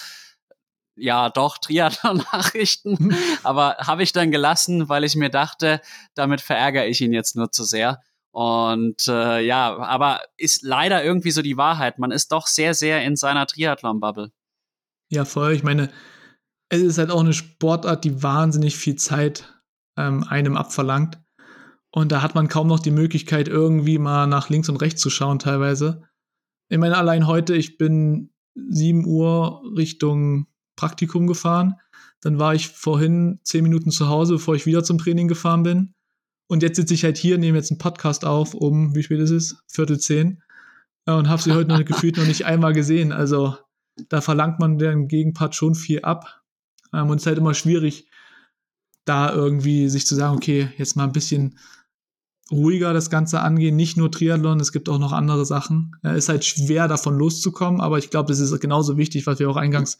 [0.97, 3.17] ja, doch, Triathlon-Nachrichten.
[3.43, 5.81] Aber habe ich dann gelassen, weil ich mir dachte,
[6.15, 8.01] damit verärgere ich ihn jetzt nur zu sehr.
[8.33, 11.99] Und äh, ja, aber ist leider irgendwie so die Wahrheit.
[11.99, 14.31] Man ist doch sehr, sehr in seiner Triathlon-Bubble.
[15.11, 15.53] Ja, voll.
[15.53, 15.91] Ich meine,
[16.69, 19.61] es ist halt auch eine Sportart, die wahnsinnig viel Zeit
[19.97, 21.19] ähm, einem abverlangt.
[21.91, 25.11] Und da hat man kaum noch die Möglichkeit, irgendwie mal nach links und rechts zu
[25.11, 26.05] schauen, teilweise.
[26.69, 30.47] Ich meine, allein heute, ich bin 7 Uhr Richtung
[30.77, 31.75] Praktikum gefahren.
[32.21, 35.95] Dann war ich vorhin 10 Minuten zu Hause, bevor ich wieder zum Training gefahren bin.
[36.51, 39.31] Und jetzt sitze ich halt hier, nehme jetzt einen Podcast auf um, wie spät ist
[39.31, 39.63] es?
[39.69, 40.43] Viertel zehn.
[41.07, 43.13] Und habe sie heute noch gefühlt noch nicht einmal gesehen.
[43.13, 43.55] Also
[44.09, 46.43] da verlangt man den Gegenpart schon viel ab.
[46.93, 48.09] Ähm, und es ist halt immer schwierig,
[49.05, 51.57] da irgendwie sich zu sagen, okay, jetzt mal ein bisschen
[52.51, 53.77] ruhiger das Ganze angehen.
[53.77, 55.95] Nicht nur Triathlon, es gibt auch noch andere Sachen.
[56.03, 59.49] Es ist halt schwer, davon loszukommen, aber ich glaube, das ist genauso wichtig, was wir
[59.49, 59.99] auch eingangs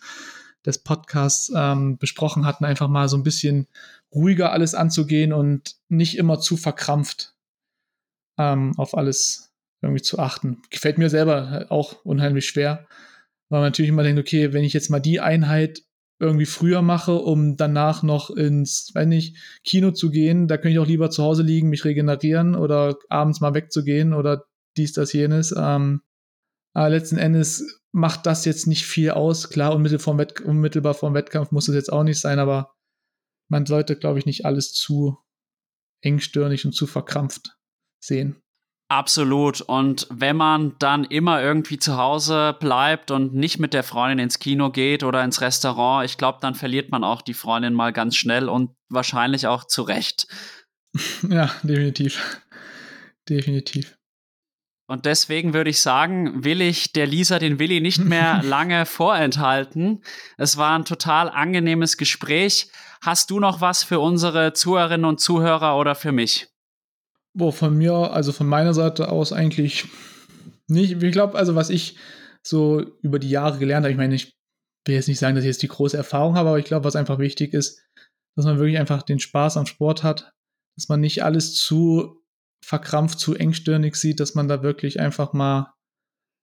[0.67, 3.67] des Podcasts ähm, besprochen hatten, einfach mal so ein bisschen
[4.13, 7.35] ruhiger alles anzugehen und nicht immer zu verkrampft
[8.39, 10.63] ähm, auf alles irgendwie zu achten.
[10.71, 12.87] Gefällt mir selber auch unheimlich schwer,
[13.49, 15.83] weil man natürlich immer denkt, okay, wenn ich jetzt mal die Einheit
[16.19, 20.79] irgendwie früher mache, um danach noch ins, wenn nicht, Kino zu gehen, da könnte ich
[20.79, 24.45] auch lieber zu Hause liegen, mich regenerieren oder abends mal wegzugehen oder
[24.77, 25.55] dies, das, jenes.
[25.57, 26.03] Ähm,
[26.75, 29.51] aber letzten Endes macht das jetzt nicht viel aus.
[29.51, 32.75] Klar, unmittelbar vor dem Wettkampf muss es jetzt auch nicht sein, aber
[33.49, 35.19] man sollte, glaube ich, nicht alles zu
[36.03, 37.57] engstirnig und zu verkrampft
[38.03, 38.41] sehen.
[38.91, 39.61] Absolut.
[39.61, 44.41] Und wenn man dann immer irgendwie zu Hause bleibt und nicht mit der Freundin ins
[44.41, 48.17] Kino geht oder ins Restaurant, ich glaube, dann verliert man auch die Freundin mal ganz
[48.17, 50.27] schnell und wahrscheinlich auch zu Recht.
[51.29, 52.43] Ja, definitiv.
[53.29, 53.97] Definitiv.
[54.91, 60.03] Und deswegen würde ich sagen, will ich der Lisa den Willi nicht mehr lange vorenthalten.
[60.37, 62.73] Es war ein total angenehmes Gespräch.
[63.01, 66.49] Hast du noch was für unsere Zuhörerinnen und Zuhörer oder für mich?
[67.35, 69.87] Boah, von mir, also von meiner Seite aus eigentlich
[70.67, 71.01] nicht.
[71.01, 71.97] Ich glaube, also was ich
[72.43, 74.37] so über die Jahre gelernt habe, ich meine, ich
[74.87, 76.97] will jetzt nicht sagen, dass ich jetzt die große Erfahrung habe, aber ich glaube, was
[76.97, 77.81] einfach wichtig ist,
[78.35, 80.33] dass man wirklich einfach den Spaß am Sport hat,
[80.75, 82.20] dass man nicht alles zu
[82.63, 85.75] verkrampft, zu engstirnig sieht, dass man da wirklich einfach mal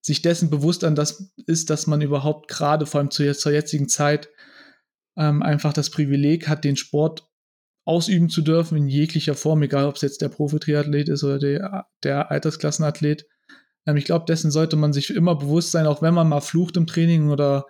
[0.02, 3.90] sich dessen bewusst an das ist, dass man überhaupt gerade vor allem zu, zur jetzigen
[3.90, 4.30] Zeit
[5.18, 7.28] ähm, einfach das Privileg hat, den Sport
[7.86, 11.88] ausüben zu dürfen in jeglicher Form, egal ob es jetzt der Profi-Triathlet ist oder der,
[12.04, 13.28] der Altersklassenathlet.
[13.86, 16.78] Ähm, ich glaube, dessen sollte man sich immer bewusst sein, auch wenn man mal flucht
[16.78, 17.66] im Training oder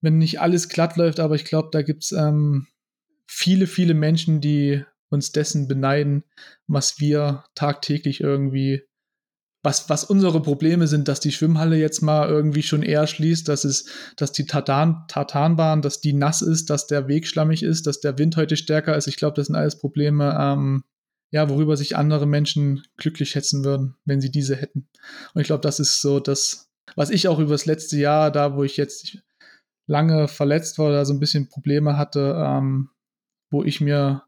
[0.00, 2.66] wenn nicht alles glatt läuft, aber ich glaube, da gibt es ähm,
[3.26, 6.24] viele, viele Menschen, die uns dessen beneiden,
[6.66, 8.82] was wir tagtäglich irgendwie
[9.64, 13.64] was, was unsere Probleme sind, dass die Schwimmhalle jetzt mal irgendwie schon eher schließt, dass
[13.64, 13.86] es,
[14.16, 18.18] dass die Tartan, Tartanbahn, dass die nass ist, dass der Weg schlammig ist, dass der
[18.18, 19.06] Wind heute stärker ist.
[19.06, 20.84] Ich glaube, das sind alles Probleme, ähm,
[21.30, 24.86] ja, worüber sich andere Menschen glücklich schätzen würden, wenn sie diese hätten.
[25.32, 28.54] Und ich glaube, das ist so das, was ich auch über das letzte Jahr, da
[28.56, 29.18] wo ich jetzt
[29.86, 32.90] lange verletzt war oder so ein bisschen Probleme hatte, ähm,
[33.50, 34.24] wo ich mir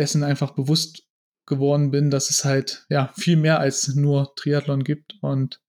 [0.00, 1.02] dessen einfach bewusst
[1.44, 5.60] geworden bin, dass es halt ja viel mehr als nur Triathlon gibt und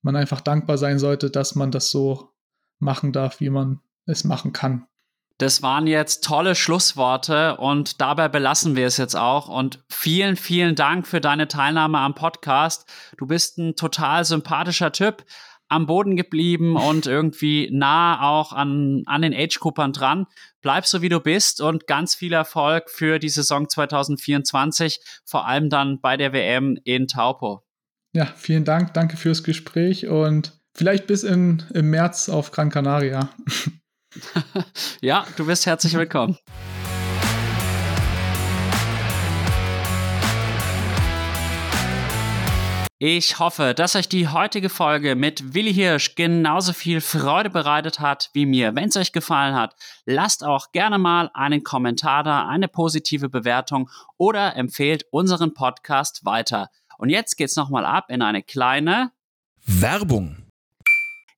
[0.00, 2.30] man einfach dankbar sein sollte, dass man das so
[2.78, 4.86] machen darf, wie man es machen kann.
[5.36, 9.48] Das waren jetzt tolle Schlussworte und dabei belassen wir es jetzt auch.
[9.48, 12.90] Und vielen, vielen Dank für deine Teilnahme am Podcast.
[13.18, 15.26] Du bist ein total sympathischer Typ,
[15.68, 20.26] am Boden geblieben und irgendwie nah auch an, an den Age-Gruppern dran.
[20.66, 25.70] Bleib so wie du bist und ganz viel Erfolg für die Saison 2024, vor allem
[25.70, 27.64] dann bei der WM in Taupo.
[28.12, 33.28] Ja, vielen Dank, danke fürs Gespräch und vielleicht bis in, im März auf Gran Canaria.
[35.00, 36.36] ja, du bist herzlich willkommen.
[42.98, 48.30] Ich hoffe, dass euch die heutige Folge mit Willi Hirsch genauso viel Freude bereitet hat
[48.32, 48.74] wie mir.
[48.74, 53.90] Wenn es euch gefallen hat, lasst auch gerne mal einen Kommentar da, eine positive Bewertung
[54.16, 56.70] oder empfehlt unseren Podcast weiter.
[56.96, 59.12] Und jetzt geht's nochmal ab in eine kleine
[59.66, 60.46] Werbung.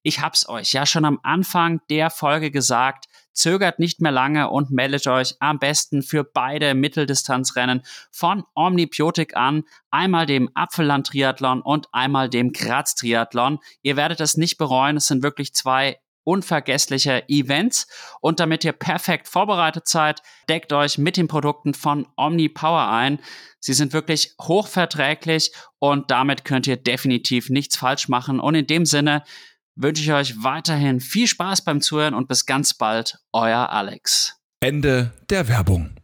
[0.04, 3.06] Ich hab's euch ja schon am Anfang der Folge gesagt.
[3.38, 9.62] Zögert nicht mehr lange und meldet euch am besten für beide Mitteldistanzrennen von Omnibiotik an.
[9.92, 13.60] Einmal dem Apfelland-Triathlon und einmal dem Graz-Triathlon.
[13.82, 14.96] Ihr werdet es nicht bereuen.
[14.96, 17.86] Es sind wirklich zwei unvergessliche Events.
[18.20, 23.20] Und damit ihr perfekt vorbereitet seid, deckt euch mit den Produkten von Omni Power ein.
[23.60, 28.40] Sie sind wirklich hochverträglich und damit könnt ihr definitiv nichts falsch machen.
[28.40, 29.22] Und in dem Sinne
[29.78, 34.34] wünsche ich euch weiterhin viel Spaß beim Zuhören und bis ganz bald, euer Alex.
[34.60, 35.90] Ende der Werbung.